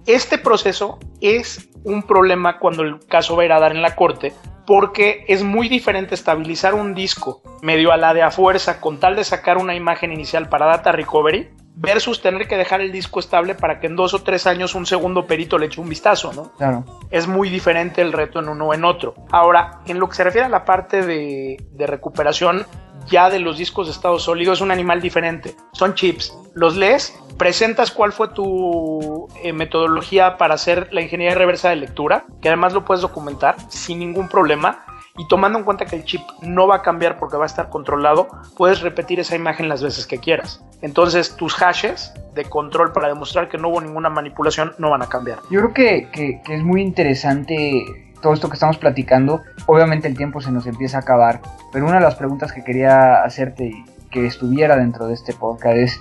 Este 0.06 0.36
proceso 0.36 0.98
es 1.20 1.68
un 1.84 2.02
problema 2.02 2.58
cuando 2.58 2.82
el 2.82 2.98
caso 3.06 3.36
va 3.36 3.42
a 3.42 3.46
ir 3.46 3.52
a 3.52 3.60
dar 3.60 3.72
en 3.72 3.82
la 3.82 3.94
corte 3.94 4.32
porque 4.66 5.24
es 5.28 5.42
muy 5.42 5.68
diferente 5.68 6.14
estabilizar 6.14 6.74
un 6.74 6.94
disco 6.94 7.42
medio 7.62 7.92
a 7.92 7.96
la 7.96 8.14
de 8.14 8.22
a 8.22 8.30
fuerza 8.30 8.80
con 8.80 8.98
tal 8.98 9.16
de 9.16 9.24
sacar 9.24 9.58
una 9.58 9.74
imagen 9.74 10.12
inicial 10.12 10.48
para 10.48 10.66
data 10.66 10.92
recovery 10.92 11.50
versus 11.74 12.20
tener 12.20 12.46
que 12.46 12.56
dejar 12.56 12.80
el 12.80 12.92
disco 12.92 13.20
estable 13.20 13.54
para 13.54 13.80
que 13.80 13.86
en 13.86 13.96
dos 13.96 14.14
o 14.14 14.22
tres 14.22 14.46
años 14.46 14.74
un 14.74 14.86
segundo 14.86 15.26
perito 15.26 15.58
le 15.58 15.66
eche 15.66 15.80
un 15.80 15.88
vistazo, 15.88 16.32
¿no? 16.32 16.52
Claro. 16.52 16.84
Es 17.10 17.26
muy 17.26 17.48
diferente 17.48 18.02
el 18.02 18.12
reto 18.12 18.40
en 18.40 18.48
uno 18.48 18.68
o 18.68 18.74
en 18.74 18.84
otro. 18.84 19.14
Ahora, 19.30 19.80
en 19.86 19.98
lo 19.98 20.08
que 20.08 20.16
se 20.16 20.24
refiere 20.24 20.46
a 20.46 20.50
la 20.50 20.64
parte 20.64 21.02
de, 21.02 21.56
recuperación 21.78 22.66
ya 23.08 23.30
de 23.30 23.40
los 23.40 23.58
discos 23.58 23.86
de 23.86 23.92
estado 23.92 24.18
sólido, 24.18 24.52
es 24.52 24.60
un 24.60 24.70
animal 24.70 25.00
diferente. 25.00 25.56
Son 25.72 25.94
chips. 25.94 26.36
Los 26.54 26.76
lees, 26.76 27.18
presentas 27.36 27.90
cuál 27.90 28.12
fue 28.12 28.28
tu 28.28 29.28
eh, 29.42 29.52
metodología 29.52 30.36
para 30.36 30.54
hacer 30.54 30.88
la 30.92 31.00
ingeniería 31.00 31.34
reversa 31.36 31.70
de 31.70 31.76
lectura, 31.76 32.26
que 32.40 32.48
además 32.48 32.74
lo 32.74 32.84
puedes 32.84 33.00
documentar 33.00 33.56
sin 33.70 33.98
ningún 33.98 34.28
problema 34.28 34.84
y 35.16 35.28
tomando 35.28 35.58
en 35.58 35.64
cuenta 35.64 35.84
que 35.84 35.96
el 35.96 36.04
chip 36.04 36.22
no 36.40 36.66
va 36.66 36.76
a 36.76 36.82
cambiar 36.82 37.18
porque 37.18 37.36
va 37.36 37.44
a 37.44 37.46
estar 37.46 37.68
controlado, 37.68 38.28
puedes 38.56 38.80
repetir 38.80 39.20
esa 39.20 39.36
imagen 39.36 39.68
las 39.68 39.82
veces 39.82 40.06
que 40.06 40.18
quieras. 40.18 40.62
Entonces 40.80 41.36
tus 41.36 41.54
hashes 41.54 42.12
de 42.34 42.44
control 42.44 42.92
para 42.92 43.08
demostrar 43.08 43.48
que 43.48 43.58
no 43.58 43.68
hubo 43.68 43.80
ninguna 43.80 44.08
manipulación 44.08 44.72
no 44.78 44.90
van 44.90 45.02
a 45.02 45.08
cambiar. 45.08 45.38
Yo 45.50 45.60
creo 45.70 45.74
que, 45.74 46.40
es 46.48 46.62
muy 46.62 46.80
interesante 46.80 48.10
todo 48.22 48.32
esto 48.32 48.48
que 48.48 48.54
estamos 48.54 48.78
platicando. 48.78 49.42
Obviamente 49.66 50.08
el 50.08 50.16
tiempo 50.16 50.40
se 50.40 50.50
nos 50.50 50.66
empieza 50.66 50.98
a 50.98 51.00
acabar, 51.00 51.40
pero 51.72 51.86
una 51.86 51.96
de 51.96 52.02
las 52.02 52.14
preguntas 52.14 52.52
que 52.52 52.64
quería 52.64 53.22
hacerte 53.22 53.66
y 53.66 53.84
que 54.10 54.26
estuviera 54.26 54.76
dentro 54.76 55.06
de 55.06 55.14
este 55.14 55.32
podcast 55.34 55.76
es 55.76 56.00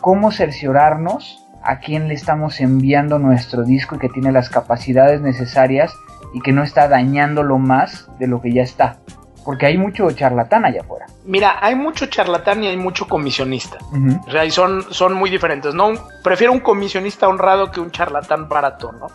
cómo 0.00 0.30
cerciorarnos 0.30 1.44
a 1.64 1.78
quién 1.78 2.08
le 2.08 2.14
estamos 2.14 2.60
enviando 2.60 3.18
nuestro 3.18 3.62
disco 3.62 3.96
y 3.96 3.98
que 3.98 4.08
tiene 4.08 4.32
las 4.32 4.50
capacidades 4.50 5.20
necesarias 5.20 5.94
y 6.32 6.40
que 6.40 6.52
no 6.52 6.62
está 6.62 6.88
dañándolo 6.88 7.58
más 7.58 8.08
de 8.18 8.26
lo 8.26 8.40
que 8.40 8.52
ya 8.52 8.62
está. 8.62 8.98
Porque 9.44 9.66
hay 9.66 9.76
mucho 9.76 10.08
charlatán 10.12 10.64
allá 10.64 10.82
afuera. 10.82 11.06
Mira, 11.24 11.58
hay 11.60 11.74
mucho 11.74 12.06
charlatán 12.06 12.62
y 12.62 12.68
hay 12.68 12.76
mucho 12.76 13.08
comisionista. 13.08 13.78
O 14.26 14.30
sea, 14.30 14.44
y 14.44 14.52
son, 14.52 14.86
son 14.92 15.14
muy 15.14 15.30
diferentes, 15.30 15.74
¿no? 15.74 15.92
Prefiero 16.22 16.52
un 16.52 16.60
comisionista 16.60 17.26
honrado 17.28 17.72
que 17.72 17.80
un 17.80 17.90
charlatán 17.90 18.48
barato, 18.48 18.92
¿no? 18.92 19.08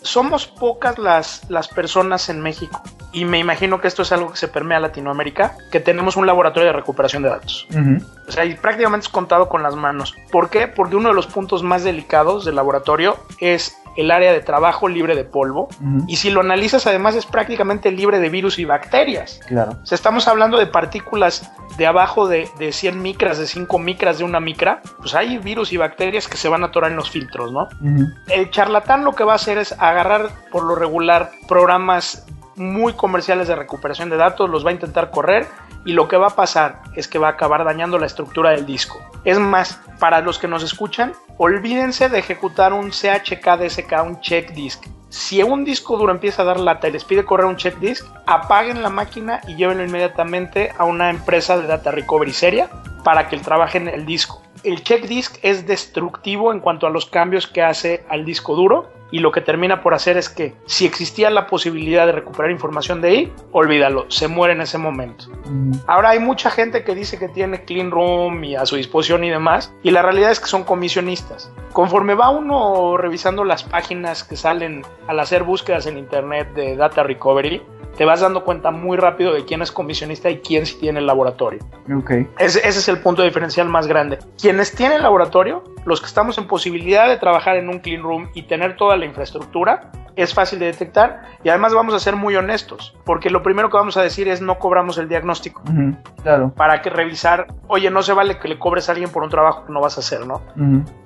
Somos 0.00 0.46
pocas 0.46 0.98
las, 0.98 1.44
las 1.50 1.68
personas 1.68 2.30
en 2.30 2.40
México, 2.40 2.82
y 3.12 3.26
me 3.26 3.38
imagino 3.38 3.80
que 3.80 3.88
esto 3.88 4.02
es 4.02 4.12
algo 4.12 4.30
que 4.30 4.38
se 4.38 4.48
permea 4.48 4.78
a 4.78 4.80
Latinoamérica, 4.80 5.54
que 5.70 5.80
tenemos 5.80 6.16
un 6.16 6.26
laboratorio 6.26 6.68
de 6.68 6.72
recuperación 6.72 7.22
de 7.22 7.28
datos. 7.28 7.68
O 8.26 8.32
sea, 8.32 8.46
y 8.46 8.54
prácticamente 8.54 9.04
es 9.04 9.12
contado 9.12 9.48
con 9.48 9.62
las 9.62 9.76
manos. 9.76 10.14
¿Por 10.32 10.48
qué? 10.48 10.68
Porque 10.68 10.96
uno 10.96 11.10
de 11.10 11.14
los 11.14 11.26
puntos 11.26 11.62
más 11.62 11.84
delicados 11.84 12.46
del 12.46 12.56
laboratorio 12.56 13.16
es 13.40 13.76
el 13.96 14.10
área 14.10 14.32
de 14.32 14.40
trabajo 14.40 14.88
libre 14.88 15.14
de 15.14 15.24
polvo. 15.24 15.68
Y 16.06 16.16
si 16.16 16.30
lo 16.30 16.40
analizas, 16.40 16.86
además 16.86 17.14
es 17.14 17.26
prácticamente 17.26 17.90
libre 17.90 18.18
de 18.18 18.28
virus 18.28 18.58
y 18.58 18.64
bacterias. 18.64 19.40
Claro. 19.46 19.78
O 19.82 19.86
sea, 19.86 19.96
estamos 19.96 20.28
hablando 20.28 20.58
de 20.58 20.66
partículas 20.66 21.50
de 21.76 21.86
abajo 21.86 22.28
de, 22.28 22.48
de 22.58 22.72
100 22.72 23.00
micras, 23.00 23.38
de 23.38 23.46
5 23.46 23.78
micras 23.78 24.18
de 24.18 24.24
una 24.24 24.40
micra. 24.40 24.82
Pues 24.98 25.14
hay 25.14 25.38
virus 25.38 25.72
y 25.72 25.76
bacterias 25.76 26.28
que 26.28 26.36
se 26.36 26.48
van 26.48 26.62
a 26.62 26.66
atorar 26.66 26.90
en 26.90 26.96
los 26.96 27.10
filtros, 27.10 27.52
¿no? 27.52 27.68
El 28.28 28.50
charlatán 28.50 29.04
lo 29.04 29.14
que 29.14 29.24
va 29.24 29.32
a 29.32 29.36
hacer 29.36 29.58
es 29.58 29.72
agarrar 29.72 30.30
por 30.50 30.64
lo 30.64 30.74
regular 30.74 31.30
programas 31.48 32.26
muy 32.56 32.94
comerciales 32.94 33.48
de 33.48 33.54
recuperación 33.54 34.08
de 34.10 34.16
datos, 34.16 34.48
los 34.48 34.64
va 34.64 34.70
a 34.70 34.72
intentar 34.72 35.10
correr 35.10 35.46
y 35.86 35.92
lo 35.92 36.08
que 36.08 36.16
va 36.16 36.26
a 36.26 36.36
pasar 36.36 36.82
es 36.96 37.08
que 37.08 37.18
va 37.18 37.28
a 37.28 37.30
acabar 37.30 37.64
dañando 37.64 37.98
la 37.98 38.06
estructura 38.06 38.50
del 38.50 38.66
disco. 38.66 39.00
Es 39.24 39.38
más, 39.38 39.80
para 39.98 40.20
los 40.20 40.38
que 40.38 40.48
nos 40.48 40.62
escuchan, 40.62 41.14
olvídense 41.38 42.08
de 42.08 42.18
ejecutar 42.18 42.72
un 42.72 42.90
CHKDSK, 42.90 43.92
un 44.04 44.20
check 44.20 44.50
disk. 44.50 44.84
Si 45.08 45.42
un 45.42 45.64
disco 45.64 45.96
duro 45.96 46.12
empieza 46.12 46.42
a 46.42 46.44
dar 46.44 46.58
lata 46.58 46.88
y 46.88 46.92
les 46.92 47.04
pide 47.04 47.24
correr 47.24 47.46
un 47.46 47.56
check 47.56 47.78
disk, 47.78 48.04
apaguen 48.26 48.82
la 48.82 48.90
máquina 48.90 49.40
y 49.46 49.54
llévenlo 49.54 49.84
inmediatamente 49.84 50.72
a 50.76 50.84
una 50.84 51.08
empresa 51.08 51.56
de 51.56 51.68
data 51.68 51.92
recovery 51.92 52.32
seria 52.32 52.68
para 53.04 53.28
que 53.28 53.38
trabajen 53.38 53.86
el 53.86 54.04
disco. 54.04 54.42
El 54.64 54.82
check 54.82 55.06
disk 55.06 55.38
es 55.42 55.68
destructivo 55.68 56.52
en 56.52 56.58
cuanto 56.58 56.88
a 56.88 56.90
los 56.90 57.06
cambios 57.06 57.46
que 57.46 57.62
hace 57.62 58.04
al 58.08 58.24
disco 58.24 58.56
duro 58.56 58.90
y 59.10 59.20
lo 59.20 59.32
que 59.32 59.40
termina 59.40 59.82
por 59.82 59.94
hacer 59.94 60.16
es 60.16 60.28
que 60.28 60.54
si 60.66 60.86
existía 60.86 61.30
la 61.30 61.46
posibilidad 61.46 62.06
de 62.06 62.12
recuperar 62.12 62.50
información 62.50 63.00
de 63.00 63.08
ahí, 63.08 63.32
olvídalo, 63.52 64.10
se 64.10 64.28
muere 64.28 64.54
en 64.54 64.60
ese 64.60 64.78
momento. 64.78 65.26
Ahora 65.86 66.10
hay 66.10 66.18
mucha 66.18 66.50
gente 66.50 66.84
que 66.84 66.94
dice 66.94 67.18
que 67.18 67.28
tiene 67.28 67.64
clean 67.64 67.90
room 67.90 68.42
y 68.44 68.56
a 68.56 68.66
su 68.66 68.76
disposición 68.76 69.24
y 69.24 69.30
demás, 69.30 69.72
y 69.82 69.90
la 69.90 70.02
realidad 70.02 70.30
es 70.30 70.40
que 70.40 70.46
son 70.46 70.64
comisionistas. 70.64 71.52
Conforme 71.72 72.14
va 72.14 72.30
uno 72.30 72.96
revisando 72.96 73.44
las 73.44 73.62
páginas 73.62 74.24
que 74.24 74.36
salen 74.36 74.82
al 75.06 75.20
hacer 75.20 75.44
búsquedas 75.44 75.86
en 75.86 75.98
internet 75.98 76.52
de 76.54 76.76
data 76.76 77.02
recovery, 77.02 77.62
te 77.96 78.04
vas 78.04 78.20
dando 78.20 78.44
cuenta 78.44 78.70
muy 78.70 78.96
rápido 78.96 79.32
de 79.32 79.44
quién 79.44 79.62
es 79.62 79.72
comisionista 79.72 80.30
y 80.30 80.38
quién 80.38 80.66
sí 80.66 80.76
tiene 80.78 81.00
el 81.00 81.06
laboratorio. 81.06 81.60
Okay. 82.00 82.26
Ese, 82.38 82.58
ese, 82.58 82.78
es 82.78 82.88
el 82.88 82.98
punto 82.98 83.22
diferencial 83.22 83.68
más 83.68 83.86
grande. 83.86 84.18
Quienes 84.40 84.74
tienen 84.74 85.02
laboratorio, 85.02 85.64
los 85.84 86.00
que 86.00 86.06
estamos 86.06 86.36
en 86.38 86.46
posibilidad 86.46 87.08
de 87.08 87.16
trabajar 87.16 87.56
en 87.56 87.68
un 87.68 87.78
clean 87.78 88.02
room 88.02 88.28
y 88.34 88.42
tener 88.42 88.76
toda 88.76 88.95
la 88.96 89.06
infraestructura, 89.06 89.90
es 90.16 90.34
fácil 90.34 90.58
de 90.58 90.66
detectar 90.66 91.22
y 91.44 91.50
además 91.50 91.74
vamos 91.74 91.94
a 91.94 92.00
ser 92.00 92.16
muy 92.16 92.34
honestos, 92.36 92.96
porque 93.04 93.30
lo 93.30 93.42
primero 93.42 93.70
que 93.70 93.76
vamos 93.76 93.96
a 93.96 94.02
decir 94.02 94.28
es 94.28 94.40
no 94.40 94.58
cobramos 94.58 94.98
el 94.98 95.08
diagnóstico. 95.08 95.62
claro. 96.22 96.52
Para 96.56 96.82
que 96.82 96.90
revisar, 96.90 97.46
oye, 97.68 97.90
no 97.90 98.02
se 98.02 98.12
vale 98.12 98.38
que 98.38 98.48
le 98.48 98.58
cobres 98.58 98.88
a 98.88 98.92
alguien 98.92 99.10
por 99.10 99.22
un 99.22 99.30
trabajo 99.30 99.66
que 99.66 99.72
no 99.72 99.80
vas 99.80 99.96
a 99.98 100.00
hacer, 100.00 100.26
¿no? 100.26 100.42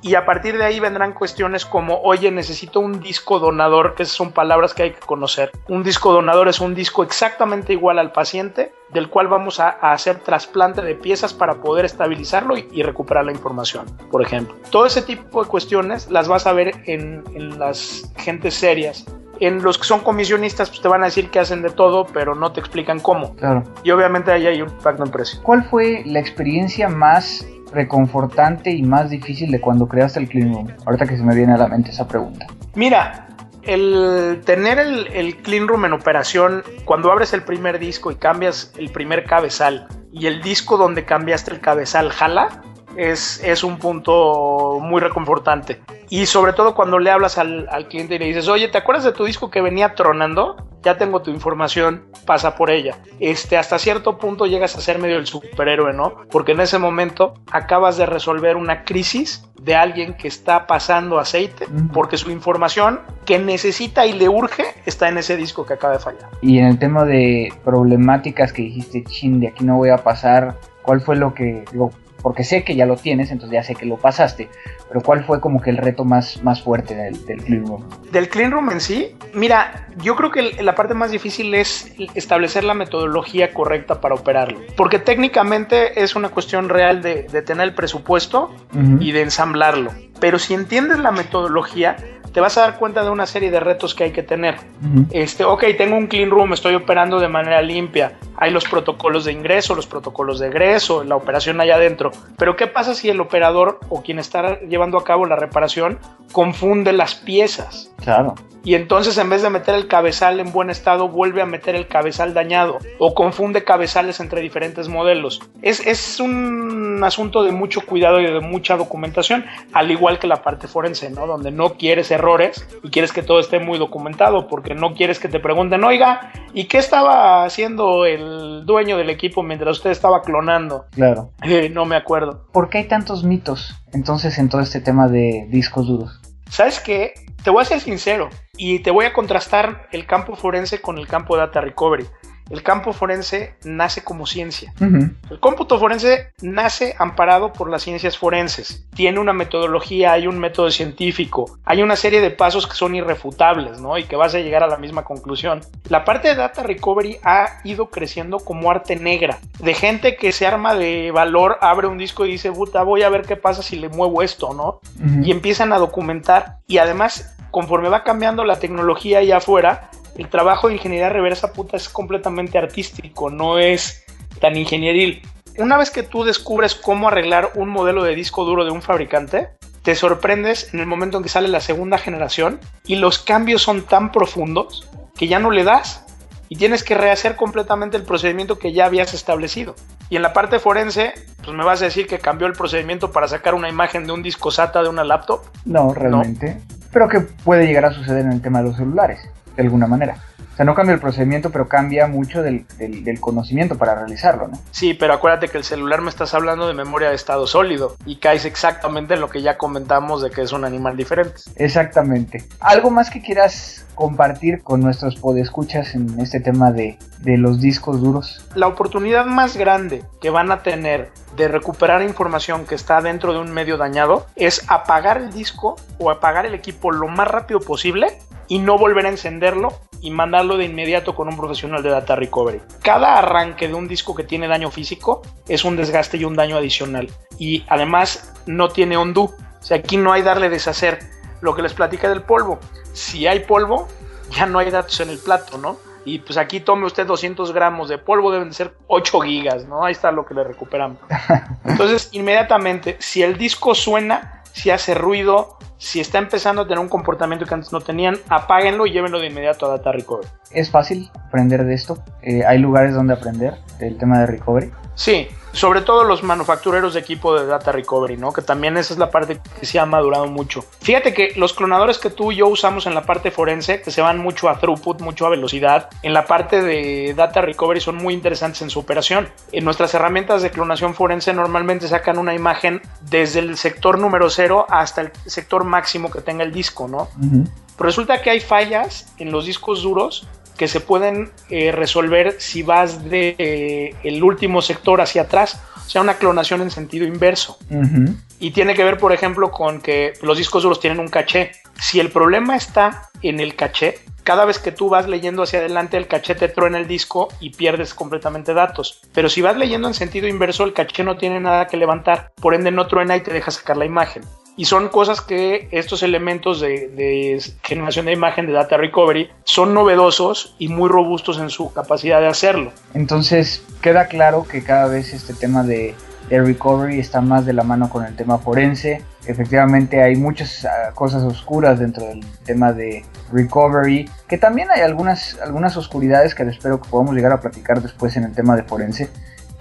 Y 0.00 0.14
a 0.14 0.24
partir 0.24 0.56
de 0.56 0.64
ahí 0.64 0.80
vendrán 0.80 1.12
cuestiones 1.12 1.66
como, 1.66 2.00
oye, 2.02 2.30
necesito 2.30 2.80
un 2.80 3.00
disco 3.00 3.38
donador, 3.38 3.94
que 3.94 4.04
esas 4.04 4.16
son 4.16 4.32
palabras 4.32 4.72
que 4.72 4.84
hay 4.84 4.90
que 4.92 5.00
conocer. 5.00 5.50
Un 5.68 5.82
disco 5.82 6.12
donador 6.12 6.48
es 6.48 6.60
un 6.60 6.74
disco 6.74 7.02
exactamente 7.02 7.72
igual 7.72 7.98
al 7.98 8.12
paciente, 8.12 8.72
del 8.92 9.08
cual 9.08 9.28
vamos 9.28 9.60
a, 9.60 9.68
hacer 9.68 10.20
trasplante 10.20 10.82
de 10.82 10.94
piezas 10.94 11.32
para 11.32 11.54
poder 11.56 11.84
estabilizarlo 11.84 12.56
y, 12.56 12.82
recuperar 12.82 13.24
la 13.24 13.32
información, 13.32 13.86
por 14.10 14.22
ejemplo. 14.22 14.56
Todo 14.70 14.86
ese 14.86 15.02
tipo 15.02 15.42
de 15.42 15.48
cuestiones 15.48 16.10
las 16.10 16.28
vas 16.28 16.46
a 16.46 16.52
ver 16.52 16.72
en, 16.86 17.22
en 17.34 17.58
las 17.58 18.12
gentes 18.16 18.54
serias 18.54 18.99
en 19.40 19.62
los 19.62 19.78
que 19.78 19.84
son 19.84 20.00
comisionistas, 20.00 20.68
pues 20.68 20.80
te 20.80 20.88
van 20.88 21.02
a 21.02 21.06
decir 21.06 21.30
que 21.30 21.38
hacen 21.38 21.62
de 21.62 21.70
todo, 21.70 22.06
pero 22.06 22.34
no 22.34 22.52
te 22.52 22.60
explican 22.60 23.00
cómo. 23.00 23.34
Claro. 23.36 23.64
Y 23.82 23.90
obviamente 23.90 24.30
ahí 24.30 24.46
hay 24.46 24.62
un 24.62 24.68
impacto 24.68 25.04
en 25.04 25.10
precio. 25.10 25.40
¿Cuál 25.42 25.64
fue 25.64 26.02
la 26.06 26.20
experiencia 26.20 26.88
más 26.88 27.46
reconfortante 27.72 28.70
y 28.70 28.82
más 28.82 29.10
difícil 29.10 29.50
de 29.50 29.60
cuando 29.60 29.86
creaste 29.86 30.20
el 30.20 30.28
Clean 30.28 30.52
Room? 30.52 30.68
Ahorita 30.86 31.06
que 31.06 31.16
se 31.16 31.24
me 31.24 31.34
viene 31.34 31.54
a 31.54 31.56
la 31.56 31.68
mente 31.68 31.90
esa 31.90 32.06
pregunta. 32.06 32.46
Mira, 32.74 33.28
el 33.62 34.40
tener 34.44 34.78
el, 34.78 35.36
clean 35.38 35.68
room 35.68 35.84
en 35.84 35.92
operación, 35.92 36.62
cuando 36.84 37.10
abres 37.12 37.32
el 37.32 37.42
primer 37.42 37.78
disco 37.78 38.10
y 38.10 38.16
cambias 38.16 38.72
el 38.78 38.90
primer 38.90 39.24
cabezal 39.24 39.86
y 40.12 40.26
el 40.26 40.42
disco 40.42 40.76
donde 40.76 41.04
cambiaste 41.04 41.52
el 41.52 41.60
cabezal 41.60 42.10
jala, 42.10 42.62
es, 42.96 43.42
es 43.44 43.64
un 43.64 43.78
punto 43.78 44.78
muy 44.80 45.00
reconfortante. 45.00 45.80
Y 46.08 46.26
sobre 46.26 46.52
todo 46.52 46.74
cuando 46.74 46.98
le 46.98 47.10
hablas 47.10 47.38
al, 47.38 47.68
al, 47.70 47.86
cliente 47.86 48.16
y 48.16 48.18
le 48.18 48.26
dices, 48.26 48.48
oye, 48.48 48.68
¿te 48.68 48.78
acuerdas 48.78 49.04
de 49.04 49.12
tu 49.12 49.24
disco 49.24 49.50
que 49.50 49.60
venía 49.60 49.94
tronando? 49.94 50.56
Ya 50.82 50.98
tengo 50.98 51.22
tu 51.22 51.30
información, 51.30 52.06
pasa 52.26 52.56
por 52.56 52.70
ella. 52.70 52.98
Este, 53.20 53.56
hasta 53.56 53.78
cierto 53.78 54.18
punto 54.18 54.46
llegas 54.46 54.76
a 54.76 54.80
ser 54.80 54.98
medio 54.98 55.18
el 55.18 55.26
superhéroe, 55.26 55.92
¿no? 55.92 56.14
Porque 56.30 56.52
en 56.52 56.60
ese 56.60 56.78
momento 56.78 57.34
acabas 57.52 57.96
de 57.96 58.06
resolver 58.06 58.56
una 58.56 58.84
crisis 58.84 59.44
de 59.60 59.76
alguien 59.76 60.14
que 60.14 60.26
está 60.26 60.66
pasando 60.66 61.18
aceite 61.18 61.66
porque 61.92 62.16
su 62.16 62.30
información 62.30 63.00
que 63.26 63.38
necesita 63.38 64.06
y 64.06 64.14
le 64.14 64.28
urge 64.28 64.64
está 64.86 65.08
en 65.08 65.18
ese 65.18 65.36
disco 65.36 65.66
que 65.66 65.74
acaba 65.74 65.92
de 65.94 65.98
fallar. 65.98 66.30
Y 66.42 66.58
en 66.58 66.64
el 66.64 66.78
tema 66.78 67.04
de 67.04 67.52
problemáticas 67.64 68.52
que 68.52 68.62
dijiste, 68.62 69.04
chin, 69.04 69.40
de 69.40 69.48
aquí 69.48 69.64
no 69.64 69.76
voy 69.76 69.90
a 69.90 69.98
pasar, 69.98 70.56
¿cuál 70.82 71.00
fue 71.00 71.16
lo 71.16 71.34
que, 71.34 71.64
digo, 71.72 71.92
porque 72.22 72.44
sé 72.44 72.64
que 72.64 72.74
ya 72.74 72.86
lo 72.86 72.96
tienes, 72.96 73.30
entonces 73.30 73.54
ya 73.54 73.62
sé 73.62 73.74
que 73.74 73.86
lo 73.86 73.96
pasaste, 73.96 74.48
pero 74.88 75.00
¿cuál 75.00 75.24
fue 75.24 75.40
como 75.40 75.60
que 75.60 75.70
el 75.70 75.76
reto 75.76 76.04
más, 76.04 76.42
más 76.42 76.62
fuerte 76.62 76.94
del, 76.94 77.24
del 77.26 77.42
clean 77.42 77.66
room? 77.66 77.84
Del 78.12 78.28
clean 78.28 78.50
room 78.50 78.70
en 78.70 78.80
sí, 78.80 79.16
mira, 79.34 79.88
yo 80.02 80.16
creo 80.16 80.30
que 80.30 80.62
la 80.62 80.74
parte 80.74 80.94
más 80.94 81.10
difícil 81.10 81.54
es 81.54 81.92
establecer 82.14 82.64
la 82.64 82.74
metodología 82.74 83.52
correcta 83.52 84.00
para 84.00 84.14
operarlo, 84.14 84.58
porque 84.76 84.98
técnicamente 84.98 86.02
es 86.02 86.16
una 86.16 86.28
cuestión 86.28 86.68
real 86.68 87.02
de, 87.02 87.24
de 87.24 87.42
tener 87.42 87.68
el 87.68 87.74
presupuesto 87.74 88.50
uh 88.74 88.76
-huh. 88.76 88.98
y 89.00 89.12
de 89.12 89.22
ensamblarlo, 89.22 89.92
pero 90.20 90.38
si 90.38 90.54
entiendes 90.54 90.98
la 90.98 91.10
metodología, 91.10 91.96
te 92.32 92.40
vas 92.40 92.56
a 92.58 92.60
dar 92.60 92.78
cuenta 92.78 93.02
de 93.02 93.10
una 93.10 93.26
serie 93.26 93.50
de 93.50 93.58
retos 93.58 93.94
que 93.94 94.04
hay 94.04 94.12
que 94.12 94.22
tener. 94.22 94.54
Uh 94.54 94.86
-huh. 94.86 95.06
Este, 95.10 95.44
ok, 95.44 95.64
tengo 95.76 95.96
un 95.96 96.06
clean 96.06 96.30
room, 96.30 96.52
estoy 96.52 96.74
operando 96.74 97.18
de 97.18 97.28
manera 97.28 97.60
limpia, 97.60 98.12
hay 98.40 98.50
los 98.50 98.64
protocolos 98.64 99.26
de 99.26 99.32
ingreso, 99.32 99.74
los 99.74 99.86
protocolos 99.86 100.40
de 100.40 100.48
egreso, 100.48 101.04
la 101.04 101.14
operación 101.14 101.60
allá 101.60 101.76
adentro. 101.76 102.10
Pero 102.36 102.56
¿qué 102.56 102.66
pasa 102.66 102.94
si 102.94 103.10
el 103.10 103.20
operador 103.20 103.78
o 103.90 104.02
quien 104.02 104.18
está 104.18 104.58
llevando 104.60 104.98
a 104.98 105.04
cabo 105.04 105.26
la 105.26 105.36
reparación 105.36 105.98
confunde 106.32 106.92
las 106.94 107.14
piezas? 107.14 107.92
Claro. 108.02 108.34
Y 108.64 108.74
entonces 108.74 109.16
en 109.18 109.30
vez 109.30 109.42
de 109.42 109.50
meter 109.50 109.74
el 109.74 109.88
cabezal 109.88 110.40
en 110.40 110.52
buen 110.52 110.70
estado, 110.70 111.08
vuelve 111.08 111.40
a 111.40 111.46
meter 111.46 111.74
el 111.74 111.86
cabezal 111.86 112.34
dañado 112.34 112.78
o 112.98 113.14
confunde 113.14 113.64
cabezales 113.64 114.20
entre 114.20 114.40
diferentes 114.40 114.88
modelos. 114.88 115.40
Es, 115.62 115.86
es 115.86 116.20
un 116.20 117.02
asunto 117.02 117.42
de 117.42 117.52
mucho 117.52 117.80
cuidado 117.82 118.20
y 118.20 118.26
de 118.26 118.40
mucha 118.40 118.76
documentación, 118.76 119.46
al 119.72 119.90
igual 119.90 120.18
que 120.18 120.26
la 120.26 120.42
parte 120.42 120.68
forense, 120.68 121.10
¿no? 121.10 121.26
Donde 121.26 121.50
no 121.50 121.74
quieres 121.74 122.10
errores 122.10 122.66
y 122.82 122.90
quieres 122.90 123.12
que 123.12 123.22
todo 123.22 123.40
esté 123.40 123.58
muy 123.60 123.78
documentado 123.78 124.46
porque 124.46 124.74
no 124.74 124.94
quieres 124.94 125.18
que 125.18 125.28
te 125.28 125.40
pregunten, 125.40 125.82
oiga, 125.84 126.32
¿y 126.52 126.64
qué 126.64 126.78
estaba 126.78 127.44
haciendo 127.44 128.04
el 128.04 128.29
dueño 128.64 128.96
del 128.96 129.10
equipo 129.10 129.42
mientras 129.42 129.78
usted 129.78 129.90
estaba 129.90 130.22
clonando? 130.22 130.86
Claro. 130.90 131.30
Eh, 131.42 131.68
no 131.68 131.84
me 131.84 131.96
acuerdo. 131.96 132.46
¿Por 132.52 132.68
qué 132.68 132.78
hay 132.78 132.88
tantos 132.88 133.24
mitos 133.24 133.74
entonces 133.92 134.38
en 134.38 134.48
todo 134.48 134.60
este 134.60 134.80
tema 134.80 135.08
de 135.08 135.46
discos 135.50 135.86
duros? 135.86 136.20
¿Sabes 136.48 136.80
qué? 136.80 137.14
Te 137.44 137.50
voy 137.50 137.62
a 137.62 137.64
ser 137.64 137.80
sincero 137.80 138.28
y 138.56 138.80
te 138.80 138.90
voy 138.90 139.06
a 139.06 139.12
contrastar 139.12 139.88
el 139.92 140.06
campo 140.06 140.36
forense 140.36 140.80
con 140.80 140.98
el 140.98 141.06
campo 141.06 141.36
de 141.36 141.42
data 141.42 141.60
recovery. 141.60 142.06
El 142.50 142.62
campo 142.64 142.92
forense 142.92 143.54
nace 143.64 144.02
como 144.02 144.26
ciencia. 144.26 144.74
Uh 144.80 144.84
-huh. 144.84 145.14
El 145.30 145.40
cómputo 145.40 145.78
forense 145.78 146.32
nace 146.42 146.96
amparado 146.98 147.52
por 147.52 147.70
las 147.70 147.82
ciencias 147.82 148.18
forenses. 148.18 148.84
Tiene 148.94 149.20
una 149.20 149.32
metodología, 149.32 150.12
hay 150.12 150.26
un 150.26 150.38
método 150.38 150.70
científico, 150.70 151.58
hay 151.64 151.82
una 151.82 151.94
serie 151.94 152.20
de 152.20 152.30
pasos 152.30 152.66
que 152.66 152.74
son 152.74 152.94
irrefutables, 152.96 153.80
¿no? 153.80 153.96
Y 153.96 154.04
que 154.04 154.16
vas 154.16 154.34
a 154.34 154.40
llegar 154.40 154.64
a 154.64 154.66
la 154.66 154.78
misma 154.78 155.04
conclusión. 155.04 155.60
La 155.88 156.04
parte 156.04 156.28
de 156.28 156.34
data 156.34 156.64
recovery 156.64 157.18
ha 157.22 157.60
ido 157.64 157.88
creciendo 157.88 158.38
como 158.40 158.70
arte 158.70 158.96
negra, 158.96 159.38
de 159.60 159.74
gente 159.74 160.16
que 160.16 160.32
se 160.32 160.46
arma 160.46 160.74
de 160.74 161.12
valor, 161.12 161.56
abre 161.60 161.86
un 161.86 161.98
disco 161.98 162.26
y 162.26 162.32
dice, 162.32 162.50
puta, 162.50 162.82
voy 162.82 163.02
a 163.02 163.08
ver 163.08 163.22
qué 163.22 163.36
pasa 163.36 163.62
si 163.62 163.76
le 163.76 163.88
muevo 163.88 164.22
esto, 164.22 164.54
¿no? 164.54 164.80
Uh 164.98 165.06
-huh. 165.06 165.26
Y 165.26 165.30
empiezan 165.30 165.72
a 165.72 165.78
documentar 165.78 166.56
y 166.66 166.78
además 166.78 167.36
conforme 167.50 167.88
va 167.88 168.04
cambiando 168.04 168.44
la 168.44 168.58
tecnología 168.58 169.18
allá 169.18 169.38
afuera, 169.38 169.90
el 170.20 170.28
trabajo 170.28 170.68
de 170.68 170.74
ingeniería 170.74 171.08
reversa 171.08 171.54
puta 171.54 171.78
es 171.78 171.88
completamente 171.88 172.58
artístico, 172.58 173.30
no 173.30 173.58
es 173.58 174.04
tan 174.38 174.54
ingenieril. 174.54 175.22
Una 175.56 175.78
vez 175.78 175.90
que 175.90 176.02
tú 176.02 176.24
descubres 176.24 176.74
cómo 176.74 177.08
arreglar 177.08 177.52
un 177.54 177.70
modelo 177.70 178.04
de 178.04 178.14
disco 178.14 178.44
duro 178.44 178.66
de 178.66 178.70
un 178.70 178.82
fabricante, 178.82 179.48
te 179.82 179.94
sorprendes 179.94 180.74
en 180.74 180.80
el 180.80 180.86
momento 180.86 181.16
en 181.16 181.22
que 181.22 181.30
sale 181.30 181.48
la 181.48 181.60
segunda 181.60 181.96
generación 181.96 182.60
y 182.84 182.96
los 182.96 183.18
cambios 183.18 183.62
son 183.62 183.80
tan 183.80 184.12
profundos 184.12 184.86
que 185.16 185.26
ya 185.26 185.38
no 185.38 185.50
le 185.50 185.64
das 185.64 186.04
y 186.50 186.56
tienes 186.56 186.84
que 186.84 186.96
rehacer 186.96 187.34
completamente 187.34 187.96
el 187.96 188.02
procedimiento 188.02 188.58
que 188.58 188.74
ya 188.74 188.84
habías 188.84 189.14
establecido. 189.14 189.74
Y 190.10 190.16
en 190.16 190.22
la 190.22 190.34
parte 190.34 190.58
forense, 190.58 191.14
pues 191.42 191.56
me 191.56 191.64
vas 191.64 191.80
a 191.80 191.86
decir 191.86 192.06
que 192.06 192.18
cambió 192.18 192.46
el 192.46 192.52
procedimiento 192.52 193.10
para 193.10 193.26
sacar 193.26 193.54
una 193.54 193.70
imagen 193.70 194.04
de 194.04 194.12
un 194.12 194.22
disco 194.22 194.50
SATA 194.50 194.82
de 194.82 194.90
una 194.90 195.02
laptop. 195.02 195.44
No, 195.64 195.94
realmente. 195.94 196.56
No. 196.56 196.76
Pero 196.92 197.08
que 197.08 197.20
puede 197.20 197.66
llegar 197.66 197.86
a 197.86 197.92
suceder 197.94 198.26
en 198.26 198.32
el 198.32 198.42
tema 198.42 198.58
de 198.58 198.68
los 198.68 198.76
celulares 198.76 199.20
de 199.56 199.62
alguna 199.62 199.86
manera. 199.86 200.16
O 200.52 200.56
sea, 200.56 200.64
no 200.64 200.74
cambia 200.74 200.94
el 200.94 201.00
procedimiento, 201.00 201.50
pero 201.50 201.68
cambia 201.68 202.06
mucho 202.06 202.42
del, 202.42 202.66
del, 202.76 203.04
del, 203.04 203.20
conocimiento 203.20 203.78
para 203.78 203.94
realizarlo, 203.94 204.48
¿no? 204.48 204.58
Sí, 204.72 204.94
pero 204.94 205.14
acuérdate 205.14 205.48
que 205.48 205.56
el 205.58 205.64
celular 205.64 206.02
me 206.02 206.10
estás 206.10 206.34
hablando 206.34 206.66
de 206.66 206.74
memoria 206.74 207.08
de 207.08 207.14
estado 207.14 207.46
sólido 207.46 207.96
y 208.04 208.16
caes 208.16 208.44
exactamente 208.44 209.14
en 209.14 209.20
lo 209.20 209.30
que 209.30 209.42
ya 209.42 209.56
comentamos 209.56 210.22
de 210.22 210.30
que 210.30 210.42
es 210.42 210.52
un 210.52 210.64
animal 210.64 210.96
diferente. 210.96 211.40
Exactamente. 211.56 212.44
¿Algo 212.60 212.90
más 212.90 213.10
que 213.10 213.22
quieras 213.22 213.86
compartir 213.94 214.62
con 214.62 214.80
nuestros 214.80 215.16
podescuchas 215.16 215.94
en 215.94 216.18
este 216.20 216.40
tema 216.40 216.72
de, 216.72 216.98
de 217.20 217.38
los 217.38 217.60
discos 217.60 218.00
duros? 218.00 218.44
La 218.54 218.66
oportunidad 218.66 219.26
más 219.26 219.56
grande 219.56 220.02
que 220.20 220.30
van 220.30 220.50
a 220.50 220.62
tener 220.62 221.10
de 221.36 221.48
recuperar 221.48 222.02
información 222.02 222.66
que 222.66 222.74
está 222.74 223.00
dentro 223.00 223.32
de 223.32 223.38
un 223.38 223.52
medio 223.52 223.76
dañado 223.76 224.26
es 224.36 224.64
apagar 224.68 225.18
el 225.18 225.32
disco 225.32 225.76
o 225.98 226.10
apagar 226.10 226.44
el 226.44 226.54
equipo 226.54 226.90
lo 226.90 227.08
más 227.08 227.28
rápido 227.28 227.60
posible 227.60 228.18
y 228.50 228.58
no 228.58 228.76
volver 228.76 229.06
a 229.06 229.10
encenderlo 229.10 229.72
y 230.02 230.10
mandarlo 230.10 230.56
de 230.56 230.64
inmediato 230.64 231.14
con 231.14 231.28
un 231.28 231.36
profesional 231.36 231.84
de 231.84 231.90
data 231.90 232.16
recovery. 232.16 232.60
Cada 232.82 233.16
arranque 233.16 233.68
de 233.68 233.74
un 233.74 233.86
disco 233.86 234.14
que 234.14 234.24
tiene 234.24 234.48
daño 234.48 234.70
físico 234.72 235.22
es 235.48 235.64
un 235.64 235.76
desgaste 235.76 236.16
y 236.16 236.24
un 236.24 236.34
daño 236.34 236.56
adicional 236.56 237.08
y 237.38 237.64
además 237.68 238.34
no 238.46 238.68
tiene 238.68 238.98
undo. 238.98 239.22
O 239.22 239.62
sea, 239.62 239.76
aquí 239.76 239.96
no 239.96 240.12
hay 240.12 240.22
darle 240.22 240.50
deshacer. 240.50 240.98
Lo 241.40 241.54
que 241.54 241.62
les 241.62 241.72
platica 241.72 242.08
del 242.10 242.22
polvo. 242.22 242.58
Si 242.92 243.26
hay 243.26 243.40
polvo, 243.40 243.88
ya 244.30 244.44
no 244.44 244.58
hay 244.58 244.70
datos 244.70 245.00
en 245.00 245.08
el 245.08 245.18
plato, 245.18 245.56
¿no? 245.56 245.78
Y 246.04 246.18
pues 246.18 246.36
aquí 246.36 246.60
tome 246.60 246.86
usted 246.86 247.06
200 247.06 247.52
gramos 247.52 247.88
de 247.88 247.98
polvo, 247.98 248.32
deben 248.32 248.52
ser 248.52 248.74
8 248.88 249.20
gigas, 249.20 249.64
¿no? 249.66 249.84
Ahí 249.84 249.92
está 249.92 250.10
lo 250.10 250.26
que 250.26 250.34
le 250.34 250.44
recuperamos. 250.44 250.98
Entonces, 251.64 252.08
inmediatamente, 252.12 252.96
si 252.98 253.22
el 253.22 253.38
disco 253.38 253.74
suena, 253.74 254.39
si 254.52 254.70
hace 254.70 254.94
ruido, 254.94 255.58
si 255.78 256.00
está 256.00 256.18
empezando 256.18 256.62
a 256.62 256.64
tener 256.66 256.78
un 256.78 256.88
comportamiento 256.88 257.46
que 257.46 257.54
antes 257.54 257.72
no 257.72 257.80
tenían, 257.80 258.16
apáguenlo 258.28 258.86
y 258.86 258.92
llévenlo 258.92 259.18
de 259.18 259.28
inmediato 259.28 259.66
a 259.66 259.76
Data 259.76 259.92
Recovery. 259.92 260.28
¿Es 260.50 260.70
fácil 260.70 261.10
aprender 261.26 261.64
de 261.64 261.74
esto? 261.74 262.02
Eh, 262.22 262.44
¿Hay 262.46 262.58
lugares 262.58 262.94
donde 262.94 263.14
aprender 263.14 263.54
del 263.78 263.96
tema 263.96 264.20
de 264.20 264.26
recovery? 264.26 264.70
Sí, 264.94 265.28
sobre 265.52 265.80
todo 265.82 266.04
los 266.04 266.22
manufactureros 266.22 266.94
de 266.94 267.00
equipo 267.00 267.38
de 267.38 267.46
Data 267.46 267.72
Recovery, 267.72 268.16
¿no? 268.16 268.32
Que 268.32 268.42
también 268.42 268.76
esa 268.76 268.92
es 268.94 268.98
la 268.98 269.10
parte 269.10 269.40
que 269.58 269.66
se 269.66 269.78
ha 269.78 269.86
madurado 269.86 270.26
mucho. 270.26 270.64
Fíjate 270.80 271.12
que 271.12 271.32
los 271.36 271.52
clonadores 271.52 271.98
que 271.98 272.10
tú 272.10 272.32
y 272.32 272.36
yo 272.36 272.48
usamos 272.48 272.86
en 272.86 272.94
la 272.94 273.02
parte 273.02 273.30
forense, 273.30 273.82
que 273.82 273.90
se 273.90 274.00
van 274.00 274.18
mucho 274.18 274.48
a 274.48 274.58
throughput, 274.58 275.00
mucho 275.00 275.26
a 275.26 275.30
velocidad, 275.30 275.88
en 276.02 276.14
la 276.14 276.26
parte 276.26 276.62
de 276.62 277.14
Data 277.16 277.40
Recovery 277.40 277.80
son 277.80 277.96
muy 277.96 278.14
interesantes 278.14 278.62
en 278.62 278.70
su 278.70 278.78
operación. 278.78 279.28
En 279.52 279.64
nuestras 279.64 279.92
herramientas 279.94 280.42
de 280.42 280.50
clonación 280.50 280.94
forense 280.94 281.32
normalmente 281.32 281.88
sacan 281.88 282.18
una 282.18 282.34
imagen 282.34 282.80
desde 283.02 283.40
el 283.40 283.56
sector 283.56 283.98
número 283.98 284.30
cero 284.30 284.66
hasta 284.68 285.02
el 285.02 285.12
sector 285.26 285.64
máximo 285.64 286.10
que 286.10 286.20
tenga 286.20 286.44
el 286.44 286.52
disco, 286.52 286.88
¿no? 286.88 287.08
Uh 287.18 287.24
-huh. 287.24 287.48
Resulta 287.78 288.20
que 288.20 288.28
hay 288.28 288.40
fallas 288.40 289.12
en 289.18 289.32
los 289.32 289.46
discos 289.46 289.82
duros 289.82 290.26
que 290.56 290.68
se 290.68 290.80
pueden 290.80 291.30
eh, 291.48 291.72
resolver 291.72 292.36
si 292.38 292.62
vas 292.62 293.08
de 293.08 293.34
eh, 293.38 293.94
el 294.02 294.22
último 294.22 294.62
sector 294.62 295.00
hacia 295.00 295.22
atrás, 295.22 295.60
o 295.76 295.88
sea, 295.88 296.02
una 296.02 296.14
clonación 296.14 296.62
en 296.62 296.70
sentido 296.70 297.06
inverso. 297.06 297.58
Uh 297.70 297.82
-huh. 297.82 298.14
Y 298.38 298.52
tiene 298.52 298.74
que 298.74 298.84
ver, 298.84 298.98
por 298.98 299.12
ejemplo, 299.12 299.50
con 299.50 299.80
que 299.80 300.14
los 300.22 300.38
discos 300.38 300.62
duros 300.62 300.80
tienen 300.80 301.00
un 301.00 301.08
caché. 301.08 301.52
Si 301.80 302.00
el 302.00 302.10
problema 302.10 302.56
está 302.56 303.10
en 303.22 303.40
el 303.40 303.54
caché, 303.54 303.98
cada 304.22 304.44
vez 304.44 304.58
que 304.58 304.72
tú 304.72 304.88
vas 304.88 305.08
leyendo 305.08 305.42
hacia 305.42 305.58
adelante, 305.58 305.96
el 305.96 306.06
caché 306.06 306.34
te 306.34 306.48
truena 306.48 306.78
el 306.78 306.86
disco 306.86 307.28
y 307.40 307.50
pierdes 307.50 307.94
completamente 307.94 308.54
datos. 308.54 309.00
Pero 309.12 309.28
si 309.28 309.42
vas 309.42 309.56
leyendo 309.56 309.88
en 309.88 309.94
sentido 309.94 310.28
inverso, 310.28 310.64
el 310.64 310.72
caché 310.72 311.04
no 311.04 311.16
tiene 311.16 311.40
nada 311.40 311.66
que 311.66 311.76
levantar, 311.76 312.32
por 312.40 312.54
ende 312.54 312.70
no 312.70 312.86
truena 312.86 313.16
y 313.16 313.22
te 313.22 313.32
deja 313.32 313.50
sacar 313.50 313.76
la 313.76 313.86
imagen. 313.86 314.22
Y 314.56 314.66
son 314.66 314.88
cosas 314.88 315.20
que 315.20 315.68
estos 315.70 316.02
elementos 316.02 316.60
de, 316.60 317.40
generación 317.62 318.06
de 318.06 318.12
imagen 318.12 318.46
de 318.46 318.52
Data 318.52 318.76
Recovery 318.76 319.30
son 319.44 319.74
novedosos 319.74 320.54
y 320.58 320.68
muy 320.68 320.88
robustos 320.88 321.38
en 321.38 321.50
su 321.50 321.72
capacidad 321.72 322.20
de 322.20 322.26
hacerlo. 322.26 322.72
Entonces 322.94 323.64
queda 323.80 324.06
claro 324.06 324.46
que 324.46 324.62
cada 324.62 324.86
vez 324.86 325.14
este 325.14 325.34
tema 325.34 325.62
de, 325.62 325.94
recovery 326.28 327.00
está 327.00 327.20
más 327.20 327.44
de 327.44 327.52
la 327.52 327.64
mano 327.64 327.88
con 327.90 328.04
el 328.04 328.14
tema 328.14 328.38
forense. 328.38 329.02
Efectivamente 329.26 330.02
hay 330.02 330.14
muchas 330.14 330.64
uh, 330.64 330.94
cosas 330.94 331.24
oscuras 331.24 331.80
dentro 331.80 332.04
del 332.04 332.24
tema 332.44 332.72
de 332.72 333.04
recovery, 333.32 334.08
que 334.28 334.38
también 334.38 334.70
hay 334.70 334.82
algunas, 334.82 335.38
algunas 335.40 335.76
oscuridades 335.76 336.34
que 336.34 336.44
espero 336.44 336.80
que 336.80 336.88
podamos 336.88 337.14
llegar 337.14 337.32
a 337.32 337.40
platicar 337.40 337.82
después 337.82 338.16
en 338.16 338.24
el 338.24 338.32
tema 338.32 338.54
de 338.54 338.62
forense, 338.62 339.08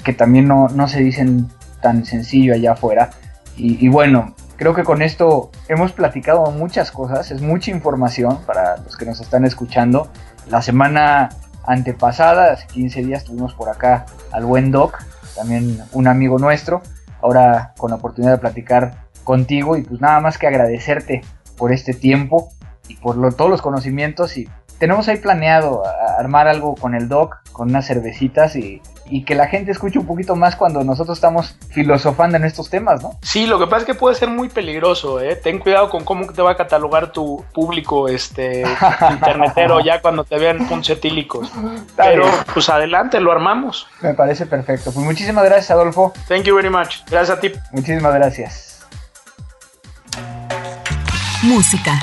que 0.04 0.14
también 0.14 0.48
no, 0.48 0.68
no 0.68 0.88
se 0.88 1.00
dicen 1.00 1.50
tan 1.82 2.06
sencillo 2.06 2.54
allá 2.54 2.74
afuera 2.74 3.10
Y, 3.58 3.90
bueno, 3.90 4.36
creo 4.60 4.76
que 4.76 4.84
con 4.84 5.01
esto 5.01 5.51
hemos 5.70 5.93
platicado 5.93 6.51
muchas 6.51 6.91
cosas, 6.91 7.32
es 7.32 7.41
mucha 7.41 7.72
información 7.72 8.39
para 8.45 8.76
los 8.78 8.97
que 8.97 9.05
nos 9.05 9.22
están 9.22 9.45
escuchando. 9.45 10.10
La 10.49 10.62
semana 10.62 11.30
antepasada, 11.66 12.51
hace 12.51 12.68
15 12.68 13.03
días, 13.03 13.24
tuvimos 13.24 13.53
por 13.53 13.70
acá 13.70 14.05
al 14.32 14.43
buen 14.43 14.70
Doc, 14.70 15.01
también 15.34 15.82
un 15.93 16.07
amigo 16.07 16.38
nuestro, 16.39 16.82
ahora 17.22 17.74
con 17.78 17.91
la 17.91 17.95
oportunidad 17.95 18.34
de 18.34 18.38
platicar 18.39 19.05
contigo 19.24 19.78
y 19.78 19.84
pues 19.84 20.01
nada 20.01 20.20
más 20.20 20.38
que 20.38 20.47
agradecerte 20.47 21.22
por 21.57 21.72
este 21.72 21.93
tiempo 21.93 22.49
y 22.89 22.97
por 22.97 23.34
todos 23.36 23.49
los 23.49 23.62
conocimientos 23.62 24.36
y 24.36 24.49
tenemos 24.80 25.07
ahí 25.09 25.17
planeado 25.17 25.84
armar 26.17 26.47
algo 26.47 26.75
con 26.75 26.95
el 26.95 27.07
doc, 27.09 27.38
con 27.51 27.69
unas 27.69 27.86
cervecitas 27.86 28.55
y, 28.55 28.82
que 29.25 29.34
la 29.34 29.47
gente 29.47 29.71
escuche 29.71 29.97
un 29.97 30.05
poquito 30.05 30.36
más 30.36 30.55
cuando 30.55 30.84
nosotros 30.84 31.17
estamos 31.17 31.57
filosofando 31.71 32.38
en 32.38 32.45
estos 32.45 32.69
temas, 32.69 33.01
¿no? 33.01 33.17
Sí, 33.23 33.47
lo 33.47 33.57
que 33.57 33.65
pasa 33.65 33.77
es 33.77 33.86
que 33.86 33.95
puede 33.95 34.15
ser 34.15 34.30
muy 34.30 34.49
peligroso, 34.49 35.19
¿eh? 35.19 35.36
Ten 35.36 35.57
cuidado 35.57 35.89
con 35.89 36.03
cómo 36.03 36.32
te 36.32 36.43
va 36.43 36.51
a 36.51 36.55
catalogar 36.55 37.11
tu 37.11 37.43
público 37.51 38.07
este 38.07 38.63
internetero 39.11 39.80
ya 39.80 39.99
cuando 39.99 40.25
te 40.25 40.38
vean 40.38 40.67
puncetílicos. 40.67 41.51
Pero 41.97 42.25
pues 42.53 42.69
adelante, 42.69 43.19
lo 43.19 43.32
armamos. 43.32 43.88
Me 44.01 44.13
parece 44.13 44.45
perfecto. 44.45 44.91
Pues 44.93 45.03
muchísimas 45.03 45.43
gracias, 45.43 45.71
Adolfo. 45.71 46.13
Thank 46.27 46.43
you 46.43 46.55
very 46.55 46.69
much. 46.69 46.97
Gracias 47.09 47.36
a 47.36 47.41
ti. 47.41 47.51
Muchísimas 47.71 48.13
gracias. 48.13 48.88
Música. 51.41 51.99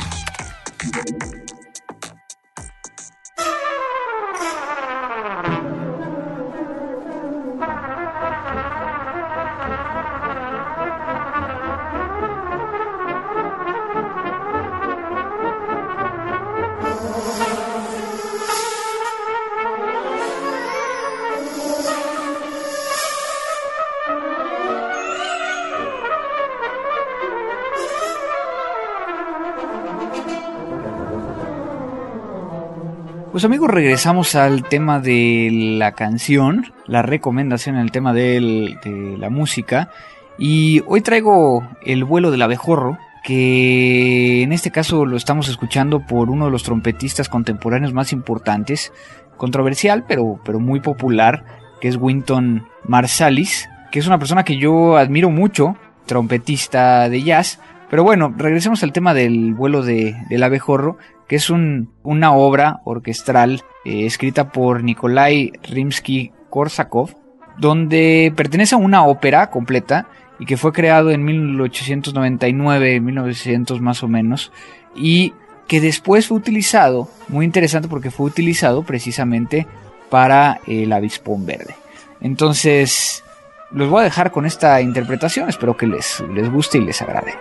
Pues 33.36 33.44
amigos, 33.44 33.68
regresamos 33.68 34.34
al 34.34 34.62
tema 34.62 34.98
de 34.98 35.50
la 35.52 35.92
canción, 35.92 36.72
la 36.86 37.02
recomendación 37.02 37.76
en 37.76 37.82
el 37.82 37.90
tema 37.90 38.14
de 38.14 39.18
la 39.20 39.28
música. 39.28 39.90
Y 40.38 40.82
hoy 40.86 41.02
traigo 41.02 41.68
El 41.84 42.04
vuelo 42.04 42.30
del 42.30 42.40
abejorro, 42.40 42.96
que 43.22 44.40
en 44.40 44.52
este 44.52 44.70
caso 44.70 45.04
lo 45.04 45.18
estamos 45.18 45.50
escuchando 45.50 46.00
por 46.00 46.30
uno 46.30 46.46
de 46.46 46.50
los 46.50 46.62
trompetistas 46.62 47.28
contemporáneos 47.28 47.92
más 47.92 48.14
importantes, 48.14 48.90
controversial 49.36 50.06
pero, 50.08 50.40
pero 50.42 50.58
muy 50.58 50.80
popular, 50.80 51.44
que 51.82 51.88
es 51.88 51.96
Winton 51.96 52.66
Marsalis, 52.84 53.68
que 53.92 53.98
es 53.98 54.06
una 54.06 54.18
persona 54.18 54.44
que 54.44 54.56
yo 54.56 54.96
admiro 54.96 55.28
mucho, 55.28 55.76
trompetista 56.06 57.10
de 57.10 57.22
jazz. 57.22 57.60
Pero 57.90 58.02
bueno, 58.02 58.34
regresemos 58.34 58.82
al 58.82 58.94
tema 58.94 59.12
del 59.12 59.52
vuelo 59.52 59.82
de, 59.82 60.16
del 60.30 60.42
abejorro 60.42 60.96
que 61.28 61.36
es 61.36 61.50
una 61.50 62.32
obra 62.32 62.80
orquestral 62.84 63.62
eh, 63.84 64.06
escrita 64.06 64.50
por 64.52 64.84
Nikolai 64.84 65.52
Rimsky-Korsakov, 65.62 67.16
donde 67.58 68.32
pertenece 68.36 68.74
a 68.74 68.78
una 68.78 69.04
ópera 69.04 69.50
completa 69.50 70.08
y 70.38 70.46
que 70.46 70.56
fue 70.56 70.72
creado 70.72 71.10
en 71.10 71.24
1899, 71.24 73.00
1900 73.00 73.80
más 73.80 74.02
o 74.02 74.08
menos, 74.08 74.52
y 74.94 75.32
que 75.66 75.80
después 75.80 76.28
fue 76.28 76.36
utilizado, 76.36 77.08
muy 77.28 77.44
interesante 77.44 77.88
porque 77.88 78.10
fue 78.10 78.26
utilizado 78.26 78.82
precisamente 78.82 79.66
para 80.10 80.60
el 80.66 80.92
avispón 80.92 81.46
verde. 81.46 81.74
Entonces, 82.20 83.24
los 83.70 83.88
voy 83.88 84.02
a 84.02 84.04
dejar 84.04 84.30
con 84.30 84.46
esta 84.46 84.80
interpretación, 84.80 85.48
espero 85.48 85.76
que 85.76 85.86
les, 85.86 86.22
les 86.32 86.50
guste 86.50 86.78
y 86.78 86.82
les 86.82 87.02
agrade. 87.02 87.34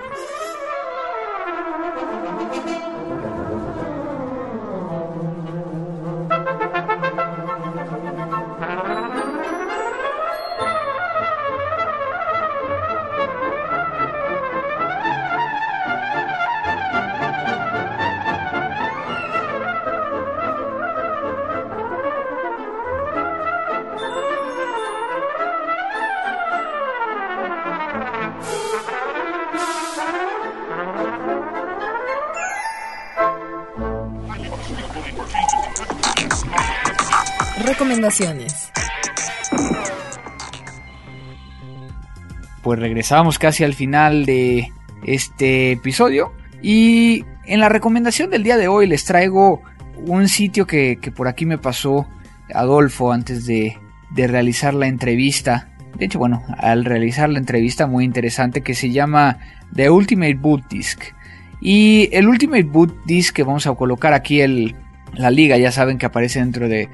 Pues 42.76 42.84
regresamos 42.84 43.39
casi 43.39 43.63
al 43.63 43.73
final 43.73 44.26
de 44.26 44.69
este 45.05 45.71
episodio 45.71 46.34
y 46.61 47.23
en 47.45 47.61
la 47.61 47.69
recomendación 47.69 48.30
del 48.30 48.43
día 48.43 48.57
de 48.57 48.67
hoy 48.67 48.86
les 48.86 49.05
traigo 49.05 49.61
un 50.05 50.28
sitio 50.28 50.67
que, 50.67 50.99
por 51.15 51.30
aquí 51.30 51.45
me 51.45 51.57
pasó 51.57 52.05
Adolfo 52.53 53.13
antes 53.13 53.45
de, 53.45 53.78
realizar 54.13 54.73
la 54.73 54.88
entrevista. 54.88 55.69
De 55.97 56.03
hecho, 56.03 56.19
bueno, 56.19 56.43
al 56.57 56.84
realizar 56.84 57.30
la 57.30 57.39
entrevista 57.39 57.88
muy 57.88 58.03
interesante 58.03 58.59
que 58.59 58.76
se 58.76 58.91
llama 58.91 59.38
The 59.73 59.89
Ultimate 59.89 60.36
Boot 60.36 60.67
Disc. 60.67 61.01
Y 61.61 62.09
el 62.11 62.28
Ultimate 62.28 62.63
Boot 62.63 63.05
Disc 63.05 63.34
que 63.34 63.43
vamos 63.43 63.67
a 63.67 63.76
colocar 63.76 64.13
aquí 64.13 64.41
el, 64.41 64.76
la 65.13 65.32
liga, 65.32 65.57
ya 65.57 65.71
saben 65.71 65.97
que 65.97 66.07
aparece 66.07 66.39
dentro 66.39 66.67
de 66.67 66.89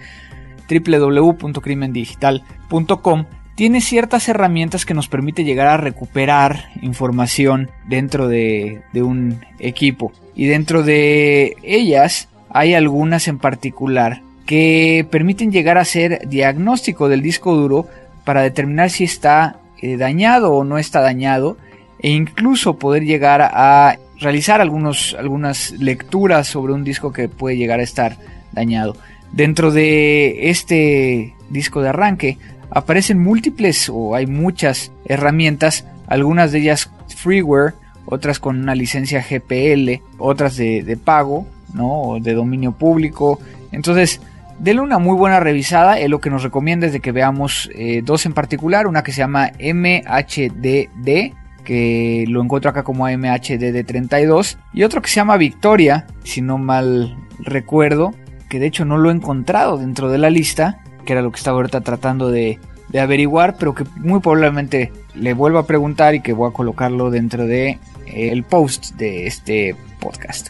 www.crimendigital.com 0.69 3.25
tiene 3.61 3.79
ciertas 3.79 4.27
herramientas 4.27 4.87
que 4.87 4.95
nos 4.95 5.07
permite 5.07 5.43
llegar 5.43 5.67
a 5.67 5.77
recuperar 5.77 6.71
información 6.81 7.69
dentro 7.87 8.27
de, 8.27 8.81
un 8.95 9.45
equipo. 9.59 10.11
Y 10.33 10.47
dentro 10.47 10.81
de 10.81 11.55
ellas 11.61 12.27
hay 12.49 12.73
algunas 12.73 13.27
en 13.27 13.37
particular 13.37 14.23
que 14.47 15.05
permiten 15.11 15.51
llegar 15.51 15.77
a 15.77 15.81
hacer 15.81 16.27
diagnóstico 16.27 17.07
del 17.07 17.21
disco 17.21 17.53
duro 17.53 17.85
para 18.25 18.41
determinar 18.41 18.89
si 18.89 19.03
está 19.03 19.57
eh, 19.79 19.95
dañado 19.95 20.53
o 20.53 20.63
no 20.63 20.79
está 20.79 21.01
dañado 21.01 21.55
e 21.99 22.09
incluso 22.09 22.79
poder 22.79 23.05
llegar 23.05 23.43
a 23.43 23.99
realizar 24.19 24.59
algunos, 24.59 25.15
algunas 25.19 25.69
lecturas 25.73 26.47
sobre 26.47 26.73
un 26.73 26.83
disco 26.83 27.13
que 27.13 27.29
puede 27.29 27.57
llegar 27.57 27.79
a 27.79 27.83
estar 27.83 28.17
dañado. 28.53 28.97
Dentro 29.31 29.69
de 29.69 30.49
este 30.49 31.35
disco 31.51 31.83
de 31.83 31.89
arranque 31.89 32.39
aparecen 32.71 33.19
múltiples 33.19 33.89
o 33.93 34.15
hay 34.15 34.25
muchas 34.25 34.91
herramientas, 35.05 35.85
algunas 36.07 36.51
de 36.51 36.59
ellas 36.59 36.91
freeware, 37.15 37.73
otras 38.05 38.39
con 38.39 38.59
una 38.59 38.73
licencia 38.75 39.23
GPL, 39.23 40.01
otras 40.17 40.57
de, 40.57 40.97
pago, 41.03 41.45
¿no? 41.73 42.17
de 42.19 42.33
dominio 42.33 42.71
público. 42.71 43.39
Entonces, 43.71 44.19
denle 44.59 44.81
una 44.81 44.99
muy 44.99 45.15
buena 45.15 45.39
revisada. 45.39 45.99
Él 45.99 46.11
lo 46.11 46.19
que 46.19 46.29
nos 46.29 46.43
recomienda 46.43 46.87
es 46.87 46.99
que 46.99 47.11
veamos 47.11 47.69
eh, 47.75 48.01
dos 48.03 48.25
en 48.25 48.33
particular, 48.33 48.87
una 48.87 49.03
que 49.03 49.11
se 49.11 49.19
llama 49.19 49.51
MHDD, 49.59 51.33
que 51.63 52.25
lo 52.27 52.41
encuentro 52.41 52.71
acá 52.71 52.83
como 52.83 53.07
MHDD32, 53.07 54.57
y 54.73 54.83
otro 54.83 55.01
que 55.01 55.09
se 55.09 55.15
llama 55.15 55.37
Victoria, 55.37 56.07
si 56.23 56.41
no 56.41 56.57
mal 56.57 57.15
recuerdo, 57.39 58.13
que 58.49 58.59
de 58.59 58.67
hecho 58.67 58.83
no 58.83 58.97
lo 58.97 59.09
he 59.09 59.13
encontrado 59.13 59.77
dentro 59.77 60.09
de 60.09 60.17
la 60.17 60.29
lista, 60.29 60.79
que 61.05 61.13
era 61.13 61.21
lo 61.21 61.31
que 61.31 61.37
estaba 61.37 61.57
ahorita 61.57 61.81
tratando 61.81 62.29
de, 62.29 62.59
averiguar, 62.99 63.55
pero 63.57 63.73
que 63.73 63.85
muy 63.95 64.19
probablemente 64.19 64.91
le 65.15 65.33
vuelvo 65.33 65.59
a 65.59 65.65
preguntar 65.65 66.13
y 66.13 66.19
que 66.19 66.33
voy 66.33 66.49
a 66.49 66.53
colocarlo 66.53 67.09
dentro 67.09 67.45
de 67.45 67.69
eh, 68.05 68.29
el 68.31 68.43
post 68.43 68.95
de 68.95 69.27
este 69.27 69.75
podcast. 69.99 70.49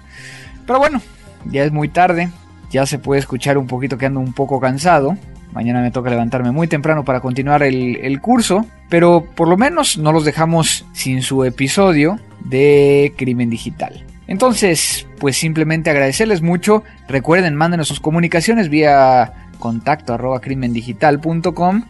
Pero 0.66 0.80
bueno, 0.80 1.02
ya 1.46 1.64
es 1.64 1.72
muy 1.72 1.88
tarde, 1.88 2.30
ya 2.72 2.88
se 2.88 2.98
puede 2.98 3.20
escuchar 3.20 3.60
un 3.60 3.68
poquito 3.68 3.98
que 4.00 4.08
ando 4.08 4.20
un 4.20 4.34
poco 4.34 4.60
cansado. 4.60 5.18
Mañana 5.54 5.82
me 5.82 5.92
toca 5.92 6.10
levantarme 6.10 6.52
muy 6.52 6.68
temprano 6.68 7.06
para 7.06 7.20
continuar 7.20 7.62
el, 7.62 7.98
el 7.98 8.22
curso, 8.22 8.66
pero 8.90 9.24
por 9.36 9.48
lo 9.48 9.58
menos 9.58 10.00
no 10.00 10.12
los 10.12 10.26
dejamos 10.26 10.86
sin 10.94 11.22
su 11.22 11.44
episodio 11.44 12.20
de 12.40 13.14
Crimen 13.18 13.52
Digital. 13.52 14.06
Entonces, 14.32 15.08
pues 15.20 15.36
simplemente 15.36 15.90
agradecerles 15.90 16.42
mucho. 16.42 16.86
Recuerden, 17.10 17.54
mándenos 17.54 17.90
sus 17.90 18.00
comunicaciones 18.00 18.70
vía 18.70 19.34
contacto 19.62 20.14
arroba 20.14 20.42
crimendigital.com, 20.42 21.84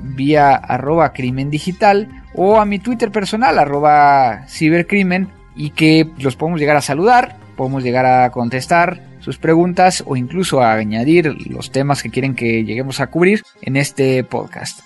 vía 0.00 0.54
arroba 0.54 1.12
crimendigital 1.12 2.22
o 2.32 2.58
a 2.58 2.64
mi 2.64 2.78
Twitter 2.78 3.10
personal, 3.10 3.58
arroba 3.58 4.46
cibercrimen, 4.48 5.28
y 5.54 5.70
que 5.70 6.10
los 6.18 6.36
podemos 6.36 6.60
llegar 6.60 6.76
a 6.76 6.82
saludar, 6.82 7.36
podemos 7.56 7.82
llegar 7.82 8.06
a 8.06 8.30
contestar 8.30 9.02
sus 9.20 9.38
preguntas 9.38 10.04
o 10.06 10.16
incluso 10.16 10.60
a 10.60 10.74
añadir 10.74 11.34
los 11.50 11.72
temas 11.72 12.02
que 12.02 12.10
quieren 12.10 12.34
que 12.34 12.64
lleguemos 12.64 13.00
a 13.00 13.08
cubrir 13.08 13.42
en 13.62 13.76
este 13.76 14.22
podcast. 14.22 14.80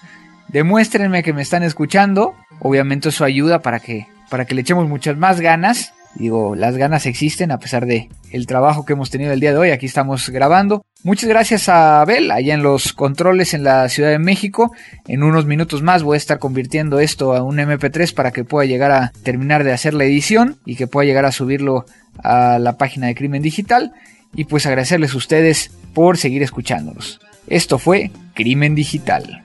Demuéstrenme 0.49 1.23
que 1.23 1.33
me 1.33 1.43
están 1.43 1.63
escuchando, 1.63 2.35
obviamente 2.61 3.11
eso 3.11 3.25
ayuda 3.25 3.61
para 3.61 3.81
que, 3.81 4.07
para 4.31 4.47
que 4.47 4.55
le 4.55 4.63
echemos 4.63 4.89
muchas 4.89 5.17
más 5.17 5.41
ganas 5.41 5.93
Digo, 6.15 6.57
las 6.57 6.77
ganas 6.77 7.07
existen 7.07 7.51
a 7.51 7.59
pesar 7.59 7.87
de 7.87 8.09
el 8.33 8.47
trabajo 8.47 8.85
que 8.85 8.95
hemos 8.95 9.11
tenido 9.11 9.33
el 9.33 9.41
día 9.41 9.53
de 9.53 9.59
hoy. 9.59 9.71
Aquí 9.71 9.87
estamos 9.87 10.29
grabando. 10.31 10.83
Muchas 11.03 11.29
gracias 11.29 11.69
a 11.69 12.03
Abel, 12.03 12.31
allá 12.31 12.55
en 12.55 12.63
los 12.63 12.93
controles 12.93 13.55
en 13.55 13.65
la 13.65 13.89
Ciudad 13.89 14.11
de 14.11 14.19
México. 14.19 14.73
En 15.07 15.23
unos 15.23 15.47
minutos 15.47 15.83
más 15.83 16.03
voy 16.03 16.17
a 16.17 16.19
estar 16.19 16.39
convirtiendo 16.39 17.01
esto 17.01 17.35
a 17.35 17.43
un 17.43 17.59
MP3 17.59 18.13
para 18.13 18.33
que 18.33 18.45
pueda 18.45 18.67
llegar 18.67 18.91
a 18.91 19.13
terminar 19.23 19.65
de 19.65 19.73
hacer 19.73 19.95
la 19.95 20.05
edición 20.05 20.59
y 20.67 20.77
que 20.77 20.87
pueda 20.87 21.07
llegar 21.07 21.25
a 21.25 21.33
subirlo 21.33 21.87
a 22.23 22.59
la 22.59 22.77
página 22.77 23.07
de 23.07 23.15
Crimen 23.15 23.43
Digital. 23.43 23.93
Y 24.35 24.45
pues 24.45 24.67
agradecerles 24.67 25.15
a 25.15 25.19
ustedes 25.19 25.71
por 25.95 26.19
seguir 26.19 26.43
escuchándonos. 26.43 27.21
Esto 27.47 27.79
fue 27.79 28.11
Crimen 28.35 28.75
Digital. 28.75 29.43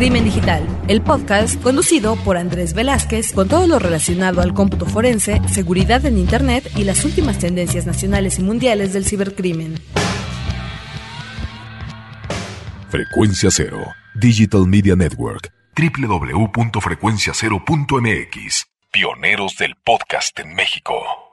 Crimen 0.00 0.24
Digital, 0.24 0.66
el 0.88 1.02
podcast 1.02 1.62
conducido 1.62 2.16
por 2.24 2.38
Andrés 2.38 2.72
Velázquez 2.72 3.34
con 3.34 3.48
todo 3.48 3.66
lo 3.66 3.78
relacionado 3.78 4.40
al 4.40 4.54
cómputo 4.54 4.86
forense, 4.86 5.42
seguridad 5.46 6.06
en 6.06 6.16
Internet 6.16 6.72
y 6.74 6.84
las 6.84 7.04
últimas 7.04 7.38
tendencias 7.38 7.84
nacionales 7.84 8.38
y 8.38 8.42
mundiales 8.42 8.94
del 8.94 9.04
cibercrimen. 9.04 9.74
Frecuencia 12.88 13.50
Cero, 13.52 13.88
Digital 14.14 14.66
Media 14.66 14.96
Network, 14.96 15.52
www.frecuenciacero.mx, 15.76 18.66
pioneros 18.90 19.58
del 19.58 19.74
podcast 19.84 20.40
en 20.40 20.54
México. 20.54 21.29